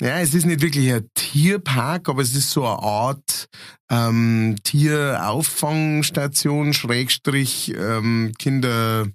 [0.01, 3.49] ja, es ist nicht wirklich ein Tierpark, aber es ist so eine Art
[3.91, 9.09] ähm, Tierauffangstation, Schrägstrich, ähm, Kinder,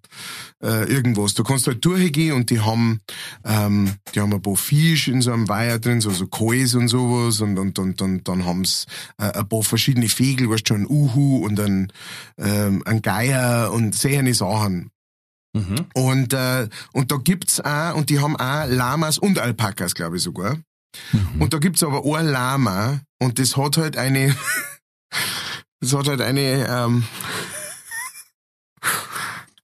[0.61, 1.35] äh, irgendwas.
[1.35, 2.99] Du kannst halt durchgehen und die haben,
[3.45, 6.89] ähm, die haben ein paar Fisch in so einem Weiher drin, so, so Kois und
[6.89, 8.85] sowas und, und, und, und dann haben's
[9.17, 11.91] äh, ein paar verschiedene Vögel, weißt ein Uhu und ein,
[12.37, 14.91] ähm, ein Geier und solche Sachen.
[15.53, 15.85] Mhm.
[15.93, 20.23] Und, äh, und da gibt's auch, und die haben auch Lamas und Alpakas, glaube ich
[20.23, 20.57] sogar.
[21.11, 21.41] Mhm.
[21.41, 24.35] Und da gibt's aber ein Lama und das hat halt eine,
[25.79, 27.03] das hat halt eine, ähm,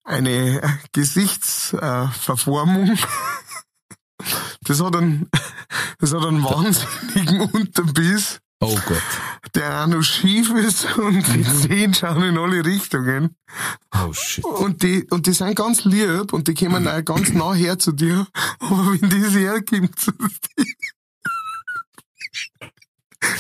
[0.04, 2.92] eine Gesichtsverformung.
[2.92, 2.98] Äh, Verformung.
[4.62, 5.30] das hat einen,
[6.00, 9.02] das hat einen wahnsinnigen Unterbiss, Oh Gott.
[9.56, 13.38] der auch noch schief ist und die Zehen schauen in alle Richtungen.
[13.94, 14.44] Oh shit.
[14.44, 17.94] Und die, und die sind ganz lieb und die kommen auch ganz nah her zu
[17.94, 18.28] dir.
[18.60, 20.66] Aber wenn das herkommt zu dir,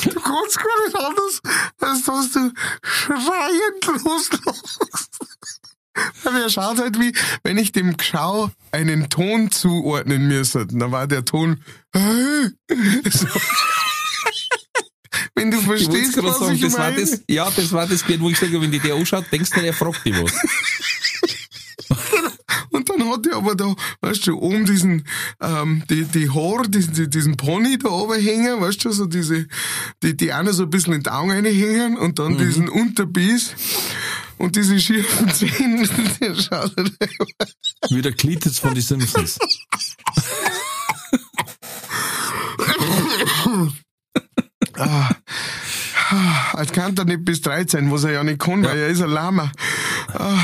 [0.05, 1.41] du kannst gar nicht anders,
[1.81, 2.51] als dass du
[2.81, 5.19] schreiend loslachst.
[6.23, 7.13] Weil er schaut halt wie,
[7.43, 11.61] wenn ich dem Geschau einen Ton zuordnen müsste, dann war der Ton,
[11.93, 13.27] so.
[15.39, 17.01] Wenn du Ich verstehst, gerade was sagen, ich das war meine.
[17.01, 19.61] das, ja, das war das Bild, wo ich sage, wenn die der anschaut, denkst du,
[19.61, 20.31] der fragt dich was.
[22.71, 25.03] Und dann hat er aber da, weißt du, oben diesen,
[25.41, 29.47] ähm, die, die Haare, diesen, die- diesen Pony da oben hängen, weißt du, so diese,
[30.03, 33.55] die, die noch so ein bisschen in die Augen reinhängen und dann diesen Unterbiss
[34.37, 35.87] und diese schiefen Zähne.
[36.21, 36.73] Der schaut
[37.89, 39.39] Wie der Klitus von die Simpsons.
[44.79, 45.09] ah,
[46.11, 49.01] ah, als kann er nicht bis 13, was er ja nicht kann, weil er ist
[49.01, 49.51] ein Lama.
[50.13, 50.39] Ah,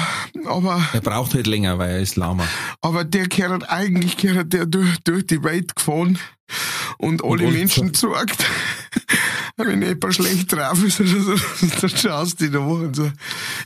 [0.45, 2.47] aber, Er braucht halt länger, weil er ist Lama.
[2.81, 6.19] aber der gehört eigentlich gehört der durch, durch die Welt gefahren
[6.97, 8.45] und alle Und- Menschen zeigt.
[9.57, 11.35] Wenn jemand schlecht drauf ist oder so,
[11.81, 13.09] dann schaust du da und so.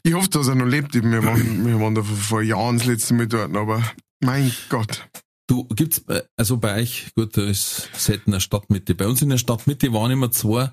[0.03, 0.93] Ich hoffe, dass er noch lebt.
[0.93, 3.81] Wir waren, wir waren da vor, vor Jahren das letzte Mal dort, aber
[4.21, 5.07] mein Gott.
[5.49, 6.03] Du, gibt's,
[6.37, 8.93] also bei euch, gut, da ist selten eine Stadtmitte.
[8.93, 10.71] Bei uns in der Stadtmitte waren immer zwei,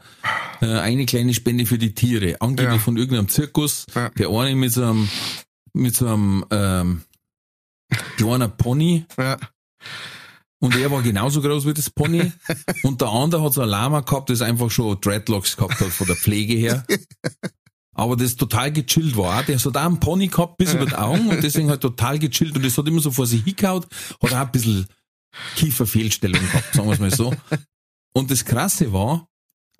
[0.60, 2.36] äh, eine kleine Spende für die Tiere.
[2.42, 2.78] Angeblich Ja.
[2.78, 3.86] von irgendeinem Zirkus.
[3.94, 4.10] Ja.
[4.10, 5.08] Der eine mit so einem,
[5.72, 7.02] mit so einem, ähm,
[8.18, 9.06] kleiner Pony.
[9.16, 9.38] Ja.
[10.58, 12.30] Und er war genauso groß wie das Pony.
[12.82, 16.06] Und der andere hat so ein Lama gehabt, das einfach schon Dreadlocks gehabt hat von
[16.06, 16.84] der Pflege her.
[17.96, 19.42] Aber das total gechillt war.
[19.42, 22.54] Der hat auch einen Pony gehabt bis über die Augen und deswegen halt total gechillt
[22.54, 23.84] und das hat immer so vor sich hingehauen,
[24.22, 24.86] hat auch ein bisschen
[25.56, 27.34] Kieferfehlstellung gehabt, sagen wir es mal so.
[28.14, 29.28] Und das Krasse war,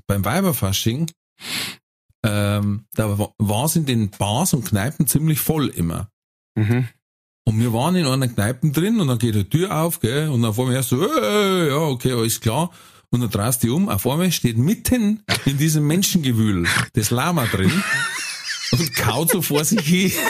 [0.07, 1.11] beim Weiberfasching,
[2.25, 6.09] ähm, da war es in den Bars und Kneipen ziemlich voll immer.
[6.57, 6.89] Mhm.
[7.45, 10.43] Und wir waren in einer Kneipe drin und dann geht die Tür auf, gell, und
[10.43, 12.73] dann vor mir erst so, äh, ja, okay, alles klar.
[13.17, 17.47] Und dann drehst du dich um, auf einmal steht mitten in diesem Menschengewühl das Lama
[17.47, 17.73] drin
[18.73, 20.13] und kaut so vor sich hin.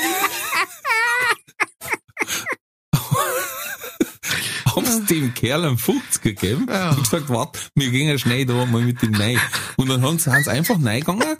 [4.66, 6.90] Hab's dem Kerl einen 50 gegeben Ja.
[6.90, 9.40] und gesagt, warte, wir gehen ja schnell da mal mit dem rein.
[9.76, 11.36] Und dann haben sie, haben sie einfach reingegangen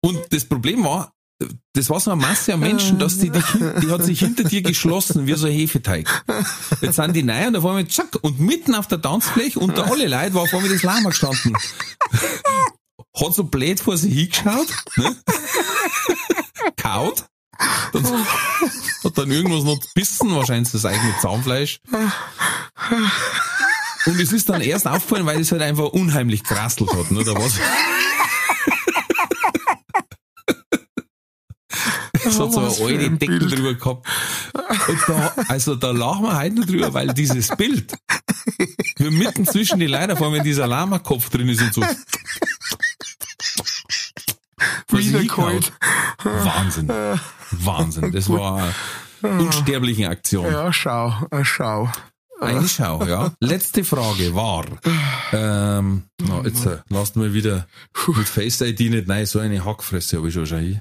[0.00, 1.12] und das Problem war,
[1.74, 3.42] das war so eine Masse an Menschen, dass die, die,
[3.82, 6.24] die hat sich hinter dir geschlossen, wie so ein Hefeteig.
[6.80, 10.08] Jetzt sind die neu und auf einmal zack, und mitten auf der Tanzfläche unter alle
[10.08, 11.54] Leute war auf einmal das Lama gestanden.
[13.14, 15.16] Hat so blöd vor sich hingeschaut, ne?
[16.76, 17.26] Kaut.
[17.92, 18.26] Dann
[19.04, 21.80] hat dann irgendwas noch gebissen, wahrscheinlich das eigene Zahnfleisch.
[24.06, 27.34] Und es ist dann erst aufgefallen, weil es halt einfach unheimlich gerasselt hat, ne, oder
[27.34, 27.54] was?
[32.12, 34.06] Es hat so eine alte Deckel drüber gehabt.
[35.06, 37.92] Da, also da lachen wir heute noch drüber, weil dieses Bild,
[38.96, 41.82] wir mitten zwischen die Leiter, allem wenn dieser Lama-Kopf drin ist und so.
[44.88, 45.72] Was Wieder hingehaut.
[46.22, 46.92] Wahnsinn.
[47.50, 48.12] Wahnsinn.
[48.12, 48.72] Das war
[49.22, 50.50] eine unsterbliche Aktion.
[50.50, 51.90] Ja, schau, äh, schau.
[52.40, 53.32] Eine Schau, ja.
[53.40, 54.66] Letzte Frage war,
[55.32, 57.66] ähm, na, jetzt äh, lasst mal wieder
[58.08, 60.80] mit Face ID nicht, nein, so eine Hackfresse habe ich schon schon hier.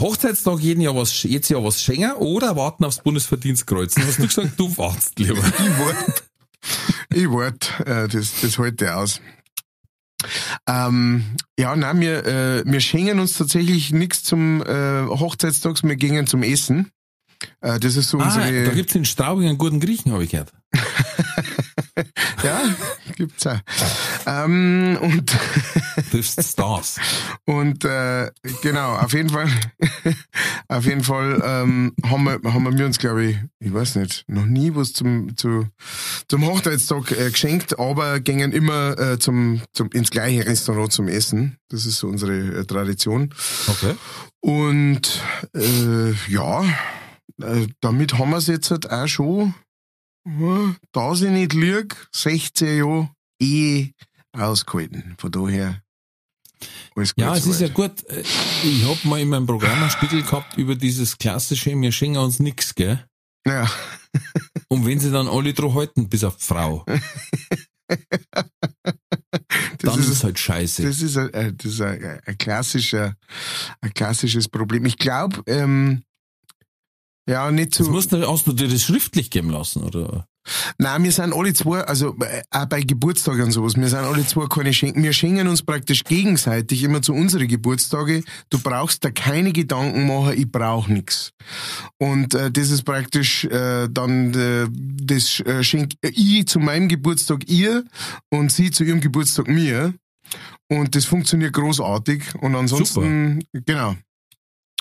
[0.00, 3.94] Hochzeitstag jeden Jahr was, jetzt Jahr was schenken oder warten aufs Bundesverdienstkreuz?
[3.94, 5.42] Dann hast du gesagt, du wartest lieber.
[5.54, 6.22] Ich wart,
[7.14, 9.20] ich wart, äh, das, das halte aus.
[10.66, 11.24] Ähm,
[11.58, 16.42] ja, nein, wir, äh, wir schenken uns tatsächlich nichts zum äh, Hochzeitstags, wir gehen zum
[16.42, 16.90] Essen.
[17.60, 18.64] Äh, das ist so Ah, unsere.
[18.64, 20.52] da gibt's in Straubing einen guten Griechen, habe ich gehört.
[22.44, 22.62] ja,
[23.16, 23.58] gibt's auch.
[24.26, 25.36] Ähm, und
[26.10, 27.00] Triffst Stars.
[27.44, 28.30] Und äh,
[28.62, 29.48] genau, auf jeden Fall,
[30.68, 34.46] auf jeden Fall ähm, haben wir, haben wir uns, glaube ich, ich weiß nicht, noch
[34.46, 35.66] nie was zum zu,
[36.28, 41.58] zum Hochzeitstag äh, geschenkt, aber gingen immer äh, zum, zum ins gleiche Restaurant zum Essen.
[41.68, 43.34] Das ist so unsere äh, Tradition.
[43.66, 43.94] Okay.
[44.40, 45.22] Und
[45.54, 46.62] äh, ja,
[47.42, 49.54] äh, damit haben wir es jetzt halt auch schon,
[50.92, 53.90] da sie nicht lüge, 16 Jahre eh
[54.32, 55.14] ausgehalten.
[55.18, 55.82] Von daher
[56.96, 58.04] alles gut Ja, es ist ja gut.
[58.10, 58.22] äh,
[58.64, 62.40] Ich hab mal in meinem Programm einen Spiegel gehabt über dieses klassische, wir schenken uns
[62.40, 63.04] nix, gell?
[63.46, 63.70] Ja,
[64.68, 66.84] Und wenn sie dann alle drauf halten, bis auf Frau,
[67.88, 67.98] das
[69.78, 70.82] dann ist ist, halt scheiße.
[70.82, 73.14] das ist, ein, äh, das ist ein, ein, klassischer,
[73.80, 74.84] ein klassisches Problem.
[74.84, 76.02] Ich glaube, ähm,
[77.28, 77.92] ja, nicht Das so.
[77.92, 80.26] musst du, hast du dir das schriftlich geben lassen, oder?
[80.78, 84.26] Nein, wir sind alle zwei, also äh, auch bei Geburtstagen und sowas, wir sind alle
[84.26, 85.02] zwei keine Schenken.
[85.02, 88.22] Wir schenken uns praktisch gegenseitig immer zu unseren Geburtstage.
[88.50, 91.32] Du brauchst da keine Gedanken machen, ich brauch nix.
[91.98, 97.48] Und äh, das ist praktisch äh, dann äh, das äh, schenk ich zu meinem Geburtstag
[97.48, 97.84] ihr
[98.30, 99.94] und sie zu ihrem Geburtstag mir.
[100.70, 102.34] Und das funktioniert großartig.
[102.40, 103.96] Und ansonsten, genau.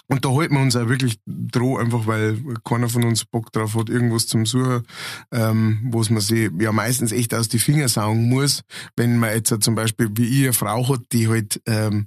[0.10, 3.76] Und da halten wir uns auch wirklich droh, einfach weil keiner von uns Bock drauf
[3.76, 4.84] hat, irgendwas zum Suchen,
[5.32, 8.64] ähm, was man sich ja meistens echt aus die Finger saugen muss,
[8.96, 12.06] wenn man jetzt zum Beispiel wie ich eine Frau hat, die halt ähm,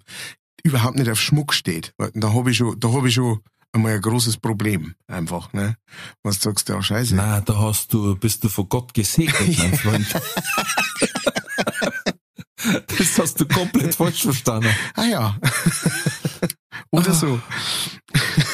[0.63, 1.95] überhaupt nicht auf Schmuck steht.
[2.15, 3.41] Da habe ich schon, da habe ich schon
[3.73, 5.77] einmal ein großes Problem, einfach, ne?
[6.23, 7.15] Was du sagst, ja, scheiße.
[7.15, 10.07] Na, da hast du, bist du von Gott gesegnet, mein Freund.
[12.87, 14.69] Das hast du komplett falsch verstanden.
[14.95, 15.37] Ah ja.
[16.91, 17.41] Oder so.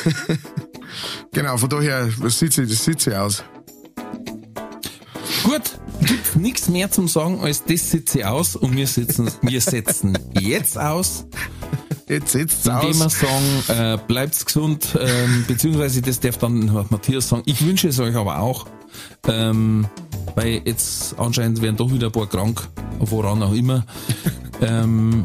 [1.33, 2.09] genau, von daher,
[2.39, 3.43] sieht sie, das sieht sie aus.
[5.45, 5.63] Gut,
[6.01, 10.19] gibt nichts mehr zum sagen, als das sitze ich aus und wir sitzen, wir setzen
[10.41, 11.27] jetzt aus,
[12.09, 13.19] Jetzt sitzt indem wir aus.
[13.21, 17.43] sagen, äh, bleibt's gesund, ähm, beziehungsweise das darf dann Matthias sagen.
[17.47, 18.67] Ich wünsche es euch aber auch,
[19.27, 19.87] ähm,
[20.37, 22.69] weil jetzt anscheinend werden doch wieder ein paar krank,
[23.01, 23.85] woran auch immer.
[24.61, 25.25] ähm,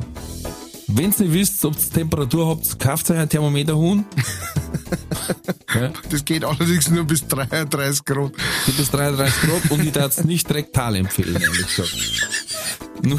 [0.93, 4.05] Wenn's nicht wisst, ob ihr Temperatur habt, kauft euch ein Thermometer Huhn.
[5.75, 8.33] ja, Das geht allerdings nur bis 33 Grad.
[8.65, 11.95] geht bis 33 Grad und ich darf es nicht rektal empfehlen, ehrlich gesagt.
[13.03, 13.17] Nur,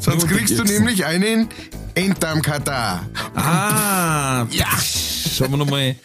[0.00, 1.50] Sonst nur kriegst du nämlich einen
[1.94, 3.06] Enddarmkatar.
[3.34, 4.66] Ah, ja.
[5.36, 5.96] Schauen wir nochmal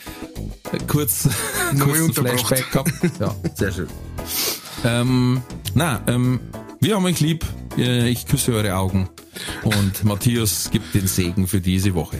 [0.87, 1.29] kurz,
[1.79, 2.15] kurz.
[2.17, 2.91] Flashback gehabt.
[3.21, 3.87] Ja, sehr schön.
[4.83, 5.41] Ähm,
[5.73, 6.41] na, ähm,
[6.81, 7.45] wir haben euch lieb.
[7.77, 9.09] Äh, Ich küsse eure Augen.
[9.63, 12.17] Und Matthias gibt den Segen für diese Woche.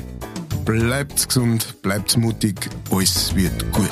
[0.65, 3.91] Bleibt gesund, bleibt mutig, alles wird gut.